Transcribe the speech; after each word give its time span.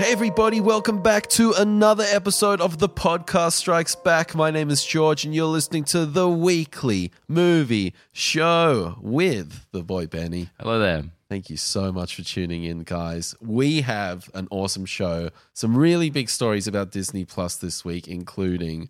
Hey, 0.00 0.12
everybody, 0.12 0.62
welcome 0.62 1.02
back 1.02 1.26
to 1.26 1.52
another 1.58 2.04
episode 2.08 2.62
of 2.62 2.78
The 2.78 2.88
Podcast 2.88 3.52
Strikes 3.52 3.94
Back. 3.94 4.34
My 4.34 4.50
name 4.50 4.70
is 4.70 4.82
George, 4.82 5.26
and 5.26 5.34
you're 5.34 5.44
listening 5.44 5.84
to 5.84 6.06
the 6.06 6.26
weekly 6.26 7.12
movie 7.28 7.92
show 8.10 8.96
with 9.02 9.66
the 9.72 9.82
boy 9.82 10.06
Benny. 10.06 10.48
Hello 10.58 10.78
there. 10.78 11.04
Thank 11.28 11.50
you 11.50 11.58
so 11.58 11.92
much 11.92 12.14
for 12.14 12.22
tuning 12.22 12.64
in, 12.64 12.84
guys. 12.84 13.34
We 13.42 13.82
have 13.82 14.30
an 14.32 14.48
awesome 14.50 14.86
show, 14.86 15.28
some 15.52 15.76
really 15.76 16.08
big 16.08 16.30
stories 16.30 16.66
about 16.66 16.92
Disney 16.92 17.26
Plus 17.26 17.56
this 17.56 17.84
week, 17.84 18.08
including 18.08 18.88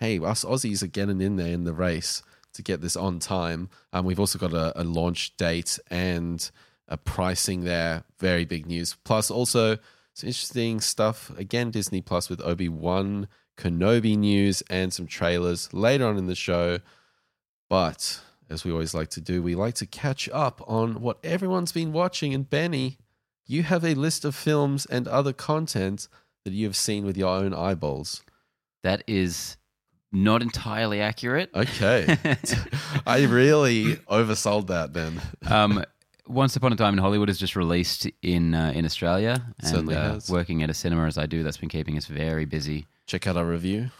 hey, 0.00 0.18
us 0.18 0.44
Aussies 0.44 0.82
are 0.82 0.88
getting 0.88 1.20
in 1.20 1.36
there 1.36 1.52
in 1.52 1.62
the 1.62 1.72
race 1.72 2.20
to 2.54 2.62
get 2.62 2.80
this 2.80 2.96
on 2.96 3.20
time. 3.20 3.70
Um, 3.92 4.04
we've 4.04 4.18
also 4.18 4.40
got 4.40 4.52
a, 4.52 4.80
a 4.80 4.82
launch 4.82 5.36
date 5.36 5.78
and 5.88 6.50
a 6.88 6.96
pricing 6.96 7.62
there. 7.62 8.02
Very 8.18 8.44
big 8.44 8.66
news. 8.66 8.96
Plus, 9.04 9.30
also 9.30 9.78
some 10.18 10.26
interesting 10.26 10.80
stuff. 10.80 11.30
Again, 11.38 11.70
Disney 11.70 12.00
Plus 12.00 12.28
with 12.28 12.40
Obi 12.40 12.68
Wan 12.68 13.28
Kenobi 13.56 14.16
news 14.16 14.64
and 14.68 14.92
some 14.92 15.06
trailers 15.06 15.72
later 15.72 16.06
on 16.06 16.16
in 16.16 16.26
the 16.26 16.34
show. 16.34 16.80
But 17.70 18.20
as 18.50 18.64
we 18.64 18.72
always 18.72 18.94
like 18.94 19.10
to 19.10 19.20
do, 19.20 19.42
we 19.44 19.54
like 19.54 19.74
to 19.74 19.86
catch 19.86 20.28
up 20.30 20.60
on 20.66 21.00
what 21.00 21.18
everyone's 21.22 21.70
been 21.70 21.92
watching. 21.92 22.34
And 22.34 22.50
Benny, 22.50 22.98
you 23.46 23.62
have 23.62 23.84
a 23.84 23.94
list 23.94 24.24
of 24.24 24.34
films 24.34 24.86
and 24.86 25.06
other 25.06 25.32
content 25.32 26.08
that 26.44 26.52
you 26.52 26.66
have 26.66 26.76
seen 26.76 27.06
with 27.06 27.16
your 27.16 27.28
own 27.28 27.54
eyeballs. 27.54 28.24
That 28.82 29.04
is 29.06 29.56
not 30.10 30.42
entirely 30.42 31.00
accurate. 31.00 31.50
Okay. 31.54 32.18
I 33.06 33.24
really 33.24 33.96
oversold 34.10 34.66
that 34.66 34.94
then. 34.94 35.20
um, 35.46 35.84
Once 36.28 36.54
Upon 36.56 36.72
a 36.72 36.76
Time 36.76 36.94
in 36.94 36.98
Hollywood 36.98 37.28
is 37.30 37.38
just 37.38 37.56
released 37.56 38.06
in 38.22 38.54
uh, 38.54 38.72
in 38.74 38.84
Australia, 38.84 39.42
and 39.58 39.68
Certainly 39.68 39.94
uh, 39.96 40.12
has. 40.14 40.30
working 40.30 40.62
at 40.62 40.70
a 40.70 40.74
cinema 40.74 41.06
as 41.06 41.18
I 41.18 41.26
do, 41.26 41.42
that's 41.42 41.56
been 41.56 41.68
keeping 41.68 41.96
us 41.96 42.06
very 42.06 42.44
busy 42.44 42.86
Check 43.06 43.26
out 43.26 43.36
our 43.36 43.44
review. 43.46 43.90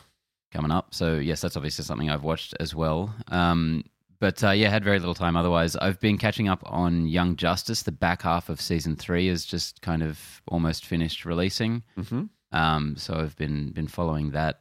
coming 0.52 0.70
up. 0.70 0.94
So 0.94 1.16
yes, 1.16 1.40
that's 1.40 1.56
obviously 1.56 1.84
something 1.84 2.10
I've 2.10 2.22
watched 2.24 2.54
as 2.60 2.74
well. 2.74 3.14
Um, 3.28 3.84
but 4.20 4.42
uh, 4.44 4.50
yeah, 4.50 4.68
had 4.68 4.84
very 4.84 4.98
little 4.98 5.14
time 5.14 5.36
otherwise. 5.36 5.76
I've 5.76 6.00
been 6.00 6.18
catching 6.18 6.48
up 6.48 6.60
on 6.66 7.06
Young 7.06 7.36
Justice. 7.36 7.82
The 7.84 7.92
back 7.92 8.22
half 8.22 8.48
of 8.48 8.60
season 8.60 8.96
three 8.96 9.28
is 9.28 9.44
just 9.46 9.80
kind 9.80 10.02
of 10.02 10.42
almost 10.48 10.84
finished 10.84 11.24
releasing. 11.24 11.82
hmm 11.96 12.24
Um, 12.52 12.96
so 12.96 13.14
I've 13.14 13.36
been 13.36 13.70
been 13.72 13.88
following 13.88 14.32
that. 14.32 14.60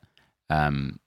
Um, 0.49 0.99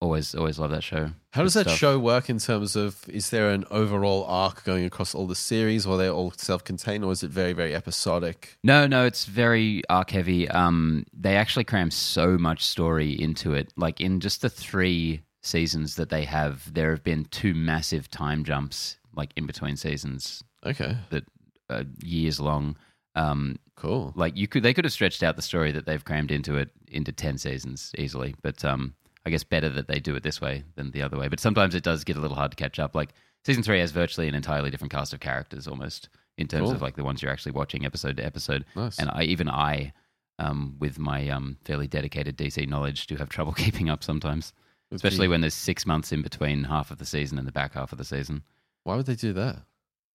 always 0.00 0.34
always 0.34 0.58
love 0.58 0.70
that 0.70 0.82
show. 0.84 1.10
How 1.32 1.42
does 1.42 1.54
that 1.54 1.66
stuff. 1.66 1.78
show 1.78 1.98
work 1.98 2.30
in 2.30 2.38
terms 2.38 2.76
of 2.76 3.08
is 3.08 3.30
there 3.30 3.50
an 3.50 3.64
overall 3.70 4.24
arc 4.24 4.64
going 4.64 4.84
across 4.84 5.14
all 5.14 5.26
the 5.26 5.34
series 5.34 5.86
or 5.86 5.94
are 5.94 5.98
they 5.98 6.08
all 6.08 6.32
self 6.36 6.64
contained 6.64 7.04
or 7.04 7.12
is 7.12 7.22
it 7.22 7.30
very, 7.30 7.52
very 7.52 7.74
episodic? 7.74 8.58
No, 8.62 8.86
no, 8.86 9.04
it's 9.04 9.24
very 9.24 9.82
arc 9.88 10.10
heavy. 10.10 10.48
Um, 10.48 11.04
they 11.12 11.36
actually 11.36 11.64
cram 11.64 11.90
so 11.90 12.38
much 12.38 12.64
story 12.64 13.12
into 13.12 13.54
it. 13.54 13.72
Like 13.76 14.00
in 14.00 14.20
just 14.20 14.42
the 14.42 14.48
three 14.50 15.22
seasons 15.42 15.96
that 15.96 16.10
they 16.10 16.24
have, 16.24 16.72
there 16.72 16.90
have 16.90 17.02
been 17.04 17.24
two 17.26 17.54
massive 17.54 18.10
time 18.10 18.44
jumps, 18.44 18.98
like 19.14 19.30
in 19.36 19.46
between 19.46 19.76
seasons 19.76 20.42
Okay, 20.66 20.96
that 21.10 21.24
are 21.70 21.84
years 22.02 22.40
long. 22.40 22.76
Um, 23.14 23.58
cool. 23.74 24.12
like 24.14 24.36
you 24.36 24.46
could, 24.46 24.62
they 24.62 24.72
could 24.72 24.84
have 24.84 24.92
stretched 24.92 25.24
out 25.24 25.34
the 25.34 25.42
story 25.42 25.72
that 25.72 25.86
they've 25.86 26.04
crammed 26.04 26.30
into 26.30 26.56
it 26.56 26.70
into 26.88 27.12
ten 27.12 27.36
seasons 27.38 27.92
easily. 27.98 28.34
But 28.42 28.64
um, 28.64 28.94
I 29.28 29.30
guess 29.30 29.44
better 29.44 29.68
that 29.68 29.86
they 29.88 30.00
do 30.00 30.16
it 30.16 30.22
this 30.22 30.40
way 30.40 30.64
than 30.74 30.90
the 30.90 31.02
other 31.02 31.18
way. 31.18 31.28
But 31.28 31.38
sometimes 31.38 31.74
it 31.74 31.82
does 31.84 32.02
get 32.02 32.16
a 32.16 32.20
little 32.20 32.36
hard 32.36 32.50
to 32.52 32.56
catch 32.56 32.78
up. 32.78 32.94
Like 32.94 33.10
season 33.44 33.62
three 33.62 33.78
has 33.80 33.92
virtually 33.92 34.26
an 34.26 34.34
entirely 34.34 34.70
different 34.70 34.90
cast 34.90 35.12
of 35.12 35.20
characters, 35.20 35.68
almost 35.68 36.08
in 36.38 36.48
terms 36.48 36.64
Cool. 36.68 36.72
of 36.72 36.82
like 36.82 36.96
the 36.96 37.04
ones 37.04 37.20
you're 37.22 37.30
actually 37.30 37.52
watching 37.52 37.84
episode 37.84 38.16
to 38.16 38.24
episode. 38.24 38.64
Nice. 38.74 38.98
And 38.98 39.10
I, 39.12 39.24
even 39.24 39.48
I, 39.50 39.92
um, 40.38 40.76
with 40.78 40.98
my 40.98 41.28
um, 41.28 41.58
fairly 41.64 41.86
dedicated 41.86 42.36
DC 42.38 42.66
knowledge, 42.68 43.06
do 43.06 43.16
have 43.16 43.28
trouble 43.36 43.52
keeping 43.52 43.90
up 43.90 44.02
sometimes, 44.02 44.52
especially 44.90 45.28
when 45.28 45.42
there's 45.42 45.52
six 45.54 45.84
months 45.84 46.10
in 46.10 46.22
between 46.22 46.64
half 46.64 46.90
of 46.90 46.96
the 46.98 47.04
season 47.04 47.38
and 47.38 47.46
the 47.46 47.52
back 47.52 47.74
half 47.74 47.92
of 47.92 47.98
the 47.98 48.04
season. 48.04 48.42
Why 48.84 48.96
would 48.96 49.06
they 49.06 49.14
do 49.16 49.32
that? 49.34 49.58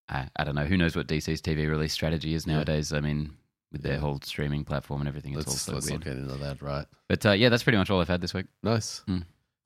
I, 0.10 0.30
I 0.36 0.44
don't 0.44 0.56
know. 0.56 0.66
Who 0.66 0.76
knows 0.78 0.96
what 0.96 1.08
DC's 1.08 1.42
TV 1.42 1.70
release 1.70 1.94
strategy 1.94 2.34
is 2.34 2.48
Yeah. 2.48 2.56
nowadays? 2.56 2.92
I 2.92 3.00
mean, 3.00 3.32
with 3.74 3.82
their 3.82 4.00
whole 4.00 4.20
streaming 4.24 4.64
platform 4.64 5.02
and 5.02 5.08
everything, 5.10 5.34
it's 5.34 5.46
all 5.48 5.52
Let's, 5.54 5.62
so 5.64 5.74
let's 5.74 5.90
weird. 5.90 6.00
not 6.00 6.06
get 6.06 6.18
into 6.18 6.36
that, 6.36 6.62
right? 6.62 6.86
But 7.10 7.26
uh, 7.26 7.32
yeah, 7.32 7.50
that's 7.50 7.64
pretty 7.64 7.78
much 7.78 7.90
all 7.90 8.00
I've 8.00 8.08
had 8.08 8.22
this 8.22 8.34
week. 8.34 8.46
Nice. 8.64 9.02
Mm. 9.10 9.26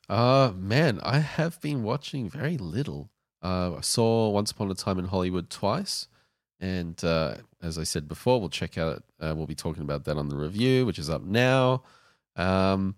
Uh 0.10 0.52
man, 0.56 1.00
I 1.04 1.20
have 1.20 1.60
been 1.62 1.84
watching 1.84 2.30
very 2.30 2.58
little. 2.58 3.10
Uh, 3.44 3.76
I 3.76 3.82
saw 3.82 4.30
Once 4.30 4.50
Upon 4.52 4.72
a 4.72 4.74
Time 4.74 4.98
in 4.98 5.06
Hollywood 5.06 5.50
twice, 5.50 6.08
and 6.60 7.02
uh, 7.04 7.36
as 7.62 7.78
I 7.78 7.84
said 7.84 8.08
before, 8.08 8.40
we'll 8.40 8.50
check 8.50 8.78
out. 8.78 9.04
Uh, 9.20 9.34
we'll 9.36 9.46
be 9.46 9.54
talking 9.56 9.84
about 9.84 10.06
that 10.06 10.18
on 10.18 10.30
the 10.30 10.36
review, 10.38 10.86
which 10.86 10.98
is 10.98 11.10
up 11.10 11.22
now. 11.22 11.84
Um, 12.36 12.96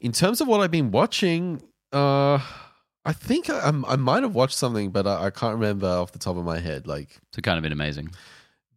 in 0.00 0.12
terms 0.12 0.40
of 0.40 0.48
what 0.48 0.60
I've 0.60 0.70
been 0.70 0.90
watching, 0.90 1.62
uh, 1.92 2.38
I 3.04 3.12
think 3.12 3.48
I, 3.48 3.68
I 3.88 3.96
might 3.96 4.22
have 4.22 4.34
watched 4.34 4.56
something, 4.56 4.90
but 4.90 5.06
I, 5.06 5.26
I 5.26 5.30
can't 5.30 5.54
remember 5.54 5.86
off 5.86 6.12
the 6.12 6.18
top 6.18 6.36
of 6.36 6.44
my 6.44 6.58
head. 6.58 6.86
Like 6.86 7.18
So 7.32 7.40
kind 7.40 7.56
of 7.58 7.62
been 7.62 7.72
amazing. 7.72 8.10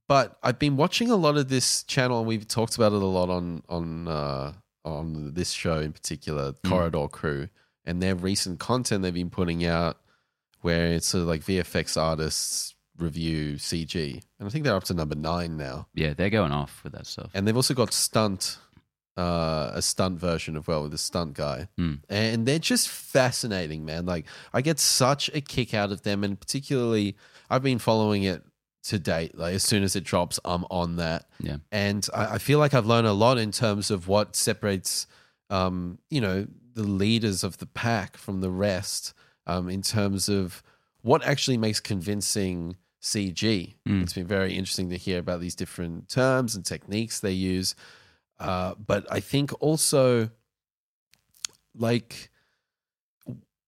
But 0.08 0.38
I've 0.44 0.60
been 0.60 0.76
watching 0.78 1.10
a 1.10 1.16
lot 1.16 1.38
of 1.38 1.50
this 1.50 1.84
channel, 1.84 2.20
and 2.20 2.28
we've 2.28 2.48
talked 2.48 2.76
about 2.76 2.94
it 2.94 3.02
a 3.02 3.06
lot 3.06 3.30
on 3.30 3.64
on 3.70 4.08
uh, 4.08 4.54
on 4.86 5.34
this 5.34 5.52
show 5.52 5.80
in 5.80 5.94
particular, 5.94 6.54
Mm. 6.54 6.70
Corridor 6.70 7.08
Crew, 7.08 7.50
and 7.86 8.02
their 8.02 8.16
recent 8.16 8.60
content 8.60 9.02
they've 9.04 9.14
been 9.14 9.30
putting 9.30 9.66
out, 9.66 9.98
where 10.62 10.88
it's 10.88 11.08
sort 11.08 11.22
of 11.24 11.28
like 11.28 11.42
VFX 11.42 11.96
artists 12.02 12.76
review 12.98 13.56
CG, 13.56 14.22
and 14.40 14.48
I 14.48 14.52
think 14.52 14.64
they're 14.66 14.76
up 14.76 14.84
to 14.86 14.94
number 14.94 15.16
nine 15.16 15.58
now, 15.58 15.88
Yeah, 15.96 16.14
they're 16.14 16.30
going 16.30 16.52
off 16.52 16.84
with 16.84 16.94
that 16.94 17.08
stuff. 17.08 17.32
and 17.34 17.48
they've 17.48 17.56
also 17.56 17.74
got 17.74 17.94
stunt. 17.94 18.58
Uh, 19.16 19.70
a 19.76 19.82
stunt 19.84 20.20
version 20.20 20.58
of 20.58 20.68
well 20.68 20.82
with 20.82 20.92
a 20.92 20.98
stunt 20.98 21.36
guy, 21.36 21.68
Mm. 21.80 22.00
and 22.10 22.48
they're 22.48 22.58
just 22.58 22.90
fascinating, 22.90 23.86
man. 23.86 24.08
Like 24.08 24.26
I 24.52 24.62
get 24.62 24.80
such 24.80 25.30
a 25.36 25.40
kick 25.42 25.76
out 25.76 25.92
of 25.92 26.02
them, 26.02 26.24
and 26.24 26.40
particularly 26.40 27.16
I've 27.48 27.62
been 27.62 27.78
following 27.78 28.24
it 28.24 28.44
to 28.84 29.00
date. 29.00 29.38
Like 29.38 29.56
as 29.56 29.64
soon 29.64 29.84
as 29.84 29.96
it 29.96 30.04
drops, 30.04 30.40
I'm 30.46 30.66
on 30.70 30.98
that 30.98 31.26
Yeah. 31.40 31.58
and 31.72 32.08
I, 32.14 32.36
I 32.36 32.38
feel 32.38 32.60
like 32.60 32.74
I've 32.74 32.86
learned 32.86 33.08
a 33.08 33.14
lot 33.14 33.38
in 33.38 33.52
terms 33.52 33.90
of 33.92 34.08
what 34.08 34.36
separates, 34.36 35.08
um, 35.50 36.00
you 36.10 36.20
know, 36.22 36.48
the 36.74 36.84
leaders 36.84 37.44
of 37.44 37.58
the 37.60 37.66
pack 37.66 38.18
from 38.18 38.42
the 38.42 38.50
rest, 38.50 39.14
um, 39.48 39.70
in 39.70 39.82
terms 39.82 40.28
of 40.28 40.62
what 41.02 41.24
actually 41.24 41.58
makes 41.58 41.80
convincing 41.80 42.76
CG. 43.02 43.76
Mm. 43.88 44.04
It's 44.04 44.14
been 44.14 44.28
very 44.28 44.54
interesting 44.56 44.90
to 44.90 44.98
hear 44.98 45.20
about 45.20 45.40
these 45.42 45.56
different 45.56 46.10
terms 46.10 46.56
and 46.56 46.66
techniques 46.66 47.20
they 47.20 47.32
use, 47.34 47.76
uh, 48.40 48.74
but 48.76 49.06
I 49.12 49.20
think 49.20 49.52
also, 49.62 50.30
like. 51.76 52.30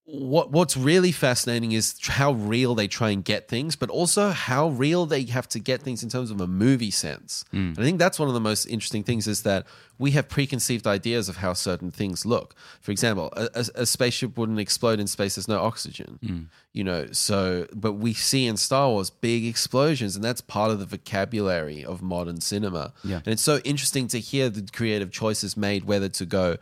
What 0.07 0.51
what's 0.51 0.77
really 0.77 1.11
fascinating 1.11 1.71
is 1.71 1.95
how 2.03 2.33
real 2.33 2.75
they 2.75 2.87
try 2.87 3.09
and 3.09 3.25
get 3.25 3.47
things, 3.47 3.75
but 3.75 3.89
also 3.89 4.29
how 4.29 4.69
real 4.69 5.07
they 5.07 5.23
have 5.25 5.47
to 5.49 5.59
get 5.59 5.81
things 5.81 6.03
in 6.03 6.09
terms 6.09 6.29
of 6.29 6.39
a 6.39 6.45
movie 6.45 6.91
sense. 6.91 7.43
Mm. 7.51 7.69
And 7.75 7.79
I 7.79 7.83
think 7.83 7.97
that's 7.97 8.19
one 8.19 8.27
of 8.27 8.35
the 8.35 8.39
most 8.39 8.67
interesting 8.67 9.03
things 9.03 9.25
is 9.25 9.41
that 9.41 9.65
we 9.97 10.11
have 10.11 10.29
preconceived 10.29 10.85
ideas 10.85 11.27
of 11.27 11.37
how 11.37 11.53
certain 11.53 11.89
things 11.89 12.25
look. 12.25 12.53
For 12.81 12.91
example, 12.91 13.31
a, 13.35 13.65
a, 13.75 13.85
spaceship 13.85 14.37
wouldn't 14.37 14.59
explode 14.59 14.99
in 14.99 15.07
space. 15.07 15.35
There's 15.35 15.47
no 15.47 15.61
oxygen, 15.61 16.19
Mm. 16.21 16.45
you 16.73 16.83
know. 16.83 17.07
So, 17.11 17.65
but 17.73 17.93
we 17.93 18.13
see 18.13 18.45
in 18.45 18.57
Star 18.57 18.89
Wars 18.89 19.09
big 19.09 19.45
explosions, 19.45 20.15
and 20.15 20.23
that's 20.23 20.41
part 20.41 20.69
of 20.71 20.79
the 20.79 20.85
vocabulary 20.85 21.83
of 21.83 22.01
modern 22.01 22.41
cinema. 22.41 22.93
Yeah. 23.03 23.17
And 23.25 23.29
it's 23.29 23.41
so 23.41 23.57
interesting 23.59 24.07
to 24.09 24.19
hear 24.19 24.49
the 24.49 24.67
creative 24.71 25.11
choices 25.11 25.55
made, 25.55 25.85
whether 25.85 26.09
to 26.09 26.25
go 26.25 26.57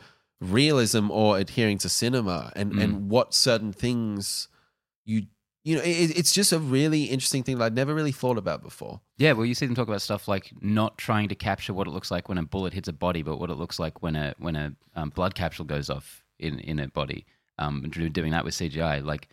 realism 0.51 1.11
or 1.11 1.37
adhering 1.37 1.77
to 1.79 1.89
cinema, 1.89 2.51
and 2.55 2.73
and 2.79 3.09
what 3.09 3.33
certain 3.33 3.73
things 3.73 4.47
you 5.05 5.27
you 5.63 5.75
know. 5.75 5.81
It, 5.81 6.17
it's 6.17 6.33
just 6.33 6.51
a 6.51 6.59
really 6.59 7.05
interesting 7.05 7.43
thing 7.43 7.57
that 7.57 7.65
I'd 7.65 7.75
never 7.75 7.93
really 7.93 8.11
thought 8.11 8.37
about 8.37 8.61
before. 8.61 9.01
Yeah, 9.17 9.33
well, 9.33 9.45
you 9.45 9.55
see 9.55 9.65
them 9.65 9.75
talk 9.75 9.87
about 9.87 10.01
stuff 10.01 10.27
like 10.27 10.51
not 10.61 10.97
trying 10.97 11.29
to 11.29 11.35
capture 11.35 11.73
what 11.73 11.87
it 11.87 11.91
looks 11.91 12.11
like 12.11 12.29
when 12.29 12.37
a 12.37 12.43
bullet 12.43 12.73
hits 12.73 12.87
a 12.87 12.93
body, 12.93 13.23
but 13.23 13.37
what 13.37 13.49
it 13.49 13.55
looks 13.55 13.79
like 13.79 14.01
when 14.01 14.15
a 14.15 14.33
when 14.37 14.55
a 14.55 14.73
um, 14.95 15.09
blood 15.09 15.35
capsule 15.35 15.65
goes 15.65 15.89
off 15.89 16.23
in 16.39 16.59
in 16.59 16.79
a 16.79 16.87
body. 16.87 17.25
Um, 17.59 17.83
and 17.83 18.13
doing 18.13 18.31
that 18.31 18.43
with 18.43 18.55
CGI, 18.55 19.05
like 19.05 19.29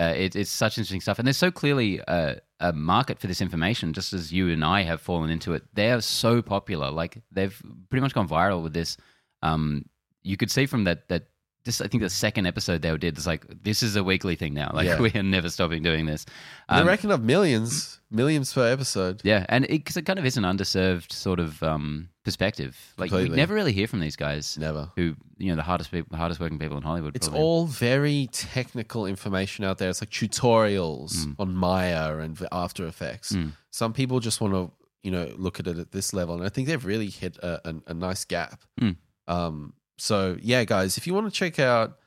uh, 0.00 0.14
it, 0.16 0.34
it's 0.34 0.50
such 0.50 0.78
interesting 0.78 1.00
stuff, 1.00 1.18
and 1.18 1.26
there's 1.26 1.36
so 1.36 1.50
clearly 1.50 2.00
a, 2.08 2.36
a 2.58 2.72
market 2.72 3.18
for 3.18 3.26
this 3.26 3.42
information. 3.42 3.92
Just 3.92 4.14
as 4.14 4.32
you 4.32 4.48
and 4.48 4.64
I 4.64 4.82
have 4.82 5.02
fallen 5.02 5.28
into 5.28 5.52
it, 5.52 5.62
they 5.74 5.90
are 5.90 6.00
so 6.00 6.40
popular. 6.40 6.90
Like 6.90 7.18
they've 7.30 7.54
pretty 7.90 8.00
much 8.00 8.14
gone 8.14 8.26
viral 8.26 8.62
with 8.62 8.72
this. 8.72 8.96
Um, 9.42 9.84
you 10.22 10.36
could 10.36 10.50
see 10.50 10.66
from 10.66 10.84
that 10.84 11.08
that 11.08 11.28
this 11.64 11.82
I 11.82 11.88
think 11.88 12.02
the 12.02 12.08
second 12.08 12.46
episode 12.46 12.80
they 12.80 12.96
did. 12.96 13.18
It's 13.18 13.26
like 13.26 13.44
this 13.62 13.82
is 13.82 13.94
a 13.94 14.02
weekly 14.02 14.34
thing 14.34 14.54
now. 14.54 14.70
Like 14.72 14.86
Yeah. 14.86 14.98
we 15.06 15.10
are 15.12 15.22
never 15.22 15.50
stopping 15.50 15.82
doing 15.82 16.06
this. 16.06 16.24
they 16.70 16.76
Um, 16.76 16.86
reckon 16.86 17.10
of 17.10 17.22
millions, 17.22 18.00
millions 18.10 18.50
per 18.52 18.66
episode. 18.72 19.20
yeah, 19.24 19.44
and 19.50 19.66
because 19.68 19.96
it, 19.98 20.06
kind 20.06 20.18
of 20.18 20.24
is 20.24 20.38
an 20.38 20.44
underserved 20.44 21.12
sort 21.12 21.38
of 21.38 21.62
um, 21.62 22.08
perspective. 22.24 22.78
Like 22.96 23.10
we 23.10 23.18
Completely. 23.18 23.36
never 23.36 23.52
really 23.54 23.72
hear 23.72 23.86
from 23.86 24.00
these 24.00 24.16
guys 24.16 24.56
Never. 24.58 24.90
who 24.96 25.14
you 25.36 25.50
know 25.50 25.56
the 25.56 25.62
hardest 25.62 25.90
people, 25.90 26.16
hardest 26.16 26.40
working 26.40 26.58
people 26.58 26.78
in 26.78 26.82
Hollywood. 26.82 27.14
It's 27.14 27.28
probably. 27.28 27.42
all 27.44 27.66
very 27.66 28.28
technical 28.32 29.04
information 29.04 29.62
out 29.66 29.76
there. 29.76 29.90
It's 29.90 30.00
like 30.00 30.10
tutorials 30.10 31.34
on 31.38 31.54
Maya 31.54 32.16
and 32.18 32.38
After 32.52 32.86
Effects. 32.86 33.32
Mm. 33.32 33.52
Some 33.70 33.92
people 33.92 34.18
just 34.20 34.40
want 34.40 34.54
to 34.54 34.70
you 35.02 35.10
know 35.10 35.30
look 35.36 35.60
at 35.60 35.66
it 35.66 35.78
at 35.78 35.92
this 35.92 36.14
level, 36.14 36.36
and 36.36 36.44
I 36.44 36.48
think 36.48 36.68
they've 36.68 36.84
really 36.84 37.08
hit 37.10 37.36
a, 37.38 37.68
a, 37.68 37.74
a 37.88 37.94
nice 37.94 38.24
gap. 38.24 38.62
Hmm. 38.78 38.90
Um, 39.28 39.74
so 40.00 40.36
yeah, 40.40 40.64
guys, 40.64 40.96
if 40.96 41.06
you 41.06 41.14
want 41.14 41.26
to 41.26 41.32
check 41.32 41.58
out, 41.58 41.98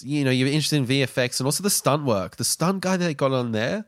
you 0.00 0.24
know, 0.24 0.30
you're 0.30 0.48
interested 0.48 0.76
in 0.76 0.86
VFX 0.86 1.40
and 1.40 1.46
also 1.46 1.62
the 1.62 1.70
stunt 1.70 2.04
work, 2.04 2.36
the 2.36 2.44
stunt 2.44 2.80
guy 2.80 2.96
that 2.96 3.04
they 3.04 3.14
got 3.14 3.32
on 3.32 3.52
there. 3.52 3.84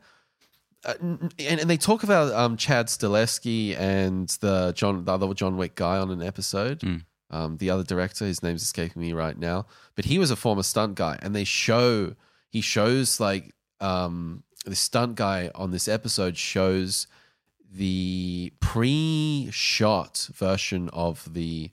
Uh, 0.85 0.93
and, 0.99 1.33
and 1.39 1.69
they 1.69 1.77
talk 1.77 2.03
about 2.03 2.31
um, 2.33 2.55
Chad 2.55 2.87
Stahelski 2.87 3.77
and 3.77 4.29
the 4.41 4.73
John, 4.75 5.03
the 5.03 5.11
other 5.11 5.33
John 5.33 5.57
Wick 5.57 5.75
guy 5.75 5.97
on 5.97 6.11
an 6.11 6.21
episode. 6.21 6.79
Mm. 6.81 7.03
Um, 7.29 7.57
the 7.57 7.69
other 7.69 7.83
director, 7.83 8.25
his 8.25 8.41
name's 8.41 8.61
escaping 8.61 9.01
me 9.01 9.11
right 9.11 9.37
now, 9.37 9.65
but 9.95 10.05
he 10.05 10.17
was 10.17 10.31
a 10.31 10.35
former 10.35 10.63
stunt 10.63 10.95
guy, 10.95 11.19
and 11.21 11.35
they 11.35 11.43
show 11.43 12.15
he 12.49 12.61
shows 12.61 13.19
like 13.19 13.53
um, 13.81 14.43
the 14.65 14.75
stunt 14.75 15.15
guy 15.15 15.51
on 15.53 15.71
this 15.71 15.87
episode 15.89 16.37
shows 16.37 17.07
the 17.69 18.53
pre-shot 18.61 20.29
version 20.33 20.89
of 20.93 21.33
the 21.33 21.69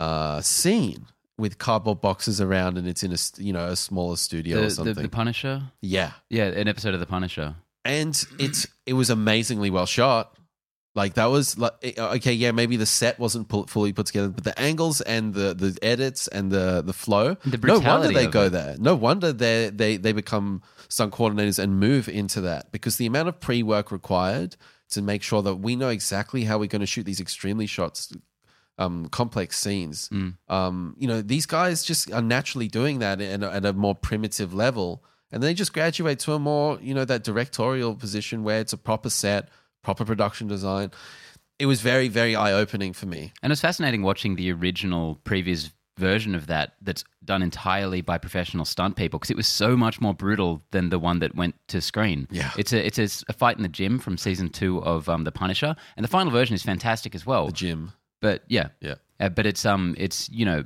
uh, 0.00 0.40
scene 0.40 1.06
with 1.38 1.58
cardboard 1.58 2.00
boxes 2.00 2.40
around, 2.40 2.78
and 2.78 2.86
it's 2.86 3.02
in 3.02 3.12
a 3.12 3.16
you 3.38 3.52
know 3.52 3.66
a 3.68 3.76
smaller 3.76 4.16
studio 4.16 4.58
or 4.58 4.60
The, 4.62 4.66
the, 4.66 4.70
something. 4.74 5.02
the 5.02 5.08
Punisher. 5.08 5.62
yeah, 5.80 6.12
Yeah, 6.30 6.44
an 6.46 6.68
episode 6.68 6.94
of 6.94 7.00
the 7.00 7.06
Punisher. 7.06 7.56
and 7.84 8.24
it's 8.38 8.66
it 8.86 8.92
was 8.94 9.10
amazingly 9.10 9.70
well 9.70 9.86
shot. 9.86 10.36
Like 10.96 11.14
that 11.14 11.26
was 11.26 11.58
like 11.58 11.72
eh, 11.82 11.92
okay, 11.98 12.32
yeah, 12.32 12.52
maybe 12.52 12.76
the 12.76 12.86
set 12.86 13.18
wasn't 13.18 13.48
fully 13.68 13.92
put 13.92 14.06
together, 14.06 14.28
but 14.28 14.44
the 14.44 14.56
angles 14.60 15.00
and 15.00 15.34
the 15.34 15.52
the 15.52 15.76
edits 15.82 16.28
and 16.28 16.52
the 16.52 16.82
the 16.82 16.92
flow. 16.92 17.34
The 17.44 17.58
no 17.58 17.80
wonder 17.80 18.12
they 18.12 18.28
go 18.28 18.44
it. 18.44 18.50
there. 18.50 18.76
No 18.78 18.94
wonder 18.94 19.32
they 19.32 19.70
they 19.70 19.96
they 19.96 20.12
become 20.12 20.62
stunt 20.88 21.12
coordinators 21.12 21.58
and 21.58 21.80
move 21.80 22.08
into 22.08 22.40
that 22.42 22.70
because 22.70 22.96
the 22.96 23.06
amount 23.06 23.26
of 23.28 23.40
pre 23.40 23.64
work 23.64 23.90
required 23.90 24.54
to 24.90 25.02
make 25.02 25.24
sure 25.24 25.42
that 25.42 25.56
we 25.56 25.74
know 25.74 25.88
exactly 25.88 26.44
how 26.44 26.58
we're 26.58 26.68
going 26.68 26.78
to 26.80 26.86
shoot 26.86 27.02
these 27.06 27.18
extremely 27.20 27.66
shots, 27.66 28.12
um, 28.78 29.08
complex 29.08 29.58
scenes. 29.58 30.08
Mm. 30.08 30.36
Um, 30.48 30.96
you 30.98 31.06
know, 31.06 31.22
these 31.22 31.46
guys 31.46 31.84
just 31.84 32.12
are 32.12 32.22
naturally 32.22 32.68
doing 32.68 32.98
that 32.98 33.20
at 33.20 33.42
a, 33.42 33.52
at 33.52 33.64
a 33.64 33.72
more 33.72 33.94
primitive 33.94 34.52
level, 34.52 35.04
and 35.30 35.42
they 35.42 35.54
just 35.54 35.72
graduate 35.72 36.18
to 36.20 36.32
a 36.32 36.38
more 36.38 36.78
you 36.80 36.94
know 36.94 37.04
that 37.04 37.24
directorial 37.24 37.94
position 37.94 38.44
where 38.44 38.60
it's 38.60 38.72
a 38.72 38.78
proper 38.78 39.10
set, 39.10 39.48
proper 39.82 40.04
production 40.04 40.48
design. 40.48 40.90
It 41.58 41.66
was 41.66 41.80
very 41.80 42.08
very 42.08 42.34
eye 42.34 42.52
opening 42.52 42.92
for 42.92 43.06
me. 43.06 43.32
And 43.42 43.52
it's 43.52 43.60
fascinating 43.60 44.02
watching 44.02 44.36
the 44.36 44.50
original 44.52 45.20
previous 45.24 45.70
version 45.98 46.34
of 46.34 46.46
that 46.48 46.74
that's 46.82 47.04
done 47.24 47.42
entirely 47.42 48.00
by 48.00 48.18
professional 48.18 48.64
stunt 48.64 48.96
people 48.96 49.18
because 49.18 49.30
it 49.30 49.36
was 49.36 49.46
so 49.46 49.76
much 49.76 50.00
more 50.00 50.14
brutal 50.14 50.62
than 50.72 50.88
the 50.88 50.98
one 50.98 51.20
that 51.20 51.34
went 51.34 51.54
to 51.68 51.80
screen. 51.80 52.26
Yeah. 52.30 52.50
It's 52.58 52.72
a 52.72 52.84
it's 52.84 53.24
a 53.28 53.32
fight 53.32 53.56
in 53.56 53.62
the 53.62 53.68
gym 53.68 53.98
from 53.98 54.18
season 54.18 54.48
2 54.48 54.82
of 54.82 55.08
um, 55.08 55.24
The 55.24 55.32
Punisher 55.32 55.76
and 55.96 56.04
the 56.04 56.08
final 56.08 56.32
version 56.32 56.54
is 56.54 56.62
fantastic 56.62 57.14
as 57.14 57.24
well. 57.24 57.46
The 57.46 57.52
gym, 57.52 57.92
But 58.24 58.42
yeah. 58.48 58.68
yeah. 58.80 58.94
Uh, 59.20 59.28
but 59.28 59.44
it's 59.46 59.64
um 59.66 59.94
it's 59.98 60.28
you 60.30 60.44
know 60.44 60.64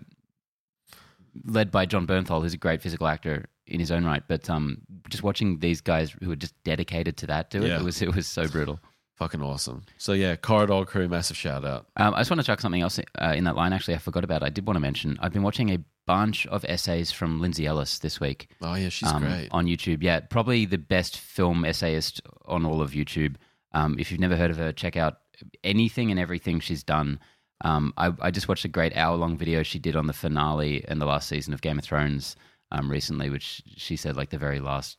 led 1.44 1.70
by 1.70 1.86
Jon 1.86 2.06
Bernthal 2.06 2.40
who's 2.42 2.54
a 2.54 2.58
great 2.58 2.82
physical 2.82 3.06
actor 3.06 3.46
in 3.66 3.78
his 3.80 3.90
own 3.90 4.04
right 4.04 4.22
but 4.26 4.48
um 4.48 4.78
just 5.10 5.22
watching 5.22 5.58
these 5.58 5.80
guys 5.82 6.16
who 6.22 6.30
are 6.32 6.36
just 6.36 6.54
dedicated 6.64 7.16
to 7.18 7.26
that 7.26 7.50
do 7.50 7.62
it 7.62 7.68
Yeah. 7.68 7.80
it 7.80 7.84
was 7.84 8.00
it 8.02 8.14
was 8.14 8.26
so 8.26 8.48
brutal. 8.48 8.80
Fucking 9.16 9.42
awesome. 9.42 9.82
So 9.96 10.12
yeah, 10.12 10.36
Corridor 10.36 10.84
Crew, 10.84 11.08
massive 11.08 11.36
shout 11.36 11.64
out. 11.64 11.86
Um, 11.96 12.14
I 12.14 12.20
just 12.20 12.30
want 12.30 12.40
to 12.40 12.46
chuck 12.46 12.60
something 12.60 12.82
else 12.82 13.00
uh, 13.20 13.34
in 13.36 13.42
that 13.44 13.56
line. 13.56 13.72
Actually, 13.72 13.96
I 13.96 13.98
forgot 13.98 14.22
about. 14.22 14.42
it. 14.42 14.46
I 14.46 14.48
did 14.50 14.64
want 14.64 14.76
to 14.76 14.80
mention. 14.80 15.18
I've 15.20 15.32
been 15.32 15.42
watching 15.42 15.70
a 15.70 15.78
bunch 16.06 16.46
of 16.46 16.64
essays 16.68 17.10
from 17.10 17.40
Lindsay 17.40 17.66
Ellis 17.66 17.98
this 17.98 18.20
week 18.20 18.48
Oh 18.62 18.74
yeah, 18.76 18.88
she's 18.90 19.12
um, 19.12 19.24
great. 19.24 19.48
on 19.50 19.66
YouTube. 19.66 20.04
Yeah, 20.04 20.20
probably 20.20 20.66
the 20.66 20.78
best 20.78 21.18
film 21.18 21.64
essayist 21.64 22.20
on 22.46 22.64
all 22.64 22.80
of 22.80 22.92
YouTube. 22.92 23.34
Um, 23.72 23.96
if 23.98 24.12
you've 24.12 24.20
never 24.20 24.36
heard 24.36 24.52
of 24.52 24.56
her, 24.56 24.70
check 24.72 24.96
out 24.96 25.18
anything 25.64 26.12
and 26.12 26.20
everything 26.20 26.60
she's 26.60 26.84
done. 26.84 27.18
Um, 27.62 27.92
I, 27.96 28.12
I 28.20 28.30
just 28.30 28.48
watched 28.48 28.64
a 28.64 28.68
great 28.68 28.96
hour 28.96 29.16
long 29.16 29.36
video 29.36 29.62
she 29.62 29.78
did 29.78 29.96
on 29.96 30.06
the 30.06 30.12
finale 30.12 30.84
and 30.86 31.00
the 31.00 31.06
last 31.06 31.28
season 31.28 31.52
of 31.52 31.60
Game 31.60 31.78
of 31.78 31.84
Thrones 31.84 32.36
um, 32.70 32.90
recently, 32.90 33.30
which 33.30 33.62
she 33.76 33.96
said 33.96 34.16
like 34.16 34.30
the 34.30 34.38
very 34.38 34.60
last 34.60 34.96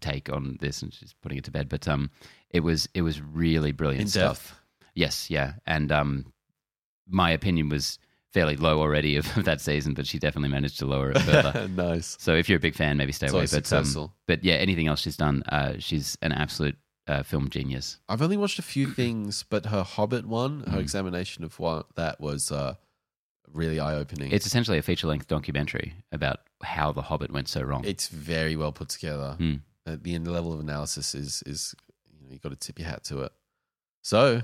take 0.00 0.30
on 0.30 0.58
this, 0.60 0.82
and 0.82 0.92
she's 0.92 1.14
putting 1.22 1.38
it 1.38 1.44
to 1.44 1.50
bed. 1.50 1.68
But 1.68 1.88
um, 1.88 2.10
it 2.50 2.60
was 2.60 2.88
it 2.94 3.02
was 3.02 3.20
really 3.20 3.72
brilliant 3.72 4.02
In 4.02 4.08
stuff. 4.08 4.48
depth. 4.48 4.60
Yes, 4.94 5.30
yeah, 5.30 5.54
and 5.66 5.92
um, 5.92 6.32
my 7.08 7.30
opinion 7.30 7.68
was 7.68 7.98
fairly 8.32 8.56
low 8.56 8.80
already 8.80 9.16
of, 9.16 9.44
that 9.44 9.60
season, 9.60 9.94
but 9.94 10.06
she 10.06 10.18
definitely 10.18 10.50
managed 10.50 10.78
to 10.78 10.86
lower 10.86 11.10
it 11.10 11.18
further. 11.20 11.68
nice. 11.74 12.16
so 12.20 12.34
if 12.34 12.48
you're 12.48 12.58
a 12.58 12.60
big 12.60 12.74
fan, 12.74 12.96
maybe 12.96 13.12
stay 13.12 13.26
It's 13.26 13.34
away. 13.34 13.46
But 13.50 13.72
um, 13.72 14.10
but 14.26 14.44
yeah, 14.44 14.54
anything 14.54 14.88
else 14.88 15.00
she's 15.00 15.16
done, 15.16 15.42
uh, 15.48 15.74
she's 15.78 16.18
an 16.22 16.32
absolute 16.32 16.76
uh, 17.06 17.22
film 17.22 17.48
genius. 17.50 17.98
I've 18.08 18.22
only 18.22 18.36
watched 18.36 18.58
a 18.58 18.62
few 18.62 18.86
things, 19.00 19.44
but 19.48 19.66
her 19.66 19.82
Hobbit 19.82 20.26
one, 20.26 20.60
her 20.68 20.78
Mm. 20.78 20.80
examination 20.80 21.44
of 21.44 21.58
what 21.58 21.94
that 21.96 22.20
was 22.20 22.50
uh, 22.52 22.74
really 23.52 23.78
eye 23.80 23.94
opening. 23.94 24.32
It's 24.32 24.46
essentially 24.46 24.78
a 24.78 24.82
feature 24.82 25.06
length 25.06 25.28
documentary 25.28 25.94
about 26.12 26.40
how 26.62 26.92
the 26.92 27.02
Hobbit 27.02 27.30
went 27.32 27.48
so 27.48 27.62
wrong. 27.62 27.84
it's 27.84 28.08
very 28.08 28.56
well 28.56 28.72
put 28.72 28.88
together. 28.88 29.36
Mm. 29.38 29.60
Uh, 29.86 29.96
the 30.02 30.18
level 30.18 30.52
of 30.52 30.60
analysis 30.60 31.14
is 31.14 31.42
is 31.46 31.74
you 32.12 32.26
know 32.26 32.32
you 32.32 32.38
got 32.40 32.48
to 32.50 32.56
tip 32.56 32.78
your 32.78 32.88
hat 32.88 33.04
to 33.04 33.22
it. 33.22 33.32
So 34.02 34.42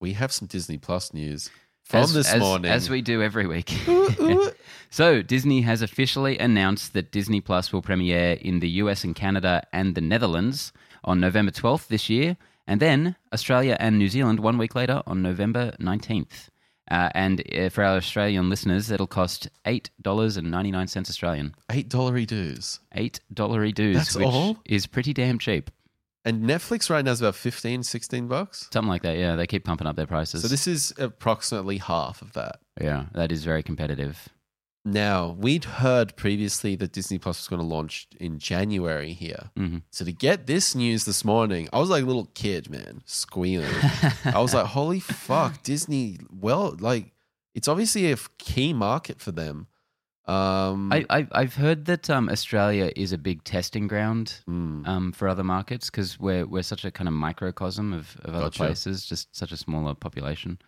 we 0.00 0.12
have 0.14 0.32
some 0.32 0.46
Disney 0.48 0.76
Plus 0.78 1.14
news 1.14 1.50
from 1.82 2.02
as, 2.02 2.12
this 2.12 2.30
as- 2.32 2.40
morning. 2.40 2.70
as 2.70 2.90
we 2.90 3.00
do 3.00 3.22
every 3.22 3.46
week. 3.46 3.72
Ooh, 3.88 4.10
ooh. 4.20 4.50
So, 4.88 5.20
Disney 5.20 5.62
has 5.62 5.82
officially 5.82 6.38
announced 6.38 6.92
that 6.94 7.10
Disney 7.10 7.40
Plus 7.40 7.72
will 7.72 7.82
premiere 7.82 8.34
in 8.40 8.60
the 8.60 8.68
US 8.82 9.02
and 9.04 9.14
Canada 9.14 9.66
and 9.72 9.94
the 9.94 10.00
Netherlands 10.00 10.72
on 11.06 11.20
November 11.20 11.52
12th 11.52 11.86
this 11.88 12.10
year, 12.10 12.36
and 12.66 12.80
then 12.80 13.16
Australia 13.32 13.76
and 13.80 13.96
New 13.98 14.08
Zealand 14.08 14.40
one 14.40 14.58
week 14.58 14.74
later 14.74 15.02
on 15.06 15.22
November 15.22 15.72
19th. 15.80 16.48
Uh, 16.88 17.08
and 17.14 17.42
uh, 17.56 17.68
for 17.68 17.82
our 17.82 17.96
Australian 17.96 18.48
listeners, 18.48 18.90
it'll 18.92 19.06
cost 19.08 19.48
$8.99 19.64 21.08
Australian. 21.08 21.54
Eight 21.70 21.88
dollary 21.88 22.26
dues, 22.26 22.80
$8 22.96 23.74
dues, 23.74 23.96
That's 23.96 24.14
which 24.16 24.26
all? 24.26 24.58
is 24.64 24.86
pretty 24.86 25.12
damn 25.12 25.38
cheap. 25.38 25.70
and 26.24 26.44
Netflix 26.44 26.88
right 26.90 27.04
now 27.04 27.10
is 27.12 27.20
about 27.20 27.34
15, 27.34 27.82
16 27.82 28.28
bucks. 28.28 28.68
Something 28.72 28.88
like 28.88 29.02
that, 29.02 29.16
yeah. 29.16 29.36
They 29.36 29.46
keep 29.46 29.64
pumping 29.64 29.86
up 29.86 29.96
their 29.96 30.06
prices. 30.06 30.42
So 30.42 30.48
this 30.48 30.66
is 30.66 30.92
approximately 30.98 31.78
half 31.78 32.22
of 32.22 32.32
that. 32.34 32.60
yeah, 32.80 33.06
that 33.14 33.32
is 33.32 33.44
very 33.44 33.62
competitive. 33.62 34.28
Now 34.86 35.34
we'd 35.36 35.64
heard 35.64 36.14
previously 36.14 36.76
that 36.76 36.92
Disney 36.92 37.18
Plus 37.18 37.40
was 37.40 37.48
going 37.48 37.60
to 37.60 37.66
launch 37.66 38.06
in 38.20 38.38
January 38.38 39.12
here. 39.12 39.50
hmm 39.56 39.78
So 39.90 40.04
to 40.04 40.12
get 40.12 40.46
this 40.46 40.76
news 40.76 41.04
this 41.04 41.24
morning, 41.24 41.68
I 41.72 41.80
was 41.80 41.90
like 41.90 42.04
a 42.04 42.06
little 42.06 42.30
kid, 42.34 42.70
man, 42.70 43.02
squealing. 43.04 43.74
I 44.24 44.40
was 44.40 44.54
like, 44.54 44.66
holy 44.66 45.00
fuck, 45.00 45.64
Disney. 45.64 46.20
Well, 46.30 46.76
like, 46.78 47.12
it's 47.52 47.66
obviously 47.66 48.12
a 48.12 48.16
key 48.38 48.72
market 48.72 49.20
for 49.20 49.32
them. 49.32 49.66
Um, 50.26 50.92
I, 50.92 51.04
I, 51.10 51.26
I've 51.32 51.54
heard 51.56 51.86
that 51.86 52.08
um, 52.08 52.28
Australia 52.28 52.92
is 52.94 53.12
a 53.12 53.18
big 53.18 53.42
testing 53.42 53.88
ground 53.88 54.40
mm, 54.48 54.86
um, 54.86 55.12
for 55.12 55.28
other 55.28 55.44
markets 55.44 55.88
because 55.88 56.18
we're 56.18 56.46
we're 56.46 56.64
such 56.64 56.84
a 56.84 56.90
kind 56.90 57.06
of 57.06 57.14
microcosm 57.14 57.92
of, 57.92 58.16
of 58.24 58.34
other 58.34 58.46
Gotcha. 58.46 58.58
places, 58.58 59.04
just 59.06 59.34
such 59.34 59.52
a 59.52 59.56
smaller 59.56 59.94
population. 59.94 60.58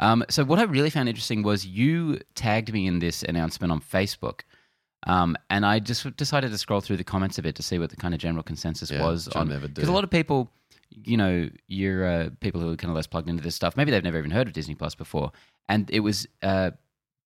Um, 0.00 0.24
so 0.28 0.44
what 0.44 0.58
I 0.58 0.64
really 0.64 0.90
found 0.90 1.08
interesting 1.08 1.42
was 1.42 1.66
you 1.66 2.18
tagged 2.34 2.72
me 2.72 2.86
in 2.86 2.98
this 2.98 3.22
announcement 3.22 3.72
on 3.72 3.80
Facebook, 3.80 4.40
um, 5.06 5.36
and 5.50 5.66
I 5.66 5.78
just 5.78 6.16
decided 6.16 6.50
to 6.50 6.58
scroll 6.58 6.80
through 6.80 6.96
the 6.96 7.04
comments 7.04 7.38
a 7.38 7.42
bit 7.42 7.54
to 7.56 7.62
see 7.62 7.78
what 7.78 7.90
the 7.90 7.96
kind 7.96 8.14
of 8.14 8.20
general 8.20 8.42
consensus 8.42 8.90
Yeah, 8.90 9.02
was 9.02 9.28
on 9.28 9.48
because 9.48 9.88
a 9.88 9.92
lot 9.92 10.04
of 10.04 10.10
people, 10.10 10.50
you 10.90 11.16
know, 11.16 11.50
you're 11.66 12.06
uh, 12.06 12.30
people 12.40 12.60
who 12.60 12.72
are 12.72 12.76
kind 12.76 12.90
of 12.90 12.96
less 12.96 13.06
plugged 13.06 13.28
into 13.28 13.42
this 13.42 13.54
stuff. 13.54 13.76
Maybe 13.76 13.90
they've 13.90 14.02
never 14.02 14.18
even 14.18 14.30
heard 14.30 14.46
of 14.46 14.52
Disney 14.52 14.74
Plus 14.74 14.94
before, 14.94 15.32
and 15.68 15.90
it 15.90 16.00
was 16.00 16.26
uh, 16.42 16.70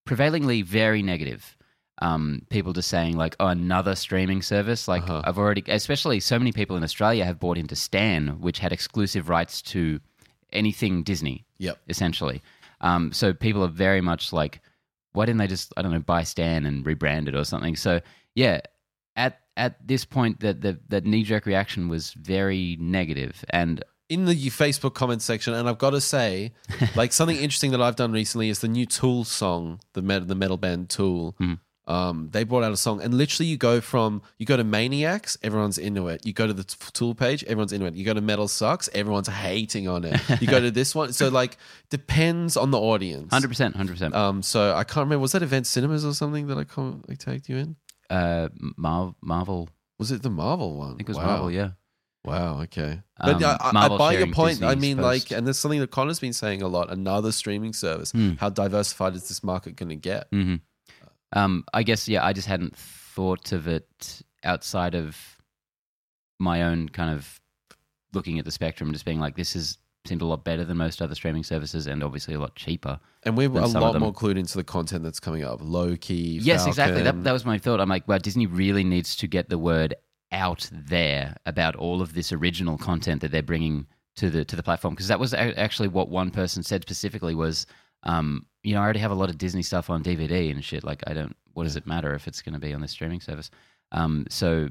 prevailingly 0.07 0.63
very 0.63 1.03
negative. 1.03 1.57
Um, 2.03 2.43
people 2.51 2.75
just 2.75 2.89
saying 2.89 3.17
like, 3.17 3.37
"Oh, 3.41 3.47
another 3.47 3.95
streaming 3.95 4.43
service." 4.43 4.87
Like 4.89 5.03
Uh-huh. 5.05 5.23
I've 5.25 5.39
already, 5.39 5.63
especially 5.69 6.21
so 6.21 6.39
many 6.39 6.53
people 6.53 6.77
in 6.77 6.83
Australia 6.83 7.25
have 7.25 7.39
bought 7.39 7.57
into 7.59 7.77
Stan, 7.77 8.41
which 8.41 8.59
had 8.59 8.73
exclusive 8.73 9.29
rights 9.29 9.63
to 9.63 10.01
anything 10.53 11.03
Disney, 11.03 11.45
yep. 11.59 11.79
essentially. 11.89 12.43
Um, 12.81 13.13
so 13.13 13.33
people 13.33 13.63
are 13.65 13.69
very 13.69 14.01
much 14.01 14.33
like, 14.33 14.61
why 15.13 15.25
didn't 15.27 15.39
they 15.39 15.47
just, 15.47 15.73
I 15.77 15.83
don't 15.83 15.93
know, 15.93 16.01
buy 16.01 16.23
Stan 16.25 16.67
and 16.67 16.85
rebrand 16.85 17.29
it 17.29 17.35
or 17.35 17.45
something? 17.45 17.77
So 17.77 18.01
yeah, 18.35 18.61
at 19.17 19.41
at 19.57 19.87
this 19.87 20.05
point, 20.05 20.41
that 20.41 20.61
the 20.61 20.79
that 20.89 21.05
knee 21.07 21.23
jerk 21.23 21.47
reaction 21.47 21.89
was 21.89 22.13
very 22.13 22.77
negative, 22.81 23.45
and 23.51 23.83
In 24.09 24.25
the 24.27 24.35
Facebook 24.51 24.95
comment 24.95 25.21
section, 25.23 25.53
and 25.55 25.69
I've 25.69 25.79
got 25.79 25.91
to 25.91 26.01
say, 26.01 26.53
like 26.95 27.13
something 27.13 27.37
interesting 27.37 27.73
that 27.73 27.81
I've 27.83 27.97
done 27.97 28.13
recently 28.13 28.51
is 28.51 28.61
the 28.61 28.69
new 28.69 28.87
Tool 28.87 29.25
song, 29.25 29.81
the 29.95 30.03
metal, 30.03 30.29
the 30.29 30.35
metal 30.37 30.59
band 30.59 30.91
Tool. 30.91 31.35
Mhm. 31.41 31.59
Um, 31.89 32.31
they 32.33 32.43
brought 32.43 32.65
out 32.65 32.73
a 32.73 32.77
song, 32.77 33.01
and 33.01 33.15
literally, 33.15 33.49
you 33.49 33.57
go 33.57 33.81
from 33.81 34.21
you 34.39 34.47
go 34.47 34.57
to 34.57 34.65
Maniacs, 34.65 35.39
everyone's 35.43 35.79
into 35.79 36.09
it. 36.09 36.27
You 36.27 36.33
go 36.33 36.47
to 36.47 36.53
the 36.53 36.65
Tool 36.65 37.15
page, 37.15 37.45
everyone's 37.45 37.73
into 37.73 37.87
it. 37.87 37.95
You 37.95 38.05
go 38.05 38.13
to 38.15 38.21
Metal 38.21 38.49
Sucks, 38.49 38.89
everyone's 38.93 39.29
hating 39.29 39.87
on 39.89 40.05
it. 40.05 40.21
You 40.41 40.49
go 40.49 40.61
to 40.61 40.71
this 40.73 40.95
one, 40.95 41.13
so 41.13 41.29
like 41.29 41.57
depends 41.91 42.57
on 42.57 42.71
the 42.73 42.79
audience. 42.81 43.33
hundred 43.33 43.49
percent, 43.49 43.77
hundred 43.77 43.93
percent. 43.93 44.15
Um, 44.15 44.43
so 44.43 44.75
I 44.75 44.85
can't 44.85 45.05
remember. 45.07 45.21
Was 45.21 45.33
that 45.33 45.43
Event 45.43 45.67
Cinemas 45.67 46.05
or 46.05 46.13
something 46.15 46.49
that 46.49 46.59
I, 46.59 46.65
com- 46.65 47.05
I 47.09 47.15
tagged 47.15 47.49
you 47.49 47.57
in? 47.57 47.77
Uh, 48.11 48.49
Marvel, 48.77 49.17
Marvel, 49.23 49.69
Was 49.99 50.11
it 50.11 50.23
the 50.23 50.31
Marvel 50.31 50.77
one? 50.77 50.95
I 50.95 50.97
think 50.97 51.03
it 51.03 51.09
was 51.09 51.19
Wow. 51.19 51.27
Marvel. 51.27 51.51
Yeah, 51.51 51.71
Wow. 52.25 52.63
Okay. 52.63 53.01
But 53.19 53.37
Um, 53.37 53.45
I, 53.45 53.57
I, 53.81 53.87
I 53.87 53.97
buy 53.97 54.13
your 54.19 54.27
point. 54.33 54.63
I 54.63 54.75
mean, 54.75 54.97
post. 54.97 55.31
like, 55.31 55.37
and 55.39 55.47
there's 55.47 55.59
something 55.59 55.81
that 55.81 55.91
Connor's 55.93 56.19
been 56.21 56.33
saying 56.33 56.63
a 56.63 56.69
lot. 56.69 56.91
Another 56.91 57.31
streaming 57.33 57.73
service. 57.73 58.11
Hmm. 58.11 58.33
How 58.35 58.51
diversified 58.51 59.15
is 59.15 59.29
this 59.29 59.43
market 59.45 59.77
going 59.77 59.91
to 59.91 59.97
get? 59.97 60.27
hmm 60.33 60.57
Um, 61.33 61.65
I 61.75 61.83
guess 61.83 62.09
yeah. 62.09 62.25
I 62.25 62.33
just 62.33 62.49
hadn't 62.49 62.77
thought 62.77 63.53
of 63.53 63.67
it 63.67 64.23
outside 64.45 64.95
of 64.95 65.17
my 66.39 66.63
own 66.63 66.89
kind 66.89 67.11
of 67.11 67.41
looking 68.13 68.39
at 68.39 68.45
the 68.45 68.51
spectrum, 68.51 68.93
just 68.93 69.05
being 69.05 69.21
like, 69.21 69.37
this 69.37 69.57
is 69.57 69.79
seemed 70.07 70.23
a 70.23 70.27
lot 70.27 70.45
better 70.45 70.65
than 70.65 70.77
most 70.77 71.03
other 71.03 71.15
streaming 71.15 71.43
services, 71.43 71.87
and 71.87 72.03
obviously 72.03 72.35
a 72.35 72.39
lot 72.39 72.55
cheaper. 72.55 72.99
And 73.25 73.37
we're 73.37 73.49
a 73.49 73.67
lot 73.67 73.99
more 73.99 74.13
clued 74.13 74.39
into 74.39 74.57
the 74.57 74.65
content 74.65 75.03
that's 75.03 75.21
coming 75.21 75.43
up. 75.43 75.59
Loki. 75.63 76.39
Yes, 76.41 76.67
exactly. 76.67 77.03
That, 77.03 77.25
that 77.25 77.33
was 77.33 77.45
my 77.45 77.59
thought. 77.59 77.81
I'm 77.81 77.89
like, 77.89 78.07
well, 78.07 78.19
Disney 78.19 78.47
really 78.47 78.85
needs 78.85 79.17
to 79.17 79.27
get 79.27 79.49
the 79.49 79.59
word 79.59 79.95
out 80.33 80.69
there 80.73 81.37
about 81.47 81.77
all 81.77 82.03
of 82.03 82.15
this 82.15 82.33
original 82.33 82.79
content 82.79 83.21
that 83.21 83.31
they're 83.31 83.43
bringing 83.43 83.87
to 84.17 84.31
the 84.31 84.45
to 84.45 84.57
the 84.57 84.63
platform 84.63 84.95
because 84.95 85.09
that 85.09 85.21
was 85.21 85.35
a- 85.35 85.59
actually 85.59 85.89
what 85.89 86.09
one 86.09 86.31
person 86.31 86.63
said 86.63 86.83
specifically 86.83 87.35
was, 87.35 87.67
um, 88.05 88.47
you 88.67 88.75
know, 88.75 88.81
I 88.81 88.85
already 88.85 88.99
have 88.99 89.13
a 89.13 89.15
lot 89.15 89.31
of 89.31 89.39
Disney 89.39 89.63
stuff 89.63 89.91
on 89.91 90.03
DVD 90.03 90.51
and 90.51 90.65
shit. 90.65 90.83
Like, 90.83 91.05
I 91.07 91.15
don't. 91.15 91.37
What 91.55 91.65
does 91.65 91.77
it 91.77 91.87
matter 91.87 92.15
if 92.15 92.27
it's 92.27 92.43
going 92.43 92.55
to 92.55 92.59
be 92.59 92.75
on 92.75 92.81
this 92.81 92.91
streaming 92.91 93.21
service? 93.21 93.49
Um, 93.93 94.27
so 94.29 94.71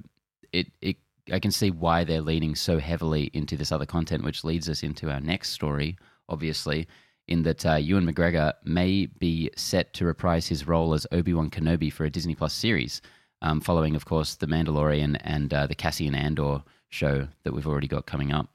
it 0.52 0.68
it 0.82 0.98
I 1.32 1.40
can 1.40 1.50
see 1.52 1.72
why 1.72 2.04
they're 2.04 2.20
leaning 2.20 2.56
so 2.56 2.78
heavily 2.78 3.32
into 3.34 3.56
this 3.56 3.72
other 3.72 3.86
content, 3.86 4.26
which 4.26 4.44
leads 4.44 4.68
us 4.68 4.84
into 4.84 5.10
our 5.10 5.22
next 5.22 5.52
story, 5.52 5.98
obviously, 6.28 6.90
in 7.30 7.44
that 7.44 7.66
uh, 7.66 7.76
Ewan 7.76 8.06
McGregor 8.06 8.52
may 8.66 9.06
be 9.06 9.50
set 9.56 9.94
to 9.94 10.06
reprise 10.06 10.46
his 10.46 10.68
role 10.68 10.94
as 10.94 11.08
Obi 11.14 11.34
Wan 11.34 11.50
Kenobi 11.50 11.92
for 11.92 12.04
a 12.04 12.10
Disney 12.10 12.36
Plus 12.36 12.54
series, 12.54 13.02
um, 13.42 13.62
following, 13.62 13.96
of 13.96 14.04
course, 14.04 14.36
The 14.36 14.46
Mandalorian 14.46 15.18
and 15.24 15.54
uh, 15.54 15.68
the 15.68 15.74
Cassian 15.74 16.16
Andor 16.16 16.62
show 16.90 17.30
that 17.46 17.54
we've 17.54 17.66
already 17.66 17.88
got 17.88 18.06
coming 18.06 18.34
up. 18.34 18.50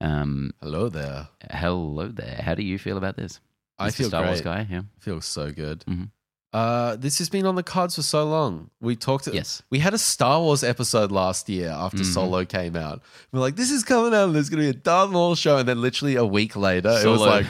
Um, 0.00 0.52
Hello 0.62 0.88
there. 0.88 1.28
hello 1.50 2.08
there. 2.08 2.40
How 2.42 2.54
do 2.54 2.62
you 2.62 2.78
feel 2.78 2.96
about 2.96 3.16
this? 3.18 3.40
I 3.86 3.90
feel 3.90 4.08
Star 4.08 4.24
Wars 4.24 4.40
great. 4.40 4.66
guy. 4.66 4.66
Yeah. 4.70 4.80
I 4.80 5.00
feel 5.00 5.20
so 5.20 5.50
good. 5.52 5.84
Mhm. 5.88 6.10
Uh, 6.52 6.94
this 6.94 7.18
has 7.18 7.28
been 7.28 7.46
on 7.46 7.56
the 7.56 7.64
cards 7.64 7.96
for 7.96 8.02
so 8.02 8.24
long. 8.24 8.70
We 8.80 8.94
talked. 8.94 9.26
Yes. 9.32 9.60
We 9.70 9.80
had 9.80 9.92
a 9.92 9.98
Star 9.98 10.40
Wars 10.40 10.62
episode 10.62 11.10
last 11.10 11.48
year 11.48 11.70
after 11.70 11.98
Mhm. 12.04 12.12
Solo 12.14 12.44
came 12.44 12.76
out. 12.76 13.02
We're 13.32 13.40
like, 13.40 13.56
this 13.56 13.72
is 13.72 13.82
coming 13.82 14.14
out. 14.14 14.26
and 14.26 14.34
There's 14.36 14.48
going 14.50 14.64
to 14.64 14.72
be 14.72 14.78
a 14.78 14.80
Darth 14.80 15.10
Maul 15.10 15.34
show, 15.34 15.56
and 15.58 15.68
then 15.68 15.80
literally 15.80 16.14
a 16.14 16.24
week 16.24 16.54
later, 16.54 16.90
it 16.90 17.06
was 17.08 17.20
like 17.20 17.46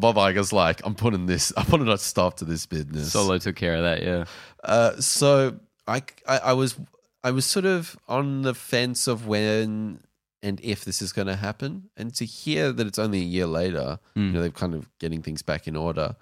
Bob 0.00 0.16
Iger's 0.16 0.52
like, 0.52 0.80
I'm 0.84 0.96
putting 0.96 1.26
this. 1.26 1.52
I'm 1.56 1.66
putting 1.66 1.86
a 1.88 1.96
stop 1.96 2.38
to 2.38 2.44
this 2.44 2.66
business. 2.66 3.12
Solo 3.12 3.38
took 3.38 3.54
care 3.54 3.76
of 3.76 3.82
that. 3.82 4.02
Yeah. 4.02 4.24
Uh, 4.64 5.00
so 5.00 5.60
I, 5.86 6.02
I, 6.26 6.38
I 6.38 6.52
was, 6.54 6.74
I 7.22 7.30
was 7.30 7.46
sort 7.46 7.66
of 7.66 7.96
on 8.08 8.42
the 8.42 8.54
fence 8.54 9.06
of 9.06 9.28
when 9.28 10.00
and 10.42 10.60
if 10.62 10.84
this 10.84 11.02
is 11.02 11.12
going 11.12 11.26
to 11.28 11.36
happen, 11.36 11.90
and 11.96 12.14
to 12.14 12.24
hear 12.24 12.72
that 12.72 12.86
it's 12.86 12.98
only 12.98 13.20
a 13.20 13.24
year 13.24 13.46
later, 13.46 13.98
Mm. 14.16 14.26
you 14.26 14.32
know, 14.32 14.40
they're 14.40 14.50
kind 14.50 14.74
of 14.74 14.88
getting 14.98 15.22
things 15.22 15.42
back 15.42 15.66
in 15.68 15.76
order. 15.76 16.16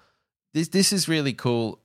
This, 0.53 0.69
this 0.69 0.91
is 0.91 1.07
really 1.07 1.33
cool. 1.33 1.79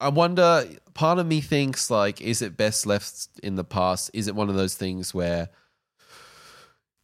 I 0.00 0.08
wonder. 0.08 0.64
Part 0.94 1.18
of 1.18 1.26
me 1.26 1.40
thinks 1.40 1.90
like, 1.90 2.20
is 2.20 2.42
it 2.42 2.56
best 2.56 2.84
left 2.86 3.28
in 3.42 3.54
the 3.56 3.64
past? 3.64 4.10
Is 4.12 4.28
it 4.28 4.34
one 4.34 4.48
of 4.50 4.56
those 4.56 4.74
things 4.74 5.14
where 5.14 5.48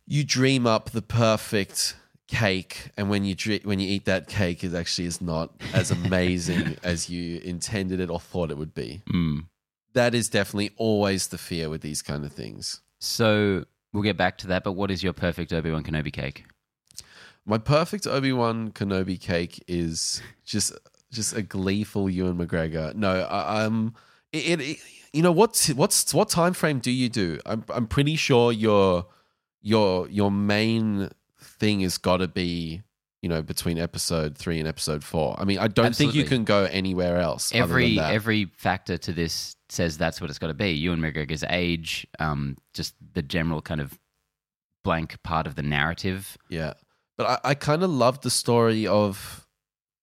you 0.07 0.25
dream 0.25 0.67
up 0.67 0.91
the 0.91 1.03
perfect 1.03 1.97
cake, 2.27 2.91
and 2.97 3.09
when 3.09 3.25
you 3.25 3.35
when 3.65 3.79
you 3.81 3.89
eat 3.89 4.05
that 4.07 4.29
cake, 4.29 4.65
it 4.65 4.75
actually 4.75 5.07
is 5.07 5.21
not 5.21 5.51
as 5.73 5.91
amazing 5.91 6.77
as 6.83 7.09
you 7.09 7.39
intended 7.41 8.01
it 8.01 8.11
or 8.11 8.21
thought 8.21 8.51
it 8.51 8.59
would 8.59 8.75
be. 8.75 9.03
Mm. 9.13 9.47
That 9.95 10.15
is 10.15 10.29
definitely 10.29 10.71
always 10.77 11.29
the 11.29 11.39
fear 11.39 11.71
with 11.71 11.81
these 11.81 12.03
kind 12.03 12.25
of 12.25 12.33
things. 12.33 12.81
So 13.01 13.65
we'll 13.93 14.03
get 14.03 14.17
back 14.17 14.39
to 14.39 14.47
that. 14.49 14.65
But 14.65 14.73
what 14.73 14.91
is 14.91 15.03
your 15.03 15.13
perfect 15.13 15.53
Obi 15.53 15.71
Wan 15.71 15.85
Kenobi 15.85 16.13
cake? 16.13 16.45
My 17.45 17.59
perfect 17.59 18.07
Obi 18.07 18.33
Wan 18.33 18.73
Kenobi 18.73 19.21
cake 19.21 19.63
is 19.67 20.23
just 20.45 20.73
just 21.11 21.35
a 21.35 21.43
gleeful 21.43 22.11
Ewan 22.11 22.37
McGregor. 22.37 22.95
No, 22.95 23.23
I, 23.23 23.65
I'm 23.65 23.95
it, 24.33 24.61
it. 24.61 24.79
You 25.13 25.23
know 25.23 25.33
what's 25.33 25.69
what's 25.71 26.13
what 26.13 26.29
time 26.29 26.53
frame 26.53 26.81
do 26.81 26.91
you 26.91 27.09
do? 27.09 27.39
I'm 27.47 27.65
I'm 27.71 27.87
pretty 27.87 28.17
sure 28.17 28.53
your 28.53 29.07
your 29.63 30.09
your 30.09 30.31
main 30.31 31.09
thing 31.41 31.81
has 31.81 31.99
got 31.99 32.19
to 32.19 32.29
be 32.29 32.83
you 33.23 33.29
know 33.29 33.43
between 33.43 33.79
episode 33.79 34.37
three 34.39 34.59
and 34.59 34.69
episode 34.69 35.03
four. 35.05 35.35
I 35.39 35.45
mean, 35.45 35.59
I 35.59 35.69
don't 35.69 35.95
think 35.95 36.15
you 36.15 36.25
can 36.25 36.45
go 36.45 36.65
anywhere 36.65 37.19
else. 37.19 37.53
other 37.53 37.61
than 37.61 37.71
every 37.71 37.97
that. 37.97 38.13
every 38.15 38.45
factor 38.57 38.97
to 38.99 39.13
this 39.13 39.57
says 39.69 39.99
that's 39.99 40.21
what 40.21 40.31
it's 40.31 40.39
got 40.39 40.47
to 40.49 40.55
be. 40.55 40.71
Ewan 40.73 41.01
McGregor's 41.01 41.45
age, 41.49 42.07
um, 42.19 42.57
just 42.75 42.95
the 43.15 43.23
general 43.23 43.61
kind 43.61 43.81
of 43.81 43.99
blank 44.85 45.23
part 45.23 45.47
of 45.47 45.55
the 45.57 45.63
narrative. 45.63 46.39
Yeah. 46.49 46.75
But 47.17 47.41
I, 47.45 47.51
I 47.51 47.55
kind 47.55 47.83
of 47.83 47.91
loved 47.91 48.23
the 48.23 48.31
story 48.31 48.87
of 48.87 49.47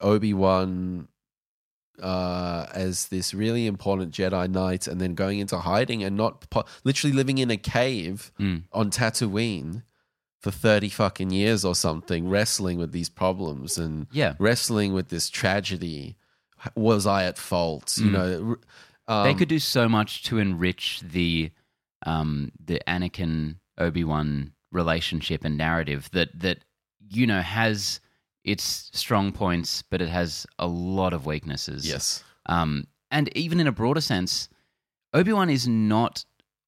Obi 0.02 0.34
Wan 0.34 1.08
uh, 2.02 2.66
as 2.74 3.08
this 3.08 3.34
really 3.34 3.66
important 3.68 4.14
Jedi 4.14 4.50
Knight 4.50 4.86
and 4.88 5.00
then 5.00 5.16
going 5.16 5.40
into 5.40 5.58
hiding 5.60 6.04
and 6.04 6.18
not 6.18 6.50
po- 6.50 6.66
literally 6.84 7.16
living 7.16 7.38
in 7.38 7.50
a 7.50 7.58
cave 7.58 8.32
Mm. 8.40 8.64
on 8.74 8.92
Tatooine 8.92 9.84
for 10.46 10.52
30 10.52 10.90
fucking 10.90 11.32
years 11.32 11.66
or 11.66 11.74
something, 11.74 12.30
wrestling 12.30 12.78
with 12.78 12.92
these 12.92 13.10
problems 13.10 13.80
and 13.80 14.06
Yeah, 14.12 14.36
wrestling 14.38 14.94
with 14.94 15.10
this 15.10 15.28
tragedy. 15.32 16.18
Was 16.76 17.08
I 17.08 17.24
at 17.26 17.40
fault? 17.40 17.98
You 17.98 18.10
Mm. 18.10 18.12
know, 18.12 18.56
um, 19.08 19.24
they 19.24 19.34
could 19.34 19.50
do 19.50 19.58
so 19.60 19.90
much 19.90 20.22
to 20.24 20.38
enrich 20.38 21.02
the 21.02 21.52
um, 22.06 22.52
the 22.64 22.80
Anakin 22.88 23.56
Obi 23.80 24.04
Wan 24.04 24.54
relationship 24.72 25.44
and 25.44 25.58
narrative 25.58 26.10
that 26.14 26.30
that 26.40 26.60
you 27.10 27.26
know 27.26 27.42
has 27.42 28.00
its 28.44 28.92
strong 28.94 29.32
points, 29.32 29.82
but 29.90 30.00
it 30.02 30.10
has 30.10 30.46
a 30.60 30.68
lot 30.68 31.12
of 31.14 31.26
weaknesses. 31.26 31.88
Yes. 31.88 32.24
Um, 32.46 32.86
and 33.10 33.36
even 33.36 33.60
in 33.60 33.66
a 33.68 33.72
broader 33.72 34.02
sense, 34.02 34.48
Obi 35.12 35.34
Wan 35.34 35.50
is 35.50 35.68
not 35.68 36.24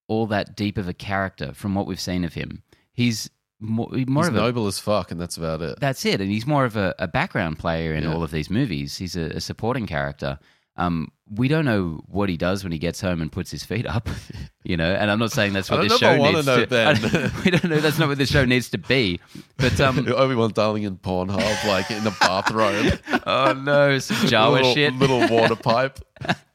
all 0.08 0.26
that 0.26 0.56
deep 0.56 0.76
of 0.78 0.88
a 0.88 0.94
character 0.94 1.52
from 1.52 1.76
what 1.76 1.86
we've 1.86 2.00
seen 2.00 2.24
of 2.24 2.34
him. 2.34 2.62
He's 2.92 3.30
more, 3.60 3.88
more 4.06 4.22
He's 4.24 4.28
of 4.28 4.34
a 4.34 4.38
noble 4.38 4.66
as 4.66 4.78
fuck, 4.78 5.10
and 5.10 5.20
that's 5.20 5.36
about 5.36 5.62
it. 5.62 5.78
that's 5.80 6.04
it, 6.06 6.20
and 6.20 6.30
he's 6.30 6.46
more 6.46 6.64
of 6.64 6.76
a, 6.76 6.94
a 6.98 7.08
background 7.08 7.58
player 7.58 7.92
in 7.94 8.04
Yeah. 8.04 8.12
all 8.14 8.22
of 8.22 8.30
these 8.30 8.50
movies. 8.50 8.96
He's 8.96 9.16
a, 9.16 9.22
a 9.36 9.40
supporting 9.40 9.86
character. 9.86 10.38
Um, 10.76 11.10
we 11.28 11.48
don't 11.48 11.64
know 11.64 12.04
what 12.06 12.28
he 12.28 12.36
does 12.36 12.62
when 12.62 12.70
he 12.70 12.78
gets 12.78 13.00
home 13.00 13.20
and 13.20 13.32
puts 13.32 13.50
his 13.50 13.64
feet 13.64 13.84
up, 13.84 14.08
you 14.62 14.76
know. 14.76 14.92
And 14.94 15.10
I'm 15.10 15.18
not 15.18 15.32
saying 15.32 15.52
that's 15.52 15.68
what 15.68 15.80
this 15.82 15.98
show 15.98 16.16
needs 16.16 16.46
to. 16.46 16.66
Don't- 16.66 17.44
we 17.44 17.50
don't 17.50 17.64
know. 17.64 17.80
That's 17.80 17.98
not 17.98 18.06
what 18.06 18.16
this 18.16 18.30
show 18.30 18.44
needs 18.44 18.70
to 18.70 18.78
be. 18.78 19.18
But 19.56 19.80
um, 19.80 20.06
Obi 20.16 20.36
Wan 20.36 20.52
darling 20.52 20.84
in 20.84 20.96
Pornhub, 20.96 21.66
like 21.66 21.90
in 21.90 22.04
the 22.04 22.14
bathrobe. 22.20 23.00
oh 23.26 23.54
no, 23.54 23.98
some 23.98 24.16
Jawa 24.28 24.52
little, 24.52 24.74
shit. 24.74 24.94
little 24.94 25.26
water 25.28 25.56
pipe. 25.56 25.98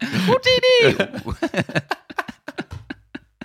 Houdini! 0.02 1.10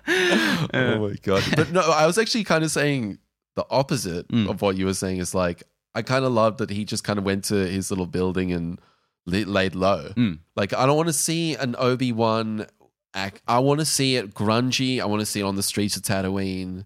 oh 0.06 1.08
my 1.08 1.16
god! 1.22 1.42
But 1.56 1.72
no, 1.72 1.80
I 1.80 2.06
was 2.06 2.18
actually 2.18 2.44
kind 2.44 2.64
of 2.64 2.70
saying 2.70 3.18
the 3.58 3.66
opposite 3.70 4.26
Mm. 4.28 4.48
of 4.50 4.62
what 4.62 4.76
you 4.78 4.86
were 4.86 4.94
saying. 5.02 5.18
Is 5.18 5.34
like 5.34 5.62
I 5.94 6.02
kind 6.02 6.24
of 6.24 6.32
love 6.32 6.58
that 6.58 6.70
he 6.70 6.84
just 6.84 7.02
kind 7.04 7.18
of 7.18 7.24
went 7.24 7.44
to 7.50 7.54
his 7.76 7.90
little 7.90 8.06
building 8.06 8.52
and 8.52 8.80
laid 9.26 9.74
low. 9.74 10.12
Mm. 10.16 10.38
Like 10.56 10.72
I 10.72 10.86
don't 10.86 10.96
want 10.96 11.08
to 11.08 11.12
see 11.28 11.54
an 11.54 11.74
Obi 11.78 12.12
Wan 12.12 12.66
act. 13.14 13.42
I 13.46 13.58
want 13.58 13.80
to 13.80 13.84
see 13.86 14.16
it 14.16 14.32
grungy. 14.34 15.00
I 15.00 15.06
want 15.06 15.20
to 15.20 15.26
see 15.26 15.40
it 15.40 15.44
on 15.44 15.56
the 15.56 15.62
streets 15.62 15.96
of 15.96 16.02
Tatooine. 16.02 16.84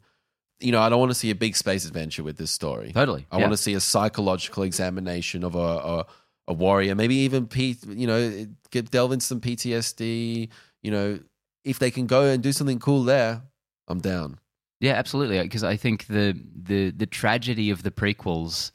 You 0.61 0.71
know, 0.73 0.81
I 0.81 0.88
don't 0.88 1.00
want 1.00 1.11
to 1.11 1.19
see 1.23 1.31
a 1.31 1.35
big 1.35 1.57
space 1.57 1.85
adventure 1.85 2.23
with 2.23 2.37
this 2.38 2.50
story. 2.52 2.93
Totally. 2.93 3.26
I 3.33 3.37
want 3.38 3.52
to 3.52 3.57
see 3.57 3.75
a 3.75 3.81
psychological 3.81 4.62
examination 4.62 5.45
of 5.45 5.55
a, 5.55 5.59
a 5.95 6.07
a 6.49 6.52
warrior, 6.52 6.95
maybe 6.97 7.14
even 7.26 7.47
P, 7.47 7.76
you 7.88 8.07
know, 8.07 8.47
get 8.71 8.91
delve 8.91 9.12
into 9.12 9.25
some 9.26 9.41
PTSD. 9.41 10.49
You 10.83 10.91
know, 10.91 11.19
if 11.64 11.79
they 11.79 11.91
can 11.91 12.07
go 12.07 12.25
and 12.26 12.43
do 12.43 12.50
something 12.52 12.79
cool 12.81 13.05
there, 13.05 13.43
I'm 13.88 14.00
down. 14.00 14.38
Yeah, 14.83 14.95
absolutely. 14.95 15.41
Because 15.41 15.62
I 15.62 15.77
think 15.77 16.09
the 16.09 16.37
the 16.55 16.91
the 16.91 17.07
tragedy 17.07 17.71
of 17.71 17.85
the 17.85 17.93
prequels 17.93 18.73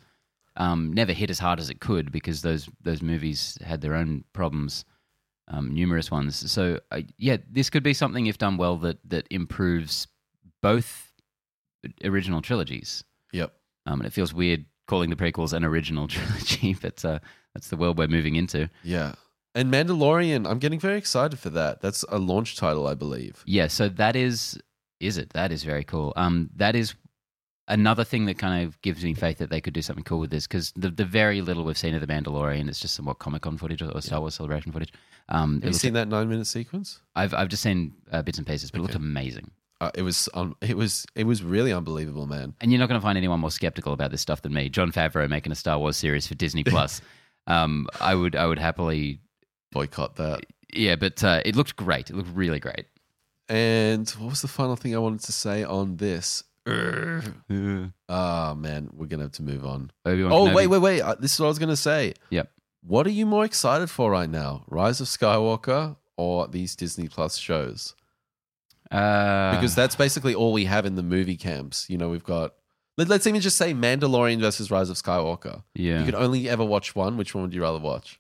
um, 0.56 0.94
never 0.94 1.12
hit 1.12 1.30
as 1.30 1.38
hard 1.38 1.60
as 1.60 1.70
it 1.70 1.82
could 1.82 2.14
because 2.14 2.42
those 2.42 2.70
those 2.82 3.02
movies 3.02 3.58
had 3.62 3.82
their 3.82 3.94
own 3.94 4.24
problems, 4.32 4.86
um, 5.50 5.74
numerous 5.74 6.10
ones. 6.10 6.50
So 6.50 6.80
uh, 6.92 7.02
yeah, 7.18 7.38
this 7.52 7.70
could 7.70 7.84
be 7.84 7.94
something 7.94 8.26
if 8.26 8.38
done 8.38 8.56
well 8.56 8.78
that 8.78 8.98
that 9.10 9.28
improves 9.30 10.08
both 10.62 11.12
original 12.06 12.42
trilogies. 12.42 13.04
Yep. 13.34 13.54
Um, 13.86 14.00
and 14.00 14.08
it 14.08 14.14
feels 14.14 14.34
weird 14.34 14.66
calling 14.88 15.10
the 15.10 15.18
prequels 15.18 15.52
an 15.52 15.66
original 15.66 16.08
trilogy, 16.08 16.74
but 16.82 17.04
uh, 17.04 17.20
that's 17.54 17.68
the 17.68 17.76
world 17.76 17.98
we're 17.98 18.08
moving 18.08 18.36
into. 18.36 18.70
Yeah. 18.82 19.16
And 19.54 19.74
Mandalorian, 19.74 20.48
I'm 20.48 20.60
getting 20.60 20.80
very 20.80 20.98
excited 20.98 21.38
for 21.40 21.50
that. 21.50 21.82
That's 21.82 22.06
a 22.10 22.20
launch 22.20 22.56
title, 22.56 22.88
I 22.88 22.94
believe. 22.94 23.44
Yeah, 23.46 23.68
so 23.68 23.90
that 23.90 24.16
is 24.16 24.58
is 25.00 25.18
it? 25.18 25.32
That 25.32 25.52
is 25.52 25.64
very 25.64 25.84
cool. 25.84 26.14
Um, 26.16 26.50
that 26.56 26.76
is 26.76 26.96
another 27.68 28.04
thing 28.04 28.26
that 28.26 28.38
kind 28.38 28.66
of 28.66 28.82
gives 28.82 29.04
me 29.04 29.14
faith 29.14 29.38
that 29.40 29.50
they 29.50 29.60
could 29.62 29.74
do 29.74 29.82
something 29.82 30.04
cool 30.04 30.20
with 30.20 30.30
this 30.30 30.48
because 30.48 30.72
the 30.76 30.90
the 30.90 31.06
very 31.06 31.42
little 31.42 31.64
we've 31.64 31.78
seen 31.78 31.94
of 31.94 32.02
the 32.02 32.08
Mandalorian 32.08 32.70
is 32.70 32.80
just 32.80 32.96
some 32.96 33.06
what 33.06 33.20
Comic 33.20 33.42
Con 33.42 33.58
footage 33.58 33.82
or, 33.82 33.92
or 33.92 34.02
Star 34.02 34.20
Wars 34.20 34.36
Celebration 34.36 34.72
footage. 34.72 34.94
Um, 35.30 35.62
Have 35.62 35.70
you 35.72 35.74
seen 35.74 35.94
that 35.94 36.08
nine 36.08 36.30
minute 36.30 36.48
sequence? 36.48 37.02
I've 37.16 37.34
I've 37.34 37.50
just 37.50 37.64
seen 37.64 37.94
uh, 38.12 38.22
bits 38.22 38.38
and 38.38 38.48
pieces, 38.48 38.72
but 38.72 38.80
it 38.80 38.84
looked 38.84 38.96
amazing. 38.96 39.52
Uh, 39.80 39.92
it 39.94 40.02
was 40.02 40.28
um, 40.34 40.56
it 40.62 40.76
was 40.78 41.06
it 41.16 41.26
was 41.26 41.44
really 41.44 41.72
unbelievable, 41.74 42.26
man. 42.26 42.56
And 42.62 42.72
you're 42.72 42.80
not 42.80 42.88
going 42.90 43.00
to 43.00 43.04
find 43.06 43.18
anyone 43.18 43.40
more 43.40 43.52
skeptical 43.52 43.94
about 43.94 44.10
this 44.12 44.22
stuff 44.22 44.42
than 44.42 44.54
me. 44.54 44.70
Jon 44.70 44.92
Favreau 44.92 45.30
making 45.30 45.52
a 45.52 45.56
Star 45.56 45.78
Wars 45.78 45.98
series 45.98 46.26
for 46.26 46.34
Disney 46.36 46.64
Plus. 46.66 47.02
um, 47.46 47.88
I 48.00 48.16
would 48.16 48.36
I 48.36 48.48
would 48.48 48.58
happily, 48.60 49.20
Boycott 49.72 50.16
that. 50.16 50.46
yeah, 50.74 50.96
but 50.96 51.24
uh, 51.24 51.42
it 51.46 51.56
looked 51.56 51.76
great. 51.76 52.10
It 52.10 52.16
looked 52.16 52.34
really 52.34 52.60
great. 52.60 52.86
And 53.50 54.10
what 54.12 54.30
was 54.32 54.42
the 54.42 54.48
final 54.48 54.76
thing 54.76 54.94
I 54.96 55.00
wanted 55.00 55.22
to 55.22 55.32
say 55.32 55.64
on 55.64 55.98
this? 55.98 56.44
Ah, 58.10 58.54
man, 58.58 58.90
we're 58.94 59.06
gonna 59.08 59.24
have 59.24 59.32
to 59.34 59.44
move 59.44 59.66
on. 59.66 59.92
Obi-Wan 60.06 60.32
Oh, 60.32 60.46
Kenobi. 60.48 60.56
wait, 60.56 60.68
wait, 60.68 60.80
wait! 60.82 61.02
Uh, 61.02 61.16
This 61.16 61.34
is 61.34 61.40
what 61.40 61.46
I 61.48 61.50
was 61.50 61.60
gonna 61.60 61.76
say. 61.76 62.14
Yep. 62.30 62.52
What 62.82 63.08
are 63.08 63.12
you 63.12 63.26
more 63.26 63.46
excited 63.46 63.90
for 63.90 64.12
right 64.12 64.30
now? 64.30 64.64
Rise 64.68 65.02
of 65.02 65.08
Skywalker 65.08 65.98
or 66.18 66.48
these 66.48 66.76
Disney 66.76 67.08
Plus 67.08 67.38
shows? 67.38 67.96
Uh, 68.92 69.52
Because 69.56 69.76
that's 69.76 69.96
basically 69.96 70.34
all 70.36 70.54
we 70.54 70.66
have 70.66 70.86
in 70.86 70.96
the 70.96 71.04
movie 71.04 71.36
camps. 71.38 71.90
You 71.90 71.98
know, 71.98 72.10
we've 72.10 72.24
got. 72.24 72.54
Let, 72.98 73.12
us 73.12 73.28
even 73.28 73.42
just 73.42 73.58
say 73.58 73.74
Mandalorian 73.74 74.40
versus 74.40 74.72
Rise 74.72 74.90
of 74.90 74.96
Skywalker. 74.98 75.62
yeah, 75.76 76.00
You 76.00 76.06
could 76.06 76.16
only 76.16 76.50
ever 76.50 76.66
watch 76.66 76.96
one. 76.96 77.16
Which 77.16 77.36
one 77.36 77.44
would 77.44 77.54
you 77.54 77.62
rather 77.62 77.78
watch? 77.80 78.20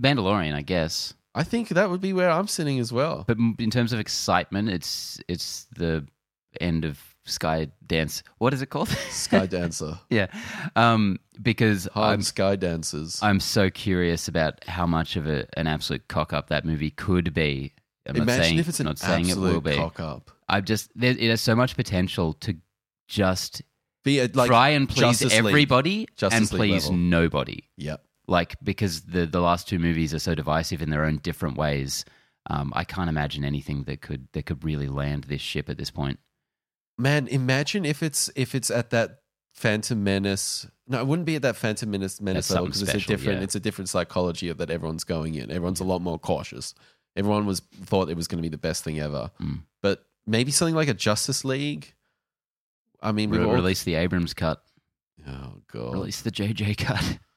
Mandalorian, 0.00 0.54
I 0.54 0.62
guess. 0.62 1.14
I 1.34 1.44
think 1.44 1.70
that 1.70 1.90
would 1.90 2.00
be 2.00 2.12
where 2.12 2.30
I'm 2.30 2.46
sitting 2.46 2.78
as 2.78 2.92
well. 2.92 3.24
But 3.26 3.38
in 3.58 3.70
terms 3.70 3.92
of 3.92 4.00
excitement, 4.00 4.68
it's 4.68 5.20
it's 5.28 5.66
the 5.76 6.06
end 6.60 6.84
of 6.84 7.00
Sky 7.24 7.68
Dance. 7.86 8.22
What 8.38 8.52
is 8.52 8.62
it 8.62 8.66
called? 8.66 8.88
Sky 9.10 9.46
Dancer. 9.46 9.98
yeah, 10.10 10.26
um, 10.76 11.18
because 11.40 11.88
Hard 11.94 12.14
I'm 12.14 12.22
Sky 12.22 12.56
Dancers. 12.56 13.18
I'm 13.22 13.40
so 13.40 13.70
curious 13.70 14.28
about 14.28 14.64
how 14.64 14.86
much 14.86 15.16
of 15.16 15.26
a, 15.26 15.46
an 15.58 15.66
absolute 15.66 16.08
cock 16.08 16.32
up 16.32 16.48
that 16.48 16.64
movie 16.64 16.90
could 16.90 17.32
be. 17.32 17.72
I'm 18.06 18.16
not 18.16 18.22
Imagine 18.24 18.44
saying, 18.44 18.58
if 18.58 18.68
it's 18.68 18.80
an 18.80 18.86
not 18.86 18.98
saying 18.98 19.28
it 19.28 19.36
will 19.36 19.60
be. 19.60 19.76
cock 19.76 20.00
up. 20.00 20.30
I 20.48 20.60
just 20.60 20.90
there, 20.94 21.12
it 21.12 21.30
has 21.30 21.40
so 21.40 21.54
much 21.54 21.76
potential 21.76 22.34
to 22.34 22.56
just 23.08 23.62
Be 24.04 24.18
a, 24.18 24.28
like 24.34 24.48
try 24.48 24.70
and 24.70 24.88
please 24.88 25.20
Justice 25.20 25.32
everybody 25.32 26.08
and 26.20 26.48
please 26.48 26.86
level. 26.86 26.96
nobody. 26.98 27.62
Yep. 27.76 28.04
Like 28.26 28.56
because 28.62 29.02
the 29.02 29.26
the 29.26 29.40
last 29.40 29.68
two 29.68 29.78
movies 29.78 30.14
are 30.14 30.18
so 30.18 30.34
divisive 30.34 30.80
in 30.82 30.90
their 30.90 31.04
own 31.04 31.18
different 31.18 31.56
ways. 31.56 32.04
Um, 32.48 32.72
I 32.74 32.84
can't 32.84 33.08
imagine 33.08 33.44
anything 33.44 33.84
that 33.84 34.00
could 34.00 34.28
that 34.32 34.46
could 34.46 34.64
really 34.64 34.88
land 34.88 35.24
this 35.24 35.40
ship 35.40 35.68
at 35.68 35.78
this 35.78 35.90
point. 35.90 36.18
Man, 36.98 37.26
imagine 37.28 37.84
if 37.84 38.02
it's 38.02 38.30
if 38.36 38.54
it's 38.54 38.70
at 38.70 38.90
that 38.90 39.20
Phantom 39.52 40.02
Menace. 40.02 40.66
No, 40.88 41.00
it 41.00 41.06
wouldn't 41.06 41.26
be 41.26 41.36
at 41.36 41.42
that 41.42 41.56
Phantom 41.56 41.90
Menace 41.90 42.20
menace 42.20 42.50
level 42.50 42.66
because 42.66 42.82
it's 42.82 42.94
a 42.94 42.98
different 42.98 43.38
yeah. 43.38 43.44
it's 43.44 43.54
a 43.54 43.60
different 43.60 43.88
psychology 43.88 44.48
of 44.48 44.58
that 44.58 44.70
everyone's 44.70 45.04
going 45.04 45.34
in. 45.34 45.50
Everyone's 45.50 45.80
a 45.80 45.84
lot 45.84 46.00
more 46.00 46.18
cautious. 46.18 46.74
Everyone 47.16 47.46
was 47.46 47.60
thought 47.84 48.08
it 48.08 48.16
was 48.16 48.28
going 48.28 48.38
to 48.38 48.42
be 48.42 48.48
the 48.48 48.58
best 48.58 48.84
thing 48.84 48.98
ever. 48.98 49.30
Mm. 49.40 49.60
But 49.82 50.04
maybe 50.26 50.50
something 50.50 50.74
like 50.74 50.88
a 50.88 50.94
Justice 50.94 51.44
League. 51.44 51.94
I 53.00 53.12
mean, 53.12 53.30
we 53.30 53.38
Re- 53.38 53.44
all 53.44 53.52
release 53.52 53.82
the 53.82 53.96
Abrams 53.96 54.32
cut, 54.32 54.62
Oh 55.26 55.54
god. 55.72 55.92
release 55.92 56.22
the 56.22 56.30
JJ 56.30 56.78
cut. 56.78 57.18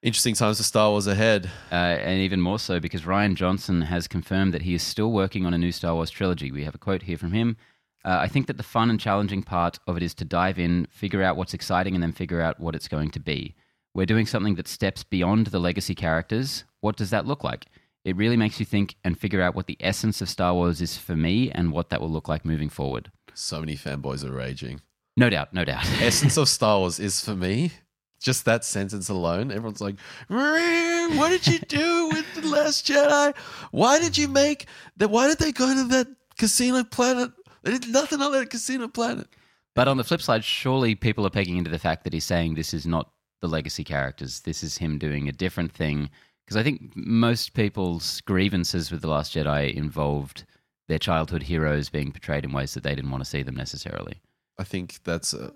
Interesting 0.00 0.36
times 0.36 0.58
for 0.58 0.62
Star 0.62 0.90
Wars 0.90 1.08
ahead. 1.08 1.50
Uh, 1.72 1.74
and 1.74 2.20
even 2.20 2.40
more 2.40 2.60
so 2.60 2.78
because 2.78 3.02
Rian 3.02 3.34
Johnson 3.34 3.82
has 3.82 4.06
confirmed 4.06 4.54
that 4.54 4.62
he 4.62 4.74
is 4.74 4.82
still 4.82 5.10
working 5.10 5.44
on 5.44 5.54
a 5.54 5.58
new 5.58 5.72
Star 5.72 5.94
Wars 5.94 6.10
trilogy. 6.10 6.52
We 6.52 6.62
have 6.64 6.74
a 6.74 6.78
quote 6.78 7.02
here 7.02 7.18
from 7.18 7.32
him. 7.32 7.56
Uh, 8.04 8.18
I 8.20 8.28
think 8.28 8.46
that 8.46 8.56
the 8.56 8.62
fun 8.62 8.90
and 8.90 9.00
challenging 9.00 9.42
part 9.42 9.80
of 9.88 9.96
it 9.96 10.04
is 10.04 10.14
to 10.14 10.24
dive 10.24 10.56
in, 10.58 10.86
figure 10.88 11.22
out 11.22 11.36
what's 11.36 11.52
exciting, 11.52 11.94
and 11.94 12.02
then 12.02 12.12
figure 12.12 12.40
out 12.40 12.60
what 12.60 12.76
it's 12.76 12.86
going 12.86 13.10
to 13.10 13.18
be. 13.18 13.56
We're 13.92 14.06
doing 14.06 14.26
something 14.26 14.54
that 14.54 14.68
steps 14.68 15.02
beyond 15.02 15.48
the 15.48 15.58
legacy 15.58 15.96
characters. 15.96 16.62
What 16.80 16.96
does 16.96 17.10
that 17.10 17.26
look 17.26 17.42
like? 17.42 17.66
It 18.04 18.14
really 18.14 18.36
makes 18.36 18.60
you 18.60 18.66
think 18.66 18.94
and 19.02 19.18
figure 19.18 19.42
out 19.42 19.56
what 19.56 19.66
the 19.66 19.76
essence 19.80 20.22
of 20.22 20.28
Star 20.28 20.54
Wars 20.54 20.80
is 20.80 20.96
for 20.96 21.16
me 21.16 21.50
and 21.50 21.72
what 21.72 21.90
that 21.90 22.00
will 22.00 22.08
look 22.08 22.28
like 22.28 22.44
moving 22.44 22.68
forward. 22.68 23.10
So 23.34 23.58
many 23.58 23.76
fanboys 23.76 24.24
are 24.24 24.30
raging. 24.32 24.80
No 25.16 25.28
doubt, 25.28 25.52
no 25.52 25.64
doubt. 25.64 25.84
Essence 26.00 26.36
of 26.36 26.48
Star 26.48 26.78
Wars 26.78 27.00
is 27.00 27.20
for 27.20 27.34
me. 27.34 27.72
Just 28.20 28.44
that 28.46 28.64
sentence 28.64 29.08
alone, 29.08 29.50
everyone's 29.50 29.80
like, 29.80 29.96
"Rrrr, 30.28 31.16
"What 31.16 31.28
did 31.28 31.46
you 31.46 31.58
do 31.60 32.08
with 32.08 32.26
the 32.34 32.48
Last 32.48 32.86
Jedi? 32.86 33.36
Why 33.70 34.00
did 34.00 34.18
you 34.18 34.28
make 34.28 34.66
that? 34.96 35.10
Why 35.10 35.28
did 35.28 35.38
they 35.38 35.52
go 35.52 35.72
to 35.72 35.84
that 35.88 36.08
casino 36.36 36.82
planet? 36.84 37.30
They 37.62 37.72
did 37.72 37.88
nothing 37.88 38.20
on 38.20 38.32
that 38.32 38.50
casino 38.50 38.88
planet." 38.88 39.28
But 39.74 39.86
on 39.86 39.96
the 39.96 40.04
flip 40.04 40.20
side, 40.20 40.44
surely 40.44 40.96
people 40.96 41.24
are 41.26 41.30
pegging 41.30 41.56
into 41.56 41.70
the 41.70 41.78
fact 41.78 42.02
that 42.04 42.12
he's 42.12 42.24
saying 42.24 42.54
this 42.54 42.74
is 42.74 42.86
not 42.86 43.12
the 43.40 43.46
legacy 43.46 43.84
characters. 43.84 44.40
This 44.40 44.64
is 44.64 44.78
him 44.78 44.98
doing 44.98 45.28
a 45.28 45.32
different 45.32 45.72
thing. 45.72 46.10
Because 46.44 46.56
I 46.56 46.64
think 46.64 46.96
most 46.96 47.54
people's 47.54 48.20
grievances 48.22 48.90
with 48.90 49.02
The 49.02 49.08
Last 49.08 49.34
Jedi 49.34 49.72
involved 49.72 50.44
their 50.88 50.98
childhood 50.98 51.44
heroes 51.44 51.90
being 51.90 52.10
portrayed 52.10 52.44
in 52.44 52.52
ways 52.52 52.74
that 52.74 52.82
they 52.82 52.94
didn't 52.94 53.10
want 53.10 53.22
to 53.22 53.30
see 53.30 53.42
them 53.42 53.54
necessarily. 53.54 54.20
I 54.58 54.64
think 54.64 55.04
that's 55.04 55.34
a 55.34 55.52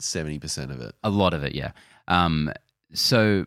seventy 0.00 0.40
percent 0.40 0.72
of 0.72 0.80
it. 0.80 0.94
A 1.04 1.10
lot 1.10 1.34
of 1.34 1.44
it, 1.44 1.54
yeah. 1.54 1.70
Um, 2.08 2.52
so 2.92 3.46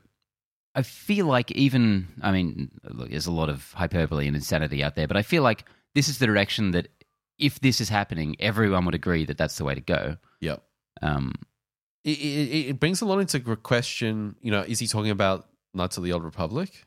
I 0.73 0.81
feel 0.81 1.25
like 1.25 1.51
even, 1.51 2.07
I 2.21 2.31
mean, 2.31 2.71
look, 2.83 3.09
there's 3.09 3.27
a 3.27 3.31
lot 3.31 3.49
of 3.49 3.71
hyperbole 3.73 4.27
and 4.27 4.35
insanity 4.35 4.83
out 4.83 4.95
there, 4.95 5.07
but 5.07 5.17
I 5.17 5.21
feel 5.21 5.43
like 5.43 5.65
this 5.93 6.09
is 6.09 6.17
the 6.17 6.25
direction 6.25 6.71
that 6.71 6.87
if 7.37 7.59
this 7.59 7.81
is 7.81 7.89
happening, 7.89 8.35
everyone 8.39 8.85
would 8.85 8.95
agree 8.95 9.25
that 9.25 9.37
that's 9.37 9.57
the 9.57 9.63
way 9.65 9.75
to 9.75 9.81
go. 9.81 10.17
Yep. 10.41 10.63
Um, 11.01 11.33
It, 12.03 12.17
it, 12.19 12.69
it 12.69 12.79
brings 12.79 13.01
a 13.01 13.05
lot 13.05 13.19
into 13.19 13.39
question. 13.57 14.35
You 14.41 14.51
know, 14.51 14.61
is 14.61 14.79
he 14.79 14.87
talking 14.87 15.11
about 15.11 15.47
Knights 15.73 15.97
of 15.97 16.03
the 16.03 16.13
Old 16.13 16.23
Republic? 16.23 16.85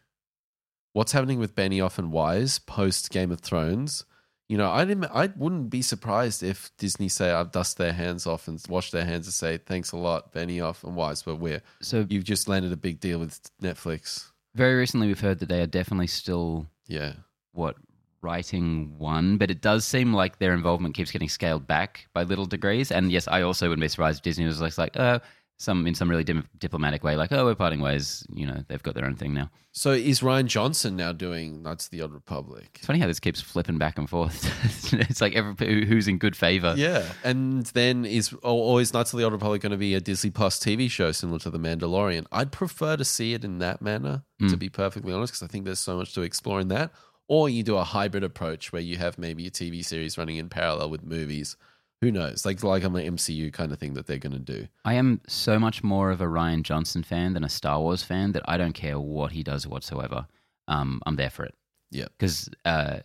What's 0.93 1.13
happening 1.13 1.39
with 1.39 1.55
Benioff 1.55 1.99
and 1.99 2.13
Weiss 2.13 2.59
post 2.59 3.11
Game 3.11 3.31
of 3.31 3.41
Thrones? 3.41 4.05
You 4.49 4.57
know, 4.57 4.71
I 4.71 4.87
didn't. 4.87 5.05
I 5.05 5.29
wouldn't 5.37 5.69
be 5.69 5.83
surprised 5.83 6.43
if 6.43 6.71
Disney 6.79 7.09
say 7.09 7.31
I've 7.31 7.53
dust 7.53 7.77
their 7.77 7.93
hands 7.93 8.27
off 8.27 8.49
and 8.49 8.63
wash 8.69 8.91
their 8.91 9.05
hands 9.05 9.27
and 9.27 9.35
say 9.35 9.59
thanks 9.59 9.93
a 9.93 9.97
lot, 9.99 10.33
Benioff 10.33 10.85
and 10.85 10.97
Weiss, 10.97 11.23
but 11.23 11.37
we're 11.37 11.61
so 11.83 12.07
you've 12.09 12.25
just 12.25 12.49
landed 12.49 12.73
a 12.73 12.77
big 12.77 12.99
deal 12.99 13.19
with 13.19 13.39
Netflix. 13.63 14.31
very 14.55 14.75
recently 14.75 15.07
we've 15.07 15.21
heard 15.21 15.39
that 15.41 15.51
they 15.51 15.61
are 15.61 15.67
definitely 15.67 16.07
still 16.07 16.67
Yeah, 16.87 17.13
what 17.53 17.77
writing 18.23 18.99
one, 18.99 19.37
but 19.37 19.51
it 19.51 19.61
does 19.61 19.85
seem 19.85 20.13
like 20.13 20.39
their 20.39 20.55
involvement 20.55 20.95
keeps 20.95 21.11
getting 21.11 21.29
scaled 21.29 21.67
back 21.67 22.09
by 22.15 22.23
little 22.23 22.47
degrees. 22.47 22.91
And 22.91 23.13
yes, 23.13 23.29
I 23.29 23.43
also 23.43 23.69
wouldn't 23.69 23.83
be 23.83 23.89
surprised 23.89 24.21
if 24.21 24.23
Disney 24.25 24.45
was 24.47 24.61
like, 24.61 24.77
like 24.79 24.97
uh, 24.97 25.21
some 25.61 25.87
in 25.87 25.95
some 25.95 26.09
really 26.09 26.25
dim- 26.25 26.47
diplomatic 26.59 27.03
way, 27.05 27.17
like, 27.17 27.33
oh, 27.33 27.45
we're 27.45 27.55
parting 27.55 27.81
ways. 27.81 28.25
You 28.33 28.47
know, 28.47 28.63
they've 28.69 28.83
got 28.83 28.95
their 28.95 29.05
own 29.05 29.17
thing 29.17 29.35
now. 29.35 29.51
So 29.73 29.91
is 29.93 30.21
Rian 30.21 30.47
Johnson 30.47 30.97
now 30.97 31.13
doing 31.13 31.63
Knights 31.63 31.87
of 31.87 31.91
the 31.91 32.03
Old 32.03 32.13
Republic? 32.13 32.71
It's 32.77 32.87
funny 32.87 32.99
how 33.01 33.07
this 33.07 33.21
keeps 33.21 33.41
flipping 33.41 33.77
back 33.79 33.99
and 33.99 34.09
forth. 34.09 34.93
it's 34.93 35.21
like 35.21 35.35
every 35.35 35.85
who's 35.85 36.09
in 36.09 36.19
good 36.19 36.35
favor. 36.37 36.75
Yeah, 36.77 37.05
and 37.25 37.67
then 37.67 38.05
is 38.05 38.33
is 38.33 38.95
Knights 38.95 39.13
of 39.13 39.19
the 39.19 39.25
Old 39.25 39.33
Republic 39.33 39.61
going 39.61 39.73
to 39.73 39.77
be 39.77 39.95
a 39.95 40.01
Disney 40.01 40.31
Plus 40.31 40.59
TV 40.59 40.91
show 40.91 41.13
similar 41.13 41.39
to 41.41 41.51
The 41.51 41.59
Mandalorian? 41.59 42.27
I'd 42.33 42.53
prefer 42.53 42.97
to 42.97 43.05
see 43.05 43.35
it 43.35 43.45
in 43.45 43.59
that 43.59 43.83
manner, 43.83 44.23
to 44.41 44.45
Mm. 44.47 44.59
be 44.59 44.69
perfectly 44.69 45.13
honest, 45.13 45.33
because 45.35 45.43
I 45.43 45.49
think 45.51 45.65
there's 45.65 45.81
so 45.81 45.97
much 45.97 46.15
to 46.15 46.23
explore 46.23 46.61
in 46.61 46.69
that. 46.69 46.93
Or 47.27 47.49
you 47.49 47.63
do 47.63 47.77
a 47.77 47.85
hybrid 47.85 48.25
approach 48.25 48.73
where 48.73 48.81
you 48.81 48.97
have 48.97 49.19
maybe 49.19 49.47
a 49.47 49.51
TV 49.51 49.85
series 49.85 50.17
running 50.17 50.37
in 50.37 50.49
parallel 50.49 50.89
with 50.91 51.03
movies. 51.05 51.57
Who 52.01 52.13
knows? 52.13 52.47
Like 52.47 52.63
like 52.63 52.85
I'm 52.85 52.95
an 52.97 53.17
MCU 53.17 53.53
kind 53.53 53.73
of 53.73 53.79
thing 53.79 53.95
that 53.95 54.07
they're 54.07 54.19
going 54.19 54.33
to 54.33 54.39
do. 54.39 54.69
I 54.85 54.95
am 54.95 55.21
so 55.27 55.59
much 55.59 55.83
more 55.83 56.11
of 56.11 56.21
a 56.21 56.27
Rian 56.27 56.63
Johnson 56.63 57.03
fan 57.03 57.33
than 57.35 57.43
a 57.45 57.49
Star 57.49 57.81
Wars 57.81 58.03
fan 58.05 58.33
that 58.33 58.43
I 58.47 58.57
don't 58.57 58.73
care 58.75 58.99
what 59.01 59.33
he 59.33 59.43
does 59.43 59.67
whatsoever. 59.67 60.27
Um, 60.69 61.01
I'm 61.07 61.17
there 61.17 61.31
for 61.31 61.45
it. 61.45 61.55
Yeah. 61.91 62.07
because 62.19 62.49
uh, 62.65 62.99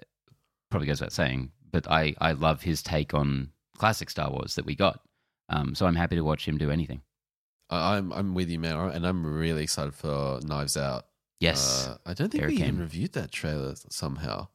probably 0.70 0.88
goes 0.88 1.00
without 1.00 1.14
saying, 1.14 1.52
but 1.72 1.90
I 1.90 2.14
I 2.20 2.34
love 2.34 2.62
his 2.62 2.84
take 2.84 3.14
on 3.14 3.50
classic 3.78 4.10
Star 4.10 4.30
Wars 4.30 4.56
that 4.56 4.66
we 4.66 4.76
got. 4.76 5.00
Um, 5.50 5.74
so 5.76 5.86
I'm 5.88 5.96
happy 5.96 6.16
to 6.16 6.22
watch 6.24 6.48
him 6.48 6.58
do 6.58 6.70
anything. 6.70 7.02
I, 7.70 7.98
I'm 7.98 8.12
I'm 8.14 8.34
with 8.36 8.50
you, 8.50 8.60
man, 8.60 8.76
and 8.78 9.08
I'm 9.08 9.26
really 9.26 9.64
excited 9.64 9.96
for 9.96 10.40
Knives 10.44 10.78
Out. 10.78 11.06
Yes. 11.40 11.88
Uh, 11.88 11.98
I 12.06 12.14
don't 12.14 12.30
think 12.32 12.46
we 12.46 12.54
it 12.54 12.56
even 12.60 12.66
came. 12.68 12.78
reviewed 12.80 13.14
that 13.14 13.32
trailer 13.32 13.74
somehow. 13.90 14.48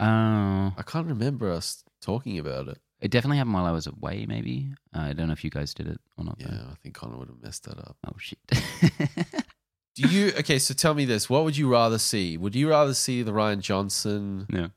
Uh, 0.00 0.70
I 0.76 0.82
can't 0.86 1.06
remember 1.06 1.50
us 1.50 1.82
talking 2.00 2.38
about 2.38 2.68
it. 2.68 2.78
It 3.04 3.10
definitely 3.10 3.36
happened 3.36 3.52
while 3.52 3.66
I 3.66 3.70
was 3.70 3.86
away. 3.86 4.24
Maybe 4.26 4.70
uh, 4.96 5.00
I 5.00 5.12
don't 5.12 5.26
know 5.26 5.34
if 5.34 5.44
you 5.44 5.50
guys 5.50 5.74
did 5.74 5.88
it 5.88 6.00
or 6.16 6.24
not. 6.24 6.38
though. 6.38 6.46
Yeah, 6.50 6.62
I 6.70 6.74
think 6.82 6.94
Connor 6.94 7.18
would 7.18 7.28
have 7.28 7.42
messed 7.42 7.64
that 7.64 7.76
up. 7.78 7.98
Oh 8.06 8.16
shit. 8.16 8.38
Do 9.94 10.08
you 10.08 10.32
okay? 10.38 10.58
So 10.58 10.72
tell 10.72 10.94
me 10.94 11.04
this: 11.04 11.28
What 11.28 11.44
would 11.44 11.54
you 11.54 11.70
rather 11.70 11.98
see? 11.98 12.38
Would 12.38 12.54
you 12.54 12.70
rather 12.70 12.94
see 12.94 13.20
the 13.20 13.30
Rian 13.32 13.60
Johnson, 13.60 14.46
yeah. 14.48 14.68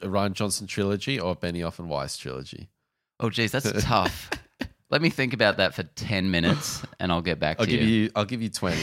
a 0.00 0.06
Rian 0.06 0.32
Johnson 0.32 0.68
trilogy, 0.68 1.18
or 1.18 1.34
Benioff 1.34 1.80
and 1.80 1.90
Weiss 1.90 2.16
trilogy? 2.16 2.68
Oh 3.18 3.30
geez, 3.30 3.50
that's 3.50 3.70
tough. 3.84 4.30
Let 4.88 5.02
me 5.02 5.10
think 5.10 5.34
about 5.34 5.56
that 5.56 5.74
for 5.74 5.82
ten 5.82 6.30
minutes, 6.30 6.84
and 7.00 7.10
I'll 7.10 7.20
get 7.20 7.40
back 7.40 7.56
I'll 7.58 7.66
to 7.66 7.70
give 7.72 7.82
you. 7.82 8.12
I'll 8.14 8.26
give 8.26 8.42
you 8.42 8.48
twenty. 8.48 8.80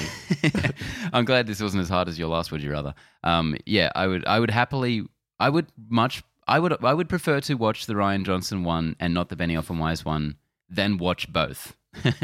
I'm 1.13 1.23
glad 1.23 1.47
this 1.47 1.61
wasn't 1.61 1.83
as 1.83 1.89
hard 1.89 2.09
as 2.09 2.19
your 2.19 2.27
last. 2.27 2.51
Would 2.51 2.61
you 2.61 2.73
rather? 2.73 2.95
Um, 3.23 3.55
yeah, 3.65 3.91
I 3.95 4.07
would. 4.07 4.25
I 4.27 4.41
would 4.41 4.51
happily. 4.51 5.07
I 5.39 5.47
would 5.47 5.67
much. 5.87 6.21
I 6.47 6.59
would. 6.59 6.83
I 6.83 6.93
would 6.93 7.09
prefer 7.09 7.39
to 7.41 7.55
watch 7.55 7.85
the 7.85 7.93
Rian 7.93 8.25
Johnson 8.25 8.63
one 8.63 8.95
and 8.99 9.13
not 9.13 9.29
the 9.29 9.35
Benioff 9.35 9.69
and 9.69 9.79
Weiss 9.79 10.05
one 10.05 10.37
than 10.69 10.97
watch 10.97 11.31
both. 11.31 11.75
like, 12.03 12.21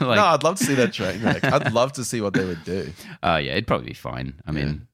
no, 0.00 0.24
I'd 0.24 0.42
love 0.42 0.56
to 0.56 0.64
see 0.64 0.74
that 0.74 0.92
train 0.92 1.22
wreck. 1.22 1.44
I'd 1.44 1.72
love 1.72 1.92
to 1.94 2.04
see 2.04 2.20
what 2.20 2.34
they 2.34 2.44
would 2.44 2.64
do. 2.64 2.92
uh, 3.22 3.40
yeah, 3.42 3.52
it'd 3.52 3.66
probably 3.66 3.88
be 3.88 3.94
fine. 3.94 4.34
I 4.46 4.52
mean, 4.52 4.86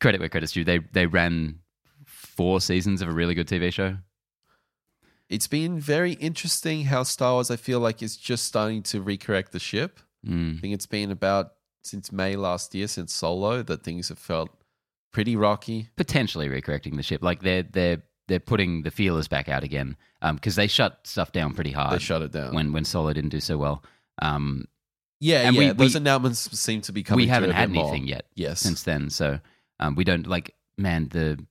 credit 0.00 0.20
where 0.20 0.28
credit's 0.28 0.52
due. 0.52 0.64
They 0.64 0.78
they 0.92 1.06
ran 1.06 1.58
four 2.06 2.60
seasons 2.60 3.02
of 3.02 3.08
a 3.08 3.12
really 3.12 3.34
good 3.34 3.48
TV 3.48 3.72
show. 3.72 3.96
It's 5.28 5.48
been 5.48 5.80
very 5.80 6.12
interesting 6.14 6.84
how 6.84 7.04
Star 7.04 7.32
Wars, 7.32 7.50
I 7.50 7.56
feel 7.56 7.80
like, 7.80 8.02
is 8.02 8.16
just 8.16 8.44
starting 8.44 8.82
to 8.84 9.02
recorrect 9.02 9.50
the 9.50 9.58
ship. 9.58 9.98
Mm. 10.26 10.58
I 10.58 10.60
think 10.60 10.74
it's 10.74 10.86
been 10.86 11.10
about 11.10 11.54
since 11.82 12.12
May 12.12 12.36
last 12.36 12.74
year, 12.74 12.86
since 12.86 13.12
Solo, 13.14 13.62
that 13.62 13.82
things 13.82 14.10
have 14.10 14.18
felt 14.18 14.50
pretty 15.12 15.36
rocky. 15.36 15.88
Potentially 15.96 16.48
recorrecting 16.48 16.96
the 16.96 17.02
ship, 17.02 17.22
like 17.22 17.42
they're 17.42 17.62
they're 17.62 18.02
they're 18.28 18.40
putting 18.40 18.82
the 18.82 18.90
feelers 18.90 19.28
back 19.28 19.48
out 19.48 19.62
again 19.64 19.96
because 20.34 20.54
they 20.56 20.66
shut 20.66 21.00
stuff 21.04 21.32
down 21.32 21.52
pretty 21.54 21.72
hard 21.72 21.92
They 21.94 21.98
shut 21.98 22.22
it 22.22 22.32
down. 22.32 22.54
when 22.54 22.72
when 22.72 22.84
Solo 22.84 23.12
didn't 23.12 23.30
do 23.30 23.40
so 23.40 23.58
well. 23.58 23.84
Um, 24.20 24.66
yeah, 25.20 25.46
and 25.46 25.54
yeah. 25.56 25.68
we- 25.68 25.72
those 25.74 25.94
we- 25.94 25.98
announcements 26.00 26.58
seem 26.58 26.80
to 26.82 26.92
be 26.92 27.02
coming. 27.02 27.24
we 27.24 27.28
haven't 27.28 27.50
had 27.50 27.68
bit 27.70 27.74
more. 27.76 27.88
anything 27.90 28.08
yet 28.08 28.26
Yes. 28.34 28.60
since 28.60 28.82
then, 28.84 29.10
so 29.10 29.38
um, 29.80 29.94
we 29.94 30.04
don't 30.04 30.26
like 30.26 30.54
man 30.78 31.08
the 31.10 31.44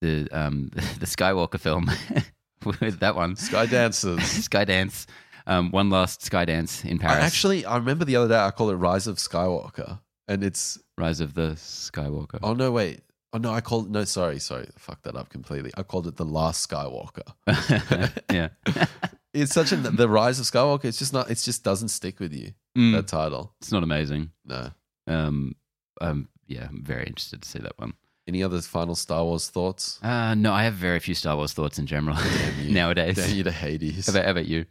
the 0.00 0.28
um 0.32 0.70
the 1.00 1.06
Skywalker 1.06 1.58
film 1.58 1.90
with 2.80 3.00
that 3.00 3.14
one 3.16 3.36
Sky 3.36 3.66
Dancers. 3.66 4.20
Skydance. 4.48 5.06
Um, 5.46 5.70
one 5.70 5.88
last 5.88 6.20
Skydance 6.20 6.84
in 6.84 7.00
I 7.02 7.20
actually, 7.20 7.64
I 7.64 7.78
remember 7.78 8.04
the 8.04 8.16
other 8.16 8.28
day 8.28 8.38
I 8.38 8.50
called 8.50 8.70
it 8.72 8.76
Rise 8.76 9.06
of 9.06 9.16
Skywalker, 9.16 9.98
and 10.28 10.44
it's 10.44 10.78
Rise 10.96 11.20
of 11.20 11.34
the 11.34 11.52
Skywalker. 11.52 12.38
oh 12.42 12.54
no, 12.54 12.70
wait, 12.70 13.00
oh 13.32 13.38
no, 13.38 13.52
I 13.52 13.60
called 13.60 13.90
no, 13.90 14.04
sorry, 14.04 14.38
sorry, 14.38 14.68
I 14.74 14.78
fucked 14.78 15.04
that 15.04 15.16
up 15.16 15.28
completely. 15.30 15.72
I 15.76 15.82
called 15.82 16.06
it 16.06 16.16
the 16.16 16.24
Last 16.24 16.68
Skywalker. 16.68 18.12
yeah. 18.32 18.48
It's 19.34 19.52
such 19.52 19.72
a 19.72 19.76
the 19.76 20.08
Rise 20.08 20.40
of 20.40 20.46
Skywalker. 20.46 20.86
It's 20.86 20.98
just 20.98 21.12
not. 21.12 21.30
It 21.30 21.34
just 21.36 21.62
doesn't 21.62 21.88
stick 21.90 22.18
with 22.18 22.32
you. 22.32 22.52
Mm, 22.76 22.92
That 22.94 23.06
title. 23.08 23.52
it's 23.60 23.70
not 23.70 23.82
amazing. 23.82 24.30
No. 24.44 24.70
Um, 25.06 25.54
um, 26.00 26.28
yeah, 26.46 26.66
I'm 26.68 26.82
very 26.82 27.04
interested 27.06 27.42
to 27.42 27.48
see 27.48 27.58
that 27.60 27.78
one. 27.78 27.92
Any 28.26 28.42
other 28.42 28.60
final 28.62 28.94
Star 28.94 29.22
Wars 29.24 29.48
thoughts? 29.48 30.02
Uh, 30.02 30.34
no, 30.34 30.52
I 30.52 30.64
have 30.64 30.74
very 30.74 30.98
few 30.98 31.14
Star 31.14 31.36
Wars 31.36 31.52
thoughts 31.52 31.78
in 31.78 31.86
general 31.86 32.16
nowadays. 32.66 33.16
Damn 33.16 33.36
you 33.36 33.44
to 33.44 33.52
Hades. 33.52 34.06
How 34.06 34.12
about, 34.12 34.24
how 34.24 34.30
about 34.32 34.46
you? 34.46 34.64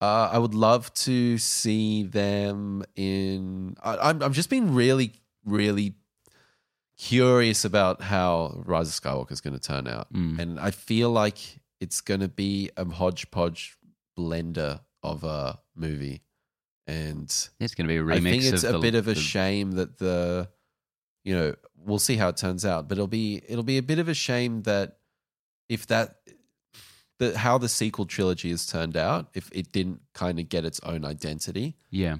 Uh, 0.00 0.30
I 0.32 0.38
would 0.38 0.54
love 0.54 0.92
to 0.94 1.36
see 1.38 2.04
them 2.04 2.82
in. 2.96 3.76
I, 3.82 3.96
I'm 4.10 4.22
I'm 4.22 4.32
just 4.32 4.48
being 4.50 4.74
really 4.74 5.12
really 5.44 5.94
curious 6.98 7.64
about 7.64 8.02
how 8.02 8.62
Rise 8.66 8.88
of 8.88 8.94
Skywalker 9.02 9.32
is 9.32 9.40
going 9.40 9.54
to 9.54 9.60
turn 9.60 9.86
out, 9.86 10.12
Mm. 10.12 10.38
and 10.38 10.60
I 10.60 10.70
feel 10.70 11.10
like 11.10 11.38
it's 11.80 12.00
going 12.00 12.20
to 12.20 12.28
be 12.28 12.70
a 12.76 12.84
hodgepodge 12.84 13.76
blender 14.18 14.80
of 15.02 15.24
a 15.24 15.58
movie, 15.74 16.22
and 16.86 17.24
It's 17.58 17.74
going 17.74 17.86
to 17.86 17.88
be 17.88 17.96
a 17.96 18.02
remix. 18.02 18.16
I 18.16 18.20
think 18.30 18.44
it's 18.44 18.64
a 18.64 18.72
the- 18.72 18.78
bit 18.78 18.94
of 18.94 19.08
a 19.08 19.14
the- 19.14 19.20
shame 19.20 19.72
that 19.72 19.98
the, 19.98 20.48
you 21.24 21.34
know, 21.34 21.54
we'll 21.76 21.98
see 21.98 22.16
how 22.16 22.28
it 22.28 22.36
turns 22.36 22.64
out, 22.66 22.88
but 22.88 22.98
it'll 22.98 23.06
be 23.06 23.42
it'll 23.48 23.64
be 23.64 23.78
a 23.78 23.82
bit 23.82 23.98
of 23.98 24.08
a 24.08 24.14
shame 24.14 24.62
that 24.62 24.98
if 25.70 25.86
that 25.86 26.16
the 27.20 27.38
how 27.38 27.56
the 27.58 27.68
sequel 27.68 28.06
trilogy 28.06 28.50
has 28.50 28.66
turned 28.66 28.96
out, 28.96 29.28
if 29.34 29.48
it 29.52 29.70
didn't 29.70 30.00
kind 30.12 30.40
of 30.40 30.48
get 30.48 30.64
its 30.64 30.80
own 30.80 31.04
identity, 31.04 31.76
Yeah. 31.90 32.16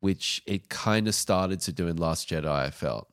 which 0.00 0.40
it 0.46 0.68
kind 0.70 1.06
of 1.08 1.14
started 1.14 1.60
to 1.60 1.72
do 1.72 1.86
in 1.88 1.96
Last 1.98 2.28
Jedi, 2.30 2.46
I 2.46 2.70
felt. 2.70 3.08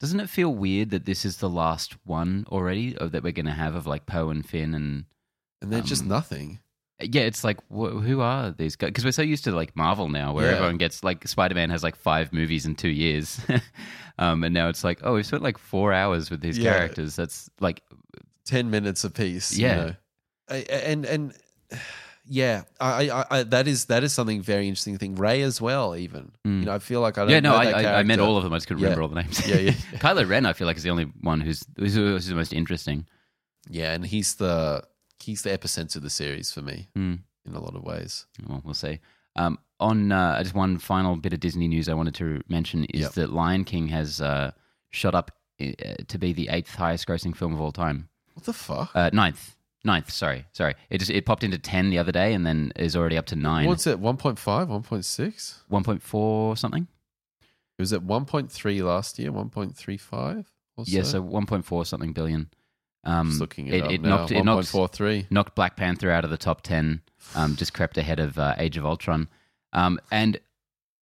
Doesn't 0.00 0.20
it 0.20 0.28
feel 0.30 0.54
weird 0.54 0.90
that 0.90 1.04
this 1.04 1.24
is 1.24 1.36
the 1.38 1.48
last 1.48 1.94
one 2.04 2.44
already 2.50 2.96
of, 2.96 3.12
that 3.12 3.22
we're 3.22 3.32
going 3.32 3.46
to 3.46 3.52
have 3.52 3.74
of 3.74 3.86
like 3.86 4.06
Poe 4.06 4.30
and 4.30 4.44
Finn 4.48 4.74
and 4.74 5.04
And 5.60 5.72
they're 5.72 5.80
just 5.80 6.02
Um, 6.02 6.08
nothing. 6.08 6.58
yeah, 7.00 7.22
it's 7.22 7.44
like 7.44 7.58
wh- 7.68 8.02
who 8.02 8.20
are 8.20 8.50
these 8.50 8.74
guys? 8.76 8.88
Because 8.88 9.04
we're 9.04 9.12
so 9.12 9.22
used 9.22 9.44
to 9.44 9.52
like 9.52 9.76
Marvel 9.76 10.08
now, 10.08 10.32
where 10.34 10.46
Yeah. 10.50 10.56
everyone 10.56 10.76
gets 10.78 11.04
like 11.04 11.26
Spider 11.28 11.54
Man 11.54 11.70
has 11.70 11.82
like 11.84 11.94
five 11.96 12.32
movies 12.32 12.66
in 12.66 12.74
two 12.74 12.88
years, 12.90 13.40
um, 14.18 14.42
and 14.44 14.52
now 14.52 14.68
it's 14.68 14.82
like 14.84 14.98
oh, 15.04 15.14
we 15.14 15.22
spent 15.22 15.42
like 15.44 15.56
four 15.58 15.92
hours 15.92 16.30
with 16.30 16.40
these 16.40 16.58
Yeah. 16.58 16.72
characters. 16.72 17.14
That's 17.16 17.48
like 17.60 17.82
10 18.44 18.70
minutes 18.70 19.04
apiece. 19.04 19.56
Yeah. 19.56 19.70
You 19.76 19.82
know? 19.86 19.94
And, 20.48 21.04
and, 21.06 21.32
yeah, 22.26 22.62
I, 22.80 23.10
I, 23.10 23.24
I, 23.30 23.42
that 23.44 23.66
is 23.66 23.86
that 23.86 24.04
is 24.04 24.12
something 24.12 24.42
very 24.42 24.68
interesting 24.68 24.98
thing. 24.98 25.16
Rey 25.16 25.42
as 25.42 25.60
well, 25.60 25.96
even. 25.96 26.32
Mm. 26.46 26.60
You 26.60 26.64
know, 26.66 26.74
I 26.74 26.78
feel 26.78 27.00
like 27.00 27.18
I 27.18 27.22
don't 27.22 27.30
yeah, 27.30 27.40
no, 27.40 27.50
know 27.52 27.56
I, 27.56 27.82
I, 27.82 27.98
I 27.98 28.02
meant 28.02 28.20
all 28.20 28.36
of 28.36 28.44
them. 28.44 28.52
I 28.52 28.56
just 28.56 28.68
couldn't 28.68 28.82
Yeah. 28.82 28.88
remember 28.90 29.02
all 29.02 29.08
the 29.08 29.22
names. 29.22 29.46
Yeah, 29.46 29.56
yeah. 29.56 29.70
Kylo 29.94 30.28
Ren, 30.28 30.46
I 30.46 30.52
feel 30.52 30.66
like 30.66 30.76
is 30.76 30.82
the 30.82 30.90
only 30.90 31.04
one 31.22 31.40
who's 31.40 31.64
who's, 31.78 31.94
who's 31.94 32.26
the 32.26 32.34
most 32.34 32.52
interesting. 32.52 33.06
Yeah, 33.68 33.92
and 33.92 34.04
he's 34.06 34.36
the 34.36 34.84
he's 35.20 35.42
the 35.42 35.50
epicenter 35.50 35.96
of 35.96 36.02
the 36.02 36.10
series 36.10 36.52
for 36.52 36.62
me 36.62 36.88
Hmm. 36.94 37.14
in 37.46 37.54
a 37.54 37.60
lot 37.60 37.74
of 37.74 37.82
ways. 37.82 38.26
Well, 38.46 38.60
we'll 38.64 38.74
see. 38.74 39.00
Um, 39.36 39.58
on 39.80 40.12
uh, 40.12 40.40
just 40.42 40.54
one 40.54 40.78
final 40.78 41.16
bit 41.16 41.32
of 41.32 41.40
Disney 41.40 41.66
news 41.66 41.88
I 41.88 41.94
wanted 41.94 42.14
to 42.16 42.42
mention 42.48 42.84
is 42.86 43.00
Yep. 43.02 43.12
that 43.14 43.32
Lion 43.32 43.64
King 43.64 43.88
has 43.88 44.20
uh, 44.20 44.52
shot 44.90 45.14
up 45.14 45.30
uh, 45.60 45.64
to 46.06 46.18
be 46.18 46.32
the 46.32 46.48
eighth 46.50 46.74
highest 46.74 47.06
grossing 47.08 47.34
film 47.34 47.52
of 47.54 47.60
all 47.60 47.72
time. 47.72 48.08
What 48.34 48.44
the 48.44 48.52
fuck? 48.52 48.90
Uh, 48.94 49.10
ninth, 49.12 49.56
ninth. 49.84 50.10
Sorry, 50.10 50.46
sorry. 50.52 50.74
It 50.90 50.98
just 50.98 51.10
it 51.10 51.26
popped 51.26 51.44
into 51.44 51.58
ten 51.58 51.90
the 51.90 51.98
other 51.98 52.12
day 52.12 52.32
and 52.34 52.46
then 52.46 52.72
is 52.76 52.96
already 52.96 53.16
up 53.18 53.26
to 53.26 53.36
nine. 53.36 53.66
What's 53.66 53.86
it? 53.86 54.00
1.5, 54.00 54.36
1.6? 54.38 55.54
One 55.68 55.84
point 55.84 56.02
four 56.02 56.56
something. 56.56 56.86
It 57.78 57.82
was 57.82 57.92
at 57.92 58.02
1.3 58.02 58.82
last 58.84 59.18
year, 59.18 59.32
1.35 59.32 60.44
Yeah, 60.84 61.02
so. 61.02 61.20
one 61.22 61.46
point 61.46 61.64
four 61.64 61.84
something 61.84 62.12
billion. 62.12 62.50
Um, 63.04 63.30
Just 63.30 63.40
looking 63.40 63.66
it, 63.66 63.82
up 63.82 63.90
it 63.90 64.00
now. 64.02 64.08
knocked 64.18 64.30
it 64.30 64.44
knocked, 64.44 64.68
1.43. 64.68 65.26
knocked 65.30 65.54
Black 65.56 65.76
Panther 65.76 66.10
out 66.10 66.24
of 66.24 66.30
the 66.30 66.36
top 66.36 66.62
10, 66.62 67.00
um, 67.34 67.56
just 67.56 67.74
crept 67.74 67.98
ahead 67.98 68.20
of 68.20 68.38
uh, 68.38 68.54
Age 68.58 68.76
of 68.76 68.86
Ultron. 68.86 69.28
Um, 69.72 69.98
and 70.12 70.38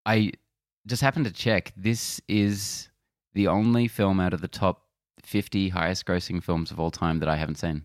I 0.06 0.32
just 0.86 1.02
happened 1.02 1.26
to 1.26 1.32
check. 1.32 1.72
This 1.76 2.20
is 2.26 2.88
the 3.34 3.48
only 3.48 3.86
film 3.86 4.18
out 4.18 4.32
of 4.32 4.40
the 4.40 4.48
top 4.48 4.86
50 5.22 5.68
highest 5.70 6.06
grossing 6.06 6.42
films 6.42 6.70
of 6.70 6.80
all 6.80 6.90
time 6.90 7.18
that 7.18 7.28
I 7.28 7.36
haven't 7.36 7.56
seen. 7.56 7.84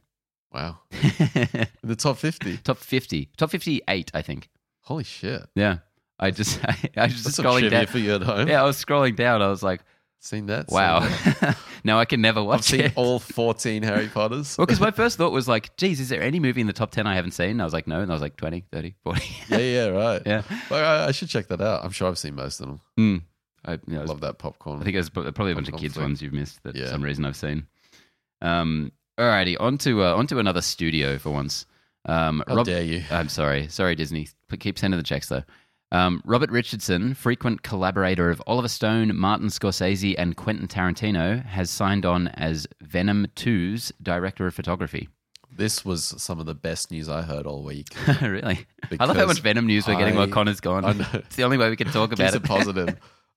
Wow. 0.56 0.80
The 1.84 1.96
top 1.96 2.18
50. 2.18 2.58
top 2.58 2.78
50. 2.78 3.30
Top 3.38 3.52
58, 3.52 4.12
I 4.13 4.22
think. 4.24 4.50
Holy 4.82 5.04
shit. 5.04 5.41
Yeah. 5.54 5.78
I 6.20 6.32
just, 6.32 6.63
I, 6.65 6.78
I 6.98 7.04
was 7.06 7.13
just 7.13 7.26
That's 7.26 7.39
scrolling 7.39 7.70
down. 7.70 7.86
for 7.88 8.00
you 8.00 8.15
at 8.15 8.24
home. 8.24 8.48
Yeah, 8.48 8.62
I 8.62 8.65
was 8.65 8.84
scrolling 8.84 9.15
down. 9.15 9.41
I 9.41 9.50
was 9.50 9.62
like, 9.62 9.82
Seen 10.20 10.48
that? 10.48 10.70
seen 10.72 10.76
wow. 10.78 11.02
that. 11.02 11.56
now 11.84 12.00
I 12.00 12.06
can 12.06 12.20
never 12.22 12.39
I've 12.39 12.46
watch 12.48 12.63
seen 12.63 12.80
it. 12.82 12.94
all 12.96 13.20
14 13.20 13.84
Harry 13.84 14.08
Potters. 14.08 14.58
Well, 14.58 14.65
because 14.65 14.80
my 14.80 14.89
first 14.89 15.18
thought 15.20 15.32
was 15.32 15.48
like, 15.48 15.76
geez, 15.78 16.00
is 16.00 16.10
there 16.10 16.24
any 16.24 16.39
movie 16.39 16.62
in 16.62 16.68
the 16.68 16.74
top 16.74 16.89
10 16.89 17.06
I 17.06 17.13
haven't 17.13 17.32
seen? 17.34 17.52
And 17.52 17.62
I 17.62 17.65
was 17.65 17.74
like, 17.74 17.86
no. 17.86 18.00
And 18.00 18.10
I 18.12 18.15
was 18.15 18.24
like, 18.24 18.36
20, 18.38 18.63
30, 18.72 18.96
40. 19.04 19.22
yeah, 19.50 19.58
yeah, 19.60 19.86
right. 19.89 20.22
yeah. 20.26 20.41
Well, 20.72 20.84
I, 21.04 21.10
I 21.10 21.12
should 21.12 21.30
check 21.30 21.48
that 21.50 21.62
out. 21.62 21.84
I'm 21.86 21.91
sure 21.91 22.08
I've 22.08 22.18
seen 22.18 22.34
most 22.34 22.60
of 22.60 22.68
them. 22.68 22.82
Mm. 22.98 23.22
I, 23.65 23.80
know, 23.86 24.04
Love 24.06 24.22
that 24.22 24.39
popcorn. 24.39 24.80
I 24.80 24.84
think 24.84 24.96
there's 24.96 25.10
probably 25.10 25.52
a 25.52 25.56
bunch 25.56 25.70
of 25.70 25.76
kids 25.78 25.94
flick. 25.94 26.04
ones 26.06 26.22
you've 26.24 26.34
missed 26.34 26.63
that 26.63 26.76
Yeah. 26.76 26.86
for 26.86 26.91
some 26.91 27.04
reason 27.04 27.26
I've 27.26 27.36
seen. 27.36 27.68
Um, 28.41 28.91
alrighty, 29.17 29.56
on 29.60 29.78
to, 29.80 30.04
uh, 30.04 30.15
on 30.15 30.28
to 30.28 30.39
another 30.39 30.62
studio 30.62 31.17
for 31.17 31.32
once. 31.32 31.65
Um, 32.08 32.43
How 32.47 32.56
Rob- 32.58 32.65
dare 32.65 32.84
you? 32.84 33.04
I'm 33.12 33.30
sorry. 33.30 33.67
Sorry, 33.67 33.95
Disney. 33.95 34.28
But 34.49 34.60
keep 34.60 34.78
sending 34.78 34.97
the 34.97 35.04
checks, 35.04 35.28
though. 35.28 35.43
Um, 35.91 36.21
Robert 36.25 36.49
Richardson, 36.51 37.13
frequent 37.13 37.62
collaborator 37.63 38.30
of 38.30 38.41
Oliver 38.47 38.67
Stone, 38.67 39.15
Martin 39.15 39.47
Scorsese, 39.47 40.15
and 40.17 40.36
Quentin 40.36 40.67
Tarantino, 40.67 41.45
has 41.45 41.69
signed 41.69 42.06
on 42.06 42.28
as 42.30 42.67
Venom 42.82 43.28
2's 43.36 43.91
director 44.01 44.47
of 44.47 44.54
photography. 44.54 45.08
This 45.56 45.86
was 45.86 46.13
some 46.21 46.39
of 46.39 46.47
the 46.47 46.56
best 46.56 46.91
news 46.91 47.08
I 47.08 47.21
heard 47.21 47.45
all 47.45 47.63
week. 47.63 47.95
really? 48.21 48.65
I 48.99 49.06
love 49.06 49.15
how 49.15 49.25
much 49.25 49.39
Venom 49.39 49.67
news 49.67 49.88
we're 49.88 49.95
getting 49.97 50.15
while 50.15 50.28
Connor's 50.28 50.60
gone. 50.60 50.84
It's 51.13 51.38
the 51.38 51.43
only 51.43 51.58
way 51.58 51.69
we 51.69 51.78
can 51.78 51.88
talk 51.88 52.12
about 52.12 52.34
Keeps 52.34 52.36
it. 52.36 52.43
it 52.43 52.47
positive. 52.47 52.95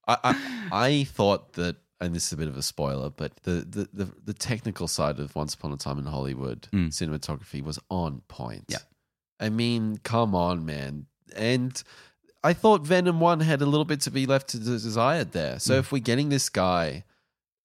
I, 0.09 0.17
I 0.25 0.69
I 0.73 1.05
thought 1.05 1.53
that, 1.53 1.77
and 2.01 2.15
this 2.15 2.27
is 2.27 2.33
a 2.33 2.37
bit 2.37 2.49
of 2.49 2.57
a 2.57 2.63
spoiler, 2.63 3.11
but 3.11 3.37
the 3.43 3.65
the 3.69 3.89
the, 3.93 4.13
the 4.25 4.35
technical 4.35 4.87
side 4.89 5.19
of 5.19 5.35
Once 5.35 5.55
Upon 5.55 5.73
a 5.73 5.77
Time 5.77 5.99
in 5.99 6.07
Hollywood 6.07 6.69
Mm. 6.73 6.89
cinematography 6.89 7.63
was 7.63 7.79
on 7.91 8.23
point. 8.29 8.65
Yeah. 8.69 8.79
I 9.41 9.49
mean, 9.51 9.99
come 10.03 10.35
on, 10.35 10.65
man. 10.67 11.07
And 11.37 11.81
I 12.43 12.53
thought 12.53 12.83
Venom 12.87 13.21
One 13.21 13.41
had 13.41 13.63
a 13.63 13.67
little 13.67 13.85
bit 13.85 14.01
to 14.03 14.11
be 14.11 14.27
left 14.27 14.49
to 14.49 14.59
desired 14.59 15.33
there. 15.33 15.59
So 15.59 15.75
Mm. 15.75 15.79
if 15.81 15.93
we're 15.93 15.99
getting 16.03 16.29
this 16.29 16.49
guy, 16.49 17.05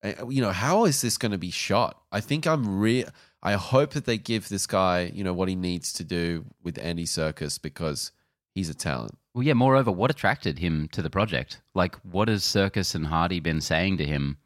uh, 0.02 0.28
you 0.28 0.42
know, 0.42 0.52
how 0.52 0.84
is 0.84 1.00
this 1.00 1.16
going 1.16 1.32
to 1.32 1.38
be 1.38 1.50
shot? 1.50 2.00
I 2.12 2.20
think 2.20 2.46
I'm 2.46 2.78
real. 2.80 3.08
I 3.42 3.54
hope 3.54 3.90
that 3.92 4.04
they 4.06 4.18
give 4.18 4.48
this 4.48 4.66
guy, 4.66 5.10
you 5.14 5.22
know, 5.24 5.32
what 5.34 5.48
he 5.48 5.54
needs 5.54 5.92
to 5.94 6.04
do 6.04 6.44
with 6.62 6.78
Andy 6.78 7.04
Serkis 7.04 7.60
because 7.60 8.10
he's 8.54 8.68
a 8.70 8.74
talent. 8.74 9.18
Well, 9.34 9.42
yeah. 9.42 9.54
Moreover, 9.54 9.90
what 9.90 10.10
attracted 10.10 10.58
him 10.58 10.88
to 10.92 11.02
the 11.02 11.10
project? 11.10 11.60
Like, 11.74 11.96
what 12.04 12.28
has 12.28 12.42
Serkis 12.42 12.94
and 12.94 13.06
Hardy 13.06 13.40
been 13.40 13.60
saying 13.60 13.98
to 13.98 14.04
him 14.04 14.38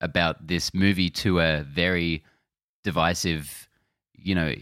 about 0.00 0.46
this 0.46 0.72
movie 0.74 1.10
to 1.10 1.40
a 1.40 1.62
very 1.62 2.22
divisive, 2.82 3.68
you 4.12 4.34
know, 4.34 4.54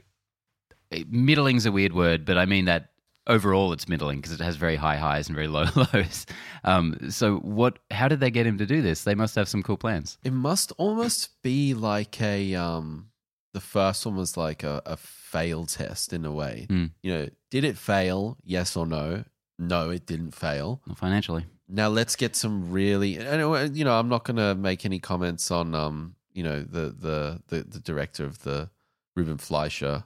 middling's 1.08 1.66
a 1.66 1.72
weird 1.72 1.92
word, 1.92 2.24
but 2.24 2.38
I 2.38 2.46
mean 2.46 2.66
that 2.66 2.90
overall 3.26 3.72
it's 3.72 3.88
middling 3.88 4.20
because 4.20 4.32
it 4.32 4.40
has 4.40 4.56
very 4.56 4.76
high 4.76 4.96
highs 4.96 5.28
and 5.28 5.34
very 5.34 5.48
low 5.48 5.66
lows. 5.94 6.26
Um, 6.64 7.10
so, 7.10 7.36
what? 7.38 7.78
How 7.90 8.08
did 8.08 8.20
they 8.20 8.30
get 8.30 8.46
him 8.46 8.58
to 8.58 8.66
do 8.66 8.82
this? 8.82 9.04
They 9.04 9.14
must 9.14 9.34
have 9.34 9.48
some 9.48 9.62
cool 9.62 9.76
plans. 9.76 10.18
It 10.24 10.32
must 10.32 10.72
almost 10.78 11.30
be 11.42 11.74
like 11.74 12.20
a 12.20 12.54
um 12.54 13.08
the 13.52 13.60
first 13.60 14.06
one 14.06 14.16
was 14.16 14.36
like 14.36 14.62
a, 14.62 14.82
a 14.86 14.96
fail 14.96 15.66
test 15.66 16.12
in 16.12 16.24
a 16.24 16.32
way. 16.32 16.66
Hmm. 16.68 16.86
You 17.02 17.14
know, 17.14 17.28
did 17.50 17.64
it 17.64 17.76
fail? 17.76 18.38
Yes 18.44 18.76
or 18.76 18.86
no? 18.86 19.24
No, 19.68 19.90
it 19.90 20.06
didn't 20.06 20.32
fail. 20.32 20.80
Well, 20.86 20.96
financially, 20.96 21.46
Now 21.68 21.88
let's 21.88 22.16
get 22.16 22.36
some 22.36 22.70
really 22.70 23.16
and 23.18 23.76
you 23.76 23.84
know, 23.84 23.98
I'm 23.98 24.08
not 24.08 24.24
gonna 24.24 24.54
make 24.54 24.84
any 24.84 24.98
comments 24.98 25.50
on 25.50 25.74
um, 25.74 26.16
you 26.32 26.42
know, 26.42 26.60
the 26.62 26.94
the 26.98 27.42
the, 27.48 27.62
the 27.64 27.80
director 27.80 28.24
of 28.24 28.42
the 28.42 28.70
Ruben 29.16 29.38
Fleischer. 29.38 30.04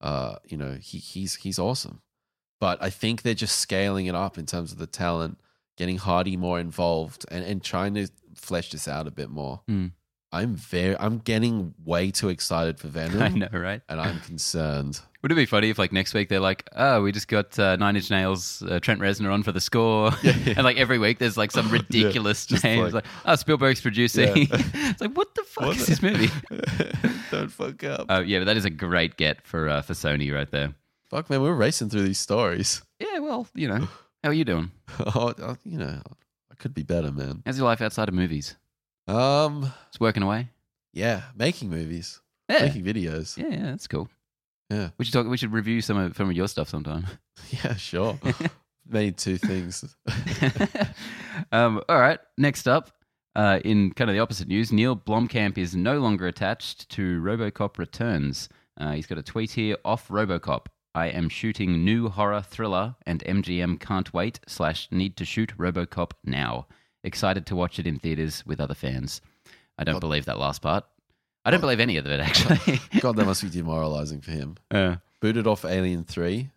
Uh, 0.00 0.36
you 0.44 0.56
know, 0.56 0.74
he 0.80 0.98
he's 0.98 1.36
he's 1.36 1.58
awesome. 1.58 2.02
But 2.60 2.82
I 2.82 2.90
think 2.90 3.22
they're 3.22 3.34
just 3.34 3.58
scaling 3.58 4.06
it 4.06 4.14
up 4.14 4.38
in 4.38 4.46
terms 4.46 4.72
of 4.72 4.78
the 4.78 4.86
talent, 4.86 5.38
getting 5.76 5.98
Hardy 5.98 6.36
more 6.36 6.58
involved, 6.58 7.26
and 7.30 7.44
and 7.44 7.62
trying 7.62 7.94
to 7.94 8.08
flesh 8.34 8.70
this 8.70 8.88
out 8.88 9.06
a 9.06 9.10
bit 9.10 9.30
more. 9.30 9.62
Mm. 9.68 9.92
I'm 10.32 10.56
very, 10.56 10.96
I'm 10.98 11.18
getting 11.18 11.74
way 11.84 12.10
too 12.10 12.28
excited 12.28 12.78
for 12.78 12.88
Venom, 12.88 13.22
I 13.22 13.28
know, 13.28 13.48
right? 13.52 13.80
and 13.88 14.00
I'm 14.00 14.20
concerned. 14.20 15.00
Would 15.26 15.32
it 15.32 15.34
be 15.34 15.46
funny 15.46 15.70
if, 15.70 15.78
like, 15.80 15.90
next 15.90 16.14
week 16.14 16.28
they're 16.28 16.38
like, 16.38 16.68
"Oh, 16.76 17.02
we 17.02 17.10
just 17.10 17.26
got 17.26 17.58
uh, 17.58 17.74
Nine 17.74 17.96
Inch 17.96 18.12
Nails, 18.12 18.62
uh, 18.62 18.78
Trent 18.78 19.00
Reznor 19.00 19.32
on 19.32 19.42
for 19.42 19.50
the 19.50 19.60
score," 19.60 20.12
and 20.22 20.58
like 20.62 20.76
every 20.76 21.00
week 21.00 21.18
there's 21.18 21.36
like 21.36 21.50
some 21.50 21.68
ridiculous 21.72 22.46
just 22.46 22.62
name, 22.62 22.84
like- 22.84 22.92
like, 22.94 23.04
"Oh, 23.24 23.34
Spielberg's 23.34 23.80
producing." 23.80 24.36
Yeah. 24.36 24.44
it's 24.50 25.00
like, 25.00 25.10
what 25.16 25.34
the 25.34 25.42
fuck 25.42 25.64
What 25.66 25.76
is 25.78 25.86
the- 25.86 25.90
this 25.96 26.02
movie? 26.02 26.30
Don't 27.32 27.50
fuck 27.50 27.82
up. 27.82 28.06
Uh, 28.08 28.22
yeah, 28.24 28.38
but 28.38 28.44
that 28.44 28.56
is 28.56 28.64
a 28.64 28.70
great 28.70 29.16
get 29.16 29.44
for 29.44 29.68
uh, 29.68 29.82
for 29.82 29.94
Sony 29.94 30.32
right 30.32 30.48
there. 30.48 30.74
fuck, 31.10 31.28
man, 31.28 31.42
we're 31.42 31.54
racing 31.54 31.88
through 31.90 32.02
these 32.02 32.20
stories. 32.20 32.82
Yeah, 33.00 33.18
well, 33.18 33.48
you 33.52 33.66
know, 33.66 33.88
how 34.22 34.30
are 34.30 34.32
you 34.32 34.44
doing? 34.44 34.70
oh, 35.12 35.34
uh, 35.42 35.56
you 35.64 35.78
know, 35.78 36.02
I 36.52 36.54
could 36.54 36.72
be 36.72 36.84
better, 36.84 37.10
man. 37.10 37.42
How's 37.44 37.58
your 37.58 37.66
life 37.66 37.82
outside 37.82 38.06
of 38.08 38.14
movies? 38.14 38.54
Um, 39.08 39.72
It's 39.88 39.98
working 39.98 40.22
away. 40.22 40.50
yeah, 40.92 41.22
making 41.34 41.68
movies, 41.70 42.20
Yeah, 42.48 42.62
making 42.66 42.84
videos. 42.84 43.36
yeah, 43.36 43.48
yeah, 43.48 43.62
that's 43.72 43.88
cool. 43.88 44.08
Yeah, 44.70 44.90
We 44.98 45.04
should 45.04 45.14
talk. 45.14 45.26
We 45.26 45.36
should 45.36 45.52
review 45.52 45.80
some 45.80 45.96
of 45.96 46.16
some 46.16 46.28
of 46.28 46.36
your 46.36 46.48
stuff 46.48 46.68
sometime. 46.68 47.06
yeah, 47.50 47.74
sure. 47.76 48.18
Made 48.88 49.16
two 49.16 49.36
things. 49.36 49.96
um, 51.52 51.82
all 51.88 51.98
right. 51.98 52.18
Next 52.38 52.68
up, 52.68 52.90
uh, 53.34 53.60
in 53.64 53.92
kind 53.92 54.10
of 54.10 54.14
the 54.14 54.20
opposite 54.20 54.48
news, 54.48 54.72
Neill 54.72 54.96
Blomkamp 54.96 55.58
is 55.58 55.74
no 55.74 55.98
longer 55.98 56.26
attached 56.26 56.88
to 56.90 57.20
RoboCop 57.20 57.78
Returns. 57.78 58.48
Uh, 58.78 58.92
he's 58.92 59.06
got 59.06 59.18
a 59.18 59.22
tweet 59.22 59.52
here 59.52 59.76
off 59.84 60.08
RoboCop. 60.08 60.66
I 60.94 61.08
am 61.08 61.28
shooting 61.28 61.84
new 61.84 62.08
horror 62.08 62.40
thriller, 62.42 62.96
and 63.06 63.22
MGM 63.24 63.78
can't 63.80 64.12
wait. 64.14 64.40
Slash 64.46 64.88
need 64.90 65.16
to 65.18 65.24
shoot 65.24 65.52
RoboCop 65.58 66.12
now. 66.24 66.66
Excited 67.04 67.44
to 67.46 67.56
watch 67.56 67.78
it 67.78 67.86
in 67.86 67.98
theaters 67.98 68.44
with 68.46 68.60
other 68.60 68.74
fans. 68.74 69.20
I 69.78 69.84
don't 69.84 69.96
God. 69.96 70.00
believe 70.00 70.24
that 70.24 70.38
last 70.38 70.62
part. 70.62 70.84
I 71.46 71.50
don't 71.50 71.60
believe 71.60 71.78
any 71.80 71.96
of 71.96 72.06
it 72.06 72.18
actually. 72.18 72.80
God, 73.00 73.16
that 73.16 73.24
must 73.24 73.42
be 73.42 73.48
demoralizing 73.50 74.20
for 74.20 74.32
him. 74.32 74.56
uh, 74.72 74.96
Booted 75.20 75.46
off 75.46 75.64
Alien 75.64 76.04
Three, 76.04 76.50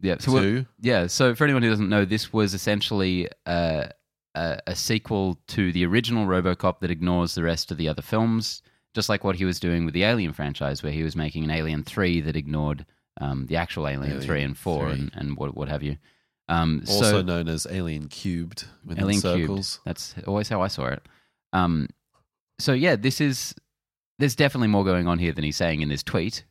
yeah. 0.00 0.16
So 0.18 0.40
two. 0.40 0.66
Yeah. 0.80 1.06
So 1.06 1.34
for 1.34 1.44
anyone 1.44 1.62
who 1.62 1.70
doesn't 1.70 1.88
know, 1.88 2.04
this 2.04 2.32
was 2.32 2.52
essentially 2.52 3.28
uh, 3.46 3.86
a, 4.34 4.58
a 4.66 4.74
sequel 4.76 5.38
to 5.48 5.72
the 5.72 5.86
original 5.86 6.26
RoboCop 6.26 6.80
that 6.80 6.90
ignores 6.90 7.34
the 7.34 7.42
rest 7.42 7.70
of 7.70 7.78
the 7.78 7.88
other 7.88 8.02
films, 8.02 8.62
just 8.94 9.08
like 9.08 9.24
what 9.24 9.36
he 9.36 9.44
was 9.44 9.60
doing 9.60 9.84
with 9.84 9.94
the 9.94 10.02
Alien 10.02 10.32
franchise, 10.32 10.82
where 10.82 10.92
he 10.92 11.02
was 11.02 11.16
making 11.16 11.44
an 11.44 11.50
Alien 11.50 11.84
Three 11.84 12.20
that 12.20 12.36
ignored 12.36 12.84
um, 13.20 13.46
the 13.46 13.56
actual 13.56 13.86
Alien, 13.86 14.10
Alien 14.12 14.20
Three 14.20 14.42
and 14.42 14.58
Four 14.58 14.90
3. 14.90 14.92
and, 14.92 15.10
and 15.14 15.36
what 15.36 15.56
what 15.56 15.68
have 15.68 15.82
you. 15.82 15.96
Um, 16.48 16.82
also 16.88 17.02
so, 17.10 17.22
known 17.22 17.48
as 17.48 17.66
Alien 17.70 18.08
Cubed 18.08 18.64
Alien 18.96 19.20
circles. 19.20 19.76
Cubed. 19.76 19.86
That's 19.86 20.14
always 20.26 20.48
how 20.48 20.62
I 20.62 20.68
saw 20.68 20.86
it. 20.86 21.02
Um, 21.52 21.88
so 22.58 22.72
yeah, 22.72 22.96
this 22.96 23.20
is 23.20 23.54
there's 24.18 24.34
definitely 24.36 24.68
more 24.68 24.84
going 24.84 25.06
on 25.08 25.18
here 25.18 25.32
than 25.32 25.44
he's 25.44 25.56
saying 25.56 25.80
in 25.82 25.88
this 25.88 26.02
tweet. 26.02 26.44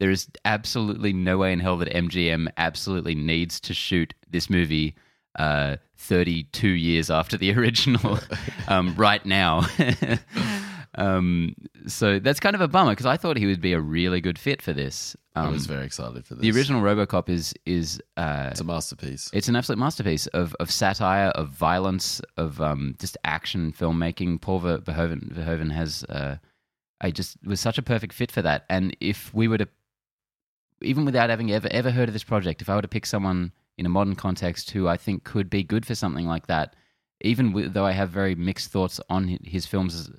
There 0.00 0.10
is 0.10 0.28
absolutely 0.44 1.12
no 1.12 1.38
way 1.38 1.52
in 1.52 1.60
hell 1.60 1.76
that 1.78 1.92
MGM 1.92 2.48
absolutely 2.56 3.14
needs 3.14 3.60
to 3.60 3.74
shoot 3.74 4.14
this 4.28 4.50
movie 4.50 4.94
uh, 5.38 5.76
32 5.96 6.68
years 6.68 7.10
after 7.10 7.36
the 7.36 7.52
original 7.56 8.18
um, 8.68 8.94
right 8.96 9.24
now. 9.24 9.62
um, 10.96 11.54
so 11.86 12.18
that's 12.18 12.40
kind 12.40 12.54
of 12.54 12.60
a 12.60 12.68
bummer 12.68 12.92
because 12.92 13.06
I 13.06 13.16
thought 13.16 13.36
he 13.36 13.46
would 13.46 13.60
be 13.60 13.72
a 13.72 13.80
really 13.80 14.20
good 14.20 14.38
fit 14.38 14.60
for 14.60 14.72
this. 14.72 15.16
I 15.34 15.46
Um, 15.46 15.52
was 15.52 15.66
very 15.66 15.86
excited 15.86 16.26
for 16.26 16.34
this. 16.34 16.42
the 16.42 16.50
original 16.58 16.82
RoboCop 16.82 17.28
is 17.30 17.54
is 17.64 18.00
uh, 18.18 18.48
It's 18.50 18.60
a 18.60 18.64
masterpiece. 18.64 19.30
it's 19.32 19.48
an 19.48 19.56
absolute 19.56 19.78
masterpiece 19.78 20.26
of, 20.28 20.54
of 20.60 20.70
satire, 20.70 21.28
of 21.28 21.48
violence, 21.48 22.20
of 22.36 22.60
um, 22.60 22.94
just 22.98 23.16
action 23.24 23.72
filmmaking. 23.72 24.40
Paul 24.40 24.58
Ver- 24.58 24.78
Verhoeven, 24.78 25.32
Verhoeven 25.32 25.72
has, 25.72 26.04
uh, 26.10 26.36
I 27.02 27.10
just 27.10 27.36
was 27.44 27.60
such 27.60 27.78
a 27.78 27.82
perfect 27.82 28.12
fit 28.12 28.32
for 28.32 28.42
that. 28.42 28.64
And 28.70 28.96
if 29.00 29.34
we 29.34 29.48
were 29.48 29.58
to, 29.58 29.68
even 30.80 31.04
without 31.04 31.30
having 31.30 31.50
ever 31.50 31.68
ever 31.70 31.90
heard 31.90 32.08
of 32.08 32.12
this 32.12 32.24
project, 32.24 32.62
if 32.62 32.70
I 32.70 32.76
were 32.76 32.82
to 32.82 32.88
pick 32.88 33.06
someone 33.06 33.52
in 33.76 33.86
a 33.86 33.90
modern 33.90 34.14
context 34.14 34.70
who 34.70 34.88
I 34.88 34.96
think 34.96 35.24
could 35.24 35.50
be 35.50 35.62
good 35.62 35.84
for 35.84 35.94
something 35.94 36.26
like 36.26 36.46
that, 36.46 36.76
even 37.20 37.52
with, 37.52 37.72
though 37.72 37.86
I 37.86 37.92
have 37.92 38.10
very 38.10 38.34
mixed 38.34 38.70
thoughts 38.70 39.00
on 39.08 39.38
his 39.42 39.66
films 39.66 40.10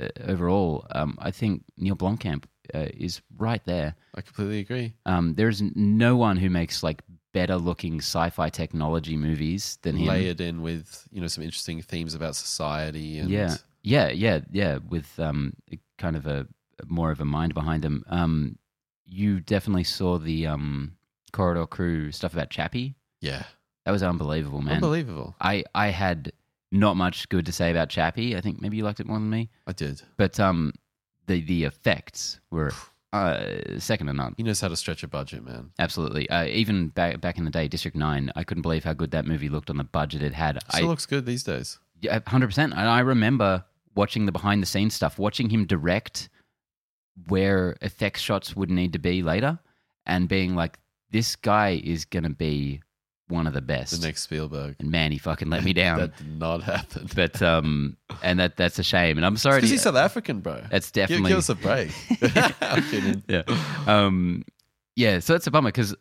uh, 0.00 0.08
overall, 0.26 0.86
um, 0.92 1.16
I 1.20 1.30
think 1.30 1.64
Neill 1.76 1.96
Blomkamp 1.96 2.44
uh, 2.74 2.86
is 2.94 3.20
right 3.36 3.62
there. 3.64 3.94
I 4.14 4.20
completely 4.20 4.60
agree. 4.60 4.94
Um, 5.06 5.34
there's 5.34 5.62
no 5.74 6.16
one 6.16 6.36
who 6.36 6.50
makes 6.50 6.82
like 6.82 7.02
better 7.32 7.56
looking 7.56 7.98
sci-fi 7.98 8.48
technology 8.48 9.16
movies 9.16 9.78
than 9.82 9.96
him. 9.96 10.08
Layered 10.08 10.40
in 10.40 10.62
with 10.62 11.06
you 11.10 11.20
know 11.20 11.26
some 11.26 11.44
interesting 11.44 11.82
themes 11.82 12.14
about 12.14 12.36
society 12.36 13.18
and 13.18 13.30
Yeah, 13.30 13.56
yeah, 13.82 14.08
yeah, 14.08 14.40
yeah. 14.50 14.78
With 14.88 15.18
um, 15.18 15.54
kind 16.00 16.16
of 16.16 16.26
a 16.26 16.46
more 16.88 17.10
of 17.12 17.20
a 17.20 17.24
mind 17.24 17.54
behind 17.54 17.84
them. 17.84 18.02
Um, 18.08 18.58
you 19.04 19.40
definitely 19.40 19.84
saw 19.84 20.18
the 20.18 20.46
um 20.46 20.92
Corridor 21.32 21.66
Crew 21.66 22.10
stuff 22.10 22.32
about 22.32 22.50
Chappie. 22.50 22.96
yeah, 23.20 23.44
That 23.84 23.92
was 23.92 24.02
unbelievable, 24.02 24.62
man. 24.62 24.74
unbelievable. 24.76 25.34
I 25.40 25.64
I 25.74 25.88
had 25.88 26.32
not 26.72 26.96
much 26.96 27.28
good 27.28 27.46
to 27.46 27.52
say 27.52 27.70
about 27.70 27.88
Chappie. 27.88 28.36
I 28.36 28.40
think 28.40 28.60
maybe 28.60 28.76
you 28.76 28.84
liked 28.84 29.00
it 29.00 29.06
more 29.06 29.18
than 29.18 29.30
me, 29.30 29.50
I 29.66 29.72
did. 29.72 30.02
but 30.16 30.40
um, 30.40 30.72
the 31.26 31.40
the 31.40 31.64
effects 31.64 32.40
were 32.50 32.72
uh 33.12 33.78
second 33.78 34.06
to 34.06 34.12
none. 34.12 34.34
He 34.36 34.42
knows 34.44 34.60
how 34.60 34.68
to 34.68 34.76
stretch 34.76 35.02
a 35.02 35.08
budget, 35.08 35.44
man. 35.44 35.70
Absolutely. 35.78 36.30
Uh, 36.30 36.44
even 36.46 36.88
back 36.88 37.20
back 37.20 37.38
in 37.38 37.44
the 37.44 37.50
day, 37.50 37.68
District 37.68 37.96
Nine, 37.96 38.30
I 38.36 38.44
couldn't 38.44 38.62
believe 38.62 38.84
how 38.84 38.92
good 38.94 39.10
that 39.10 39.26
movie 39.26 39.48
looked 39.48 39.70
on 39.70 39.76
the 39.76 39.84
budget 39.84 40.22
it 40.22 40.34
had. 40.34 40.56
It 40.56 40.62
still 40.72 40.86
I 40.86 40.88
looks 40.88 41.06
good 41.06 41.26
these 41.26 41.42
days. 41.44 41.78
Yeah, 42.00 42.20
hundred 42.26 42.46
percent. 42.46 42.72
And 42.72 42.88
I 42.88 43.00
remember 43.00 43.64
watching 43.94 44.26
the 44.26 44.32
behind 44.32 44.62
the 44.62 44.66
scenes 44.66 44.94
stuff, 44.94 45.18
watching 45.18 45.50
him 45.50 45.66
direct 45.66 46.28
where 47.28 47.76
effects 47.82 48.20
shots 48.20 48.56
would 48.56 48.70
need 48.70 48.92
to 48.94 48.98
be 48.98 49.22
later, 49.22 49.58
and 50.06 50.28
being 50.28 50.54
like, 50.54 50.78
"This 51.10 51.36
guy 51.36 51.80
is 51.82 52.04
gonna 52.04 52.30
be 52.30 52.80
one 53.28 53.46
of 53.46 53.52
the 53.52 53.60
best." 53.60 54.00
The 54.00 54.06
next 54.06 54.22
Spielberg. 54.22 54.76
and 54.78 54.90
man, 54.90 55.12
he 55.12 55.18
fucking 55.18 55.50
let 55.50 55.62
me 55.64 55.72
down. 55.72 55.98
that 56.00 56.16
did 56.16 56.38
not 56.38 56.62
happen. 56.62 57.08
but 57.14 57.40
um, 57.42 57.96
and 58.22 58.38
that 58.40 58.56
that's 58.56 58.78
a 58.78 58.82
shame. 58.82 59.16
And 59.18 59.26
I'm 59.26 59.36
sorry. 59.36 59.58
Because 59.58 59.70
To, 59.70 59.74
he's 59.74 59.82
South 59.82 59.96
African, 59.96 60.40
bro. 60.40 60.62
that's 60.70 60.90
Give, 60.90 61.08
definitely 61.08 61.30
give 61.30 61.38
us 61.38 61.48
a 61.48 61.54
break. 61.54 61.90
I'm 62.62 62.82
kidding. 62.84 63.22
yeah. 63.28 63.42
Um, 63.86 64.44
yeah. 64.96 65.18
So 65.18 65.34
that's 65.34 65.46
a 65.46 65.50
bummer 65.50 65.68
because 65.68 65.94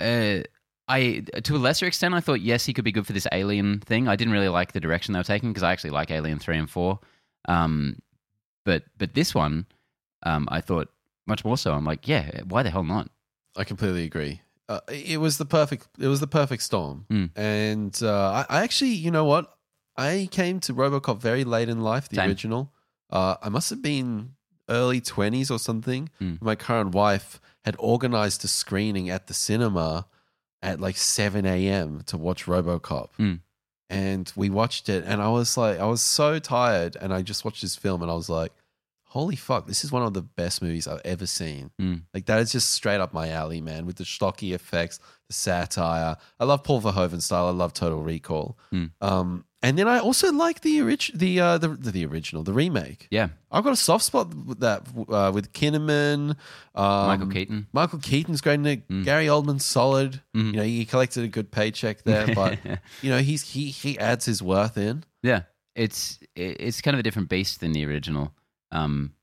uh, 0.00 0.40
I, 0.88 1.24
to 1.44 1.56
a 1.56 1.58
lesser 1.58 1.86
extent, 1.86 2.14
I 2.14 2.20
thought 2.20 2.40
yes, 2.40 2.64
he 2.64 2.72
could 2.72 2.84
be 2.84 2.92
good 2.92 3.06
for 3.06 3.12
this 3.12 3.26
Alien 3.30 3.80
thing. 3.80 4.08
I 4.08 4.16
didn't 4.16 4.32
really 4.32 4.48
like 4.48 4.72
the 4.72 4.80
direction 4.80 5.12
they 5.12 5.20
were 5.20 5.24
taking 5.24 5.50
because 5.50 5.62
I 5.62 5.72
actually 5.72 5.90
like 5.90 6.10
Alien 6.10 6.38
three 6.38 6.56
and 6.56 6.68
four. 6.68 7.00
Um, 7.46 8.00
but 8.64 8.84
but 8.96 9.14
this 9.14 9.34
one, 9.34 9.66
um, 10.22 10.48
I 10.50 10.60
thought 10.60 10.88
much 11.26 11.44
more 11.44 11.58
so. 11.58 11.74
I'm 11.74 11.84
like, 11.84 12.08
yeah, 12.08 12.40
why 12.48 12.62
the 12.62 12.70
hell 12.70 12.84
not? 12.84 13.10
I 13.56 13.64
completely 13.64 14.04
agree. 14.04 14.40
Uh, 14.68 14.80
it 14.88 15.20
was 15.20 15.38
the 15.38 15.46
perfect. 15.46 15.88
It 15.98 16.08
was 16.08 16.20
the 16.20 16.26
perfect 16.26 16.62
storm. 16.62 17.06
Mm. 17.10 17.30
And 17.36 17.98
uh, 18.02 18.44
I, 18.48 18.58
I 18.58 18.62
actually, 18.62 18.90
you 18.90 19.10
know 19.10 19.24
what? 19.24 19.54
I 19.96 20.28
came 20.30 20.60
to 20.60 20.74
RoboCop 20.74 21.20
very 21.20 21.44
late 21.44 21.68
in 21.68 21.80
life. 21.80 22.08
The 22.08 22.16
Same. 22.16 22.28
original. 22.28 22.72
Uh, 23.10 23.36
I 23.42 23.48
must 23.48 23.70
have 23.70 23.82
been 23.82 24.34
early 24.68 25.00
twenties 25.00 25.50
or 25.50 25.58
something. 25.58 26.10
Mm. 26.20 26.40
My 26.40 26.54
current 26.54 26.94
wife 26.94 27.40
had 27.64 27.76
organized 27.78 28.44
a 28.44 28.48
screening 28.48 29.10
at 29.10 29.26
the 29.26 29.34
cinema 29.34 30.06
at 30.62 30.80
like 30.80 30.96
seven 30.96 31.46
a.m. 31.46 32.02
to 32.06 32.16
watch 32.16 32.46
RoboCop. 32.46 33.10
Mm. 33.18 33.40
And 33.90 34.30
we 34.36 34.50
watched 34.50 34.88
it, 34.88 35.04
and 35.06 35.22
I 35.22 35.28
was 35.28 35.56
like, 35.56 35.78
I 35.78 35.86
was 35.86 36.02
so 36.02 36.38
tired, 36.38 36.96
and 37.00 37.12
I 37.12 37.22
just 37.22 37.44
watched 37.44 37.62
this 37.62 37.74
film, 37.74 38.02
and 38.02 38.10
I 38.10 38.14
was 38.14 38.28
like, 38.28 38.52
"Holy 39.04 39.36
fuck! 39.36 39.66
This 39.66 39.82
is 39.82 39.90
one 39.90 40.02
of 40.02 40.12
the 40.12 40.20
best 40.20 40.60
movies 40.60 40.86
I've 40.86 41.00
ever 41.06 41.26
seen." 41.26 41.70
Mm. 41.80 42.02
Like 42.12 42.26
that 42.26 42.40
is 42.40 42.52
just 42.52 42.72
straight 42.72 43.00
up 43.00 43.14
my 43.14 43.30
alley, 43.30 43.62
man. 43.62 43.86
With 43.86 43.96
the 43.96 44.04
stocky 44.04 44.52
effects, 44.52 44.98
the 45.28 45.32
satire. 45.32 46.16
I 46.38 46.44
love 46.44 46.64
Paul 46.64 46.82
Verhoeven 46.82 47.22
style. 47.22 47.46
I 47.46 47.50
love 47.50 47.72
Total 47.72 48.02
Recall. 48.02 48.58
Mm. 48.74 48.90
Um, 49.00 49.44
and 49.62 49.76
then 49.78 49.88
I 49.88 49.98
also 49.98 50.32
like 50.32 50.60
the 50.60 50.80
orig- 50.82 51.10
the, 51.14 51.40
uh, 51.40 51.58
the 51.58 51.68
the 51.68 52.06
original, 52.06 52.42
the 52.44 52.52
remake. 52.52 53.08
Yeah, 53.10 53.28
I've 53.50 53.64
got 53.64 53.72
a 53.72 53.76
soft 53.76 54.04
spot 54.04 54.32
with 54.34 54.60
that 54.60 54.86
uh, 55.08 55.30
with 55.34 55.52
Kinnaman. 55.52 56.36
Um, 56.74 57.06
Michael 57.06 57.26
Keaton. 57.28 57.66
Michael 57.72 57.98
Keaton's 57.98 58.40
great 58.40 58.54
in 58.54 58.66
it. 58.66 58.88
Mm. 58.88 59.04
Gary 59.04 59.26
Oldman's 59.26 59.64
solid. 59.64 60.20
Mhm. 60.36 60.46
You 60.46 60.52
know, 60.52 60.62
he 60.62 60.84
collected 60.84 61.24
a 61.24 61.28
good 61.28 61.50
paycheck 61.50 62.02
there, 62.04 62.26
but 62.34 62.58
you 63.02 63.10
know, 63.10 63.18
he's 63.18 63.42
he 63.52 63.66
he 63.70 63.98
adds 63.98 64.24
his 64.26 64.42
worth 64.42 64.76
in. 64.78 65.04
yeah, 65.22 65.42
it's 65.74 66.18
it's 66.36 66.80
kind 66.80 66.94
of 66.94 67.00
a 67.00 67.02
different 67.02 67.28
beast 67.28 67.60
than 67.60 67.72
the 67.72 67.84
original. 67.86 68.32
Um, 68.70 69.14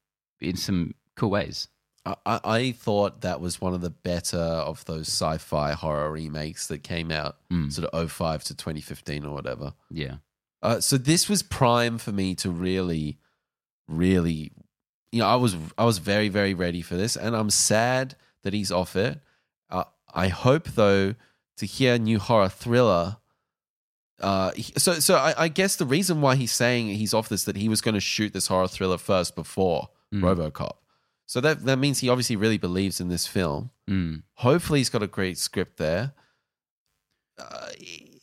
in 0.41 0.57
some 0.57 0.95
cool 1.15 1.29
ways. 1.29 1.67
I, 2.05 2.39
I 2.43 2.71
thought 2.71 3.21
that 3.21 3.41
was 3.41 3.59
one 3.59 3.73
of 3.73 3.81
the 3.81 3.89
better 3.89 4.37
of 4.37 4.85
those 4.85 5.07
sci-fi 5.07 5.71
horror 5.73 6.11
remakes 6.11 6.67
that 6.67 6.83
came 6.83 7.09
out 7.11 7.37
Mm. 7.51 7.71
sort 7.71 7.87
of 7.89 8.11
05 8.11 8.43
to 8.45 8.55
2015 8.55 9.25
or 9.25 9.33
whatever. 9.33 9.73
Yeah. 9.89 10.15
Uh, 10.61 10.79
so 10.79 10.97
this 10.97 11.27
was 11.29 11.41
prime 11.43 11.97
for 11.97 12.11
me 12.11 12.35
to 12.35 12.49
really, 12.49 13.17
really 13.87 14.51
you 15.11 15.19
know, 15.19 15.27
I 15.27 15.35
was 15.35 15.55
I 15.77 15.85
was 15.85 15.99
very 15.99 16.27
very 16.29 16.53
ready 16.53 16.81
for 16.81 16.95
this, 16.95 17.15
and 17.15 17.35
I'm 17.35 17.49
sad 17.49 18.15
that 18.43 18.53
he's 18.53 18.71
off 18.71 18.95
it. 18.95 19.19
Uh, 19.69 19.85
I 20.13 20.27
hope 20.27 20.65
though 20.69 21.15
to 21.57 21.65
hear 21.65 21.93
a 21.95 21.99
new 21.99 22.19
horror 22.19 22.49
thriller. 22.49 23.17
Uh, 24.19 24.51
so 24.77 24.93
so 24.95 25.15
I, 25.15 25.33
I 25.45 25.47
guess 25.47 25.75
the 25.77 25.85
reason 25.85 26.21
why 26.21 26.35
he's 26.35 26.51
saying 26.51 26.87
he's 26.87 27.13
off 27.13 27.29
this 27.29 27.43
that 27.45 27.55
he 27.55 27.69
was 27.69 27.81
going 27.81 27.95
to 27.95 27.99
shoot 28.01 28.33
this 28.33 28.47
horror 28.47 28.67
thriller 28.67 28.97
first 28.97 29.35
before 29.35 29.89
Mm. 30.13 30.21
RoboCop. 30.21 30.73
So 31.27 31.41
that 31.41 31.65
that 31.65 31.77
means 31.79 31.99
he 31.99 32.09
obviously 32.09 32.35
really 32.35 32.57
believes 32.57 32.99
in 33.01 33.07
this 33.09 33.25
film. 33.27 33.71
Mm. 33.89 34.23
Hopefully, 34.35 34.79
he's 34.79 34.89
got 34.89 35.01
a 35.03 35.07
great 35.07 35.37
script 35.37 35.77
there. 35.77 36.13
Uh, 37.37 37.69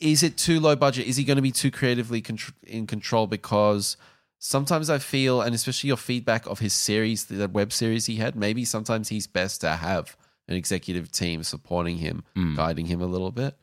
is 0.00 0.22
it 0.22 0.36
too 0.36 0.58
low 0.60 0.74
budget? 0.76 1.06
Is 1.06 1.16
he 1.16 1.24
going 1.24 1.36
to 1.36 1.42
be 1.42 1.50
too 1.52 1.70
creatively 1.70 2.22
contr- 2.22 2.52
in 2.62 2.86
control? 2.86 3.26
Because 3.26 3.96
sometimes 4.38 4.88
I 4.88 4.98
feel, 4.98 5.40
and 5.42 5.54
especially 5.54 5.88
your 5.88 5.96
feedback 5.96 6.46
of 6.46 6.60
his 6.60 6.72
series, 6.72 7.26
the 7.26 7.48
web 7.48 7.72
series 7.72 8.06
he 8.06 8.16
had, 8.16 8.34
maybe 8.36 8.64
sometimes 8.64 9.08
he's 9.08 9.26
best 9.26 9.60
to 9.60 9.70
have 9.70 10.16
an 10.48 10.56
executive 10.56 11.12
team 11.12 11.42
supporting 11.42 11.98
him, 11.98 12.24
Mm. 12.36 12.56
guiding 12.56 12.86
him 12.86 13.00
a 13.02 13.06
little 13.06 13.30
bit. 13.30 13.56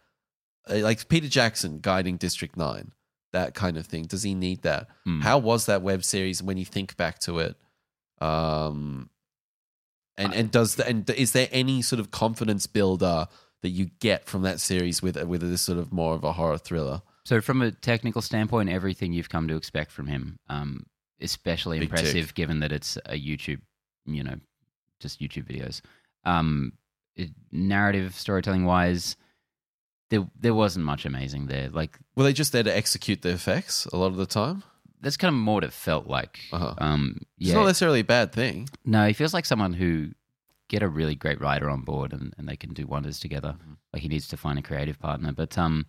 Uh, 0.70 0.76
Like 0.78 1.08
Peter 1.10 1.28
Jackson 1.28 1.80
guiding 1.82 2.18
District 2.18 2.56
9, 2.56 2.92
that 3.34 3.54
kind 3.56 3.76
of 3.78 3.86
thing. 3.88 4.04
Does 4.06 4.24
he 4.24 4.34
need 4.36 4.62
that? 4.62 4.88
Mm. 5.08 5.24
How 5.24 5.38
was 5.40 5.66
that 5.66 5.82
web 5.82 6.04
series 6.04 6.44
when 6.44 6.58
you 6.58 6.66
think 6.66 6.96
back 6.96 7.20
to 7.20 7.40
it? 7.40 7.56
Um, 8.22 9.10
and 10.20 10.34
and 10.34 10.52
does 10.52 10.76
the, 10.76 10.88
and 10.88 11.10
is 11.10 11.32
there 11.32 11.48
any 11.52 11.82
sort 11.82 12.00
of 12.00 12.12
confidence 12.12 12.68
builder 12.68 13.28
that 13.62 13.70
you 13.70 13.90
get 14.00 14.26
from 14.26 14.44
that 14.44 14.60
series 14.60 15.02
with 15.02 15.22
with 15.24 15.42
this 15.42 15.62
sort 15.62 15.78
of 15.78 15.92
more 15.92 16.14
of 16.14 16.24
a 16.24 16.34
horror 16.34 16.58
thriller? 16.58 17.02
So, 17.26 17.42
from 17.42 17.62
a 17.62 17.72
technical 17.72 18.22
standpoint, 18.22 18.70
everything 18.70 19.14
you've 19.14 19.30
come 19.30 19.48
to 19.48 19.56
expect 19.56 19.92
from 19.92 20.08
him, 20.08 20.40
um, 20.50 20.86
especially 21.22 21.80
Big 21.80 21.90
impressive 21.90 22.28
tick. 22.28 22.36
given 22.36 22.60
that 22.62 22.72
it's 22.72 22.98
a 23.06 23.20
YouTube, 23.20 23.62
you 24.06 24.24
know, 24.24 24.36
just 25.00 25.20
YouTube 25.20 25.46
videos. 25.46 25.82
Um, 26.26 26.74
it, 27.16 27.30
narrative 27.52 28.16
storytelling 28.16 28.66
wise, 28.66 29.16
there 30.10 30.28
there 30.40 30.54
wasn't 30.54 30.86
much 30.86 31.06
amazing 31.06 31.48
there. 31.48 31.70
Like 31.70 32.00
Were 32.16 32.24
they 32.24 32.34
just 32.34 32.52
there 32.52 32.64
to 32.64 32.76
execute 32.76 33.22
the 33.22 33.30
effects 33.30 33.86
a 33.88 33.98
lot 33.98 34.08
of 34.08 34.16
the 34.18 34.26
time? 34.26 34.64
That's 35.02 35.18
kind 35.18 35.34
of 35.34 35.40
more 35.40 35.56
what 35.56 35.64
it 35.64 35.74
felt 35.74 36.08
like. 36.08 36.40
Uh-huh. 36.52 36.74
Um, 36.78 37.22
It's 37.40 37.52
not 37.54 37.66
necessarily 37.66 38.02
a 38.02 38.04
bad 38.06 38.32
thing. 38.34 38.70
no, 38.86 39.06
he 39.08 39.14
feels 39.14 39.34
like 39.34 39.46
someone 39.46 39.74
who 39.74 40.10
get 40.68 40.84
a 40.84 40.88
really 40.88 41.16
great 41.16 41.42
writer 41.42 41.70
on 41.70 41.82
board 41.82 42.14
and, 42.14 42.34
and 42.38 42.48
they 42.48 42.56
can 42.56 42.74
do 42.74 42.86
wonders 42.86 43.20
together. 43.20 43.56
Mm-hmm. 43.60 43.74
Like 43.94 44.02
he 44.04 44.08
needs 44.08 44.28
to 44.28 44.38
find 44.38 44.60
a 44.60 44.62
creative 44.62 45.00
partner. 45.00 45.32
But 45.32 45.58
um, 45.58 45.86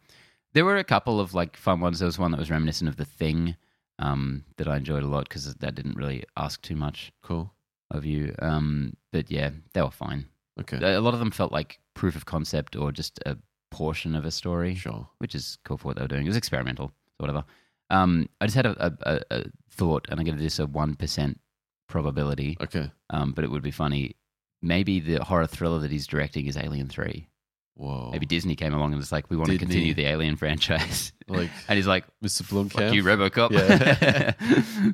there 0.54 0.64
were 0.64 0.78
a 0.78 0.84
couple 0.84 1.20
of 1.20 1.34
like 1.34 1.56
fun 1.56 1.80
ones. 1.80 1.98
There 1.98 2.06
was 2.06 2.18
one 2.18 2.30
that 2.30 2.40
was 2.40 2.50
reminiscent 2.50 2.88
of 2.88 2.96
the 2.96 3.04
thing 3.04 3.56
um, 3.98 4.44
that 4.56 4.68
I 4.68 4.76
enjoyed 4.76 5.02
a 5.02 5.06
lot 5.08 5.28
because 5.28 5.52
that 5.54 5.74
didn't 5.74 5.96
really 5.98 6.24
ask 6.36 6.62
too 6.62 6.76
much 6.76 7.12
Cool. 7.22 7.52
of 7.90 8.06
you. 8.06 8.34
Um, 8.40 8.94
but 9.12 9.30
yeah, 9.30 9.50
they 9.74 9.82
were 9.82 9.90
fine. 9.90 10.26
Okay. 10.58 10.78
A 10.94 11.00
lot 11.00 11.12
of 11.14 11.20
them 11.20 11.30
felt 11.30 11.52
like 11.52 11.78
proof 11.94 12.16
of 12.16 12.24
concept 12.24 12.74
or 12.76 12.90
just 12.92 13.18
a 13.26 13.36
portion 13.70 14.14
of 14.16 14.24
a 14.24 14.30
story 14.30 14.74
Sure. 14.74 15.08
which 15.18 15.34
is 15.34 15.58
cool 15.64 15.76
for 15.76 15.88
what 15.88 15.96
they 15.96 16.02
were 16.02 16.08
doing. 16.08 16.24
It 16.24 16.28
was 16.30 16.36
experimental, 16.36 16.88
so 17.08 17.16
whatever. 17.18 17.44
Um, 17.90 18.28
I 18.40 18.46
just 18.46 18.54
had 18.56 18.66
a, 18.66 18.96
a, 19.02 19.20
a, 19.30 19.44
thought, 19.70 20.06
and 20.08 20.18
I'm 20.18 20.24
going 20.24 20.36
to 20.36 20.40
do 20.42 20.46
this 20.46 20.58
a 20.58 20.66
one 20.66 20.94
percent 20.94 21.40
probability, 21.88 22.56
Okay. 22.60 22.90
um, 23.10 23.32
but 23.32 23.44
it 23.44 23.50
would 23.50 23.62
be 23.62 23.70
funny. 23.72 24.16
Maybe 24.62 25.00
the 25.00 25.24
horror 25.24 25.46
thriller 25.46 25.80
that 25.80 25.90
he's 25.90 26.06
directing 26.06 26.46
is 26.46 26.56
Alien 26.56 26.86
Three. 26.88 27.26
Whoa. 27.74 28.10
Maybe 28.12 28.26
Disney 28.26 28.56
came 28.56 28.74
along 28.74 28.92
and 28.92 28.98
was 28.98 29.10
like, 29.10 29.30
"We 29.30 29.36
want 29.36 29.46
to 29.46 29.52
Didn't 29.56 29.68
continue 29.68 29.88
he? 29.88 29.92
the 29.94 30.06
Alien 30.06 30.36
franchise," 30.36 31.12
like 31.28 31.48
and 31.66 31.76
he's 31.78 31.86
like, 31.86 32.04
Mr. 32.22 32.42
"Fuck 32.44 32.68
Blomkamp. 32.82 32.92
you, 32.94 33.02
RoboCop." 33.02 33.50
Yeah. 33.52 34.34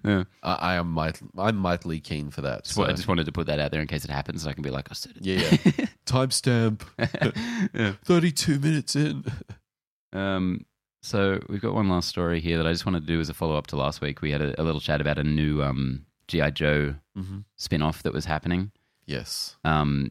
Yeah. 0.05 0.25
I, 0.43 0.55
I 0.55 0.75
am 0.77 0.93
might 0.93 1.21
I'm 1.37 1.57
mightily 1.57 1.99
keen 2.01 2.31
for 2.31 2.43
that. 2.43 2.65
Just 2.65 2.77
wa- 2.79 2.85
I 2.85 2.89
so- 2.89 2.95
just 2.97 3.09
wanted 3.09 3.27
to 3.27 3.33
put 3.33 3.47
that 3.49 3.59
out 3.59 3.73
there 3.73 3.81
in 3.81 3.89
case 3.89 4.05
it 4.05 4.11
happens, 4.11 4.45
so 4.45 4.51
I 4.51 4.53
can 4.53 4.63
be 4.63 4.71
like, 4.71 4.87
"I 4.91 4.95
said 4.95 5.17
it." 5.17 5.25
Yeah, 5.27 5.41
Timestamp. 6.07 6.83
yeah. 7.75 7.93
32 8.05 8.59
minutes 8.61 8.95
in. 8.95 9.25
Um, 10.13 10.65
so 11.07 11.41
we've 11.49 11.61
got 11.61 11.75
one 11.75 11.89
last 11.89 12.09
story 12.09 12.41
here 12.41 12.57
that 12.59 12.67
I 12.67 12.73
just 12.73 12.85
wanted 12.87 13.01
to 13.01 13.07
do 13.07 13.21
as 13.21 13.29
a 13.29 13.35
follow 13.35 13.57
up 13.57 13.67
to 13.69 13.77
last 13.77 14.01
week. 14.01 14.21
We 14.23 14.31
had 14.33 14.43
a, 14.43 14.61
a 14.61 14.65
little 14.65 14.81
chat 14.81 15.01
about 15.01 15.19
a 15.19 15.25
new 15.25 15.63
um, 15.63 16.05
GI 16.29 16.51
Joe 16.53 16.95
Mm-hmm. 17.17 17.39
spin 17.57 17.81
off 17.81 18.03
that 18.03 18.13
was 18.13 18.27
happening. 18.27 18.71
Yes. 19.07 19.57
Um, 19.65 20.11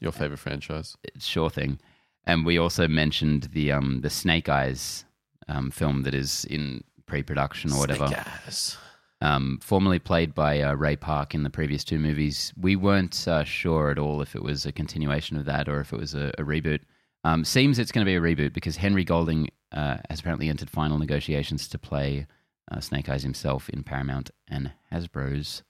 Your 0.00 0.10
favorite 0.12 0.38
franchise. 0.38 0.96
sure 1.18 1.48
thing. 1.50 1.78
And 2.24 2.44
we 2.44 2.58
also 2.58 2.88
mentioned 2.88 3.50
the 3.52 3.70
um, 3.72 4.00
the 4.00 4.10
Snake 4.10 4.48
Eyes 4.48 5.04
um, 5.46 5.70
film 5.70 6.02
that 6.02 6.14
is 6.14 6.44
in 6.46 6.82
pre 7.06 7.22
production 7.22 7.72
or 7.72 7.78
whatever. 7.78 8.08
Snake 8.08 8.26
Eyes. 8.46 8.76
um, 9.20 9.58
formerly 9.62 9.98
played 10.00 10.34
by 10.34 10.60
uh, 10.60 10.74
Ray 10.74 10.96
Park 10.96 11.34
in 11.36 11.44
the 11.44 11.50
previous 11.50 11.84
two 11.84 11.98
movies. 12.00 12.52
We 12.60 12.74
weren't 12.74 13.28
uh, 13.28 13.44
sure 13.44 13.90
at 13.90 13.98
all 13.98 14.20
if 14.22 14.34
it 14.34 14.42
was 14.42 14.66
a 14.66 14.72
continuation 14.72 15.36
of 15.36 15.44
that 15.44 15.68
or 15.68 15.80
if 15.80 15.92
it 15.92 15.98
was 16.00 16.14
a, 16.14 16.32
a 16.38 16.42
reboot. 16.42 16.80
Um, 17.22 17.44
seems 17.44 17.78
it's 17.78 17.92
going 17.92 18.04
to 18.04 18.10
be 18.10 18.16
a 18.16 18.20
reboot 18.20 18.52
because 18.54 18.76
Henry 18.76 19.04
Golding 19.04 19.50
uh, 19.72 19.98
has 20.08 20.20
apparently 20.20 20.48
entered 20.48 20.70
final 20.70 20.98
negotiations 20.98 21.68
to 21.68 21.78
play 21.78 22.26
uh, 22.70 22.80
Snake 22.80 23.08
Eyes 23.08 23.22
himself 23.22 23.68
in 23.68 23.82
Paramount 23.82 24.30
and 24.48 24.72
Hasbro's 24.92 25.62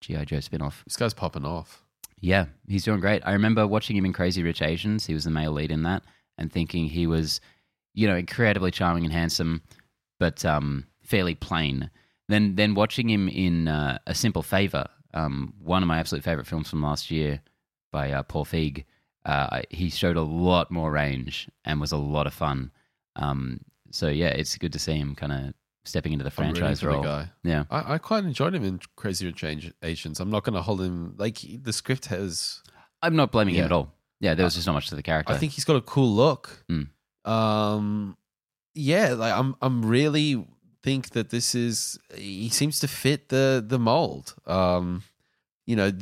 G.I. 0.00 0.24
Joe 0.24 0.40
spin-off. 0.40 0.84
This 0.86 0.96
guy's 0.96 1.14
popping 1.14 1.44
off. 1.44 1.84
Yeah, 2.20 2.46
he's 2.66 2.84
doing 2.84 3.00
great. 3.00 3.22
I 3.24 3.32
remember 3.32 3.66
watching 3.66 3.96
him 3.96 4.04
in 4.04 4.12
Crazy 4.12 4.42
Rich 4.42 4.62
Asians. 4.62 5.06
He 5.06 5.14
was 5.14 5.24
the 5.24 5.30
male 5.30 5.52
lead 5.52 5.70
in 5.70 5.82
that, 5.84 6.02
and 6.36 6.52
thinking 6.52 6.86
he 6.86 7.06
was, 7.06 7.40
you 7.94 8.08
know, 8.08 8.16
incredibly 8.16 8.70
charming 8.70 9.04
and 9.04 9.12
handsome, 9.12 9.62
but 10.18 10.44
um, 10.44 10.86
fairly 11.02 11.34
plain. 11.34 11.90
Then, 12.28 12.56
then 12.56 12.74
watching 12.74 13.08
him 13.08 13.28
in 13.28 13.68
uh, 13.68 13.98
A 14.06 14.14
Simple 14.14 14.42
Favor, 14.42 14.86
um, 15.14 15.54
one 15.62 15.82
of 15.82 15.86
my 15.86 15.98
absolute 15.98 16.24
favorite 16.24 16.46
films 16.46 16.68
from 16.68 16.82
last 16.82 17.10
year 17.10 17.40
by 17.92 18.12
uh, 18.12 18.22
Paul 18.22 18.44
Feig. 18.44 18.84
Uh, 19.24 19.62
he 19.70 19.90
showed 19.90 20.16
a 20.16 20.22
lot 20.22 20.70
more 20.70 20.90
range 20.90 21.48
and 21.64 21.80
was 21.80 21.92
a 21.92 21.96
lot 21.96 22.26
of 22.26 22.34
fun. 22.34 22.70
Um, 23.18 23.60
so 23.90 24.08
yeah, 24.08 24.28
it's 24.28 24.56
good 24.56 24.72
to 24.72 24.78
see 24.78 24.94
him 24.94 25.14
kind 25.14 25.32
of 25.32 25.54
stepping 25.84 26.12
into 26.12 26.24
the 26.24 26.30
franchise 26.30 26.80
the 26.80 26.88
role. 26.88 27.02
guy. 27.02 27.30
Yeah, 27.42 27.64
I, 27.70 27.94
I 27.94 27.98
quite 27.98 28.24
enjoyed 28.24 28.54
him 28.54 28.64
in 28.64 28.80
Crazy 28.96 29.26
Rich 29.26 29.72
Asians. 29.82 30.20
I'm 30.20 30.30
not 30.30 30.44
going 30.44 30.54
to 30.54 30.62
hold 30.62 30.80
him. 30.80 31.14
Like, 31.16 31.38
the 31.62 31.72
script 31.72 32.06
has. 32.06 32.62
I'm 33.02 33.16
not 33.16 33.32
blaming 33.32 33.54
him 33.54 33.64
at 33.64 33.72
all. 33.72 33.92
Yeah, 34.20 34.34
there 34.34 34.44
was 34.44 34.54
just 34.54 34.66
not 34.66 34.72
much 34.72 34.88
to 34.88 34.96
the 34.96 35.02
character. 35.02 35.32
I 35.32 35.36
think 35.36 35.52
he's 35.52 35.64
got 35.64 35.76
a 35.76 35.80
cool 35.80 36.10
look. 36.10 36.64
Mm. 36.68 36.88
Um, 37.30 38.16
yeah, 38.74 39.14
like 39.14 39.32
I'm. 39.32 39.54
I'm 39.62 39.84
really 39.84 40.46
think 40.82 41.10
that 41.10 41.30
this 41.30 41.54
is. 41.54 41.98
He 42.14 42.48
seems 42.48 42.80
to 42.80 42.88
fit 42.88 43.28
the 43.28 43.64
the 43.66 43.78
mold. 43.78 44.34
Um, 44.46 45.02
you 45.66 45.76
know, 45.76 45.92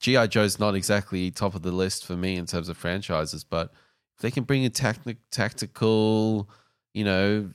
GI 0.00 0.28
Joe's 0.28 0.58
not 0.58 0.74
exactly 0.74 1.30
top 1.30 1.54
of 1.54 1.62
the 1.62 1.72
list 1.72 2.06
for 2.06 2.16
me 2.16 2.36
in 2.36 2.46
terms 2.46 2.68
of 2.68 2.76
franchises, 2.76 3.44
but 3.44 3.72
if 4.16 4.22
they 4.22 4.30
can 4.30 4.44
bring 4.44 4.64
a 4.64 4.70
tacti- 4.70 5.16
tactical, 5.30 6.48
you 6.96 7.04
know, 7.04 7.50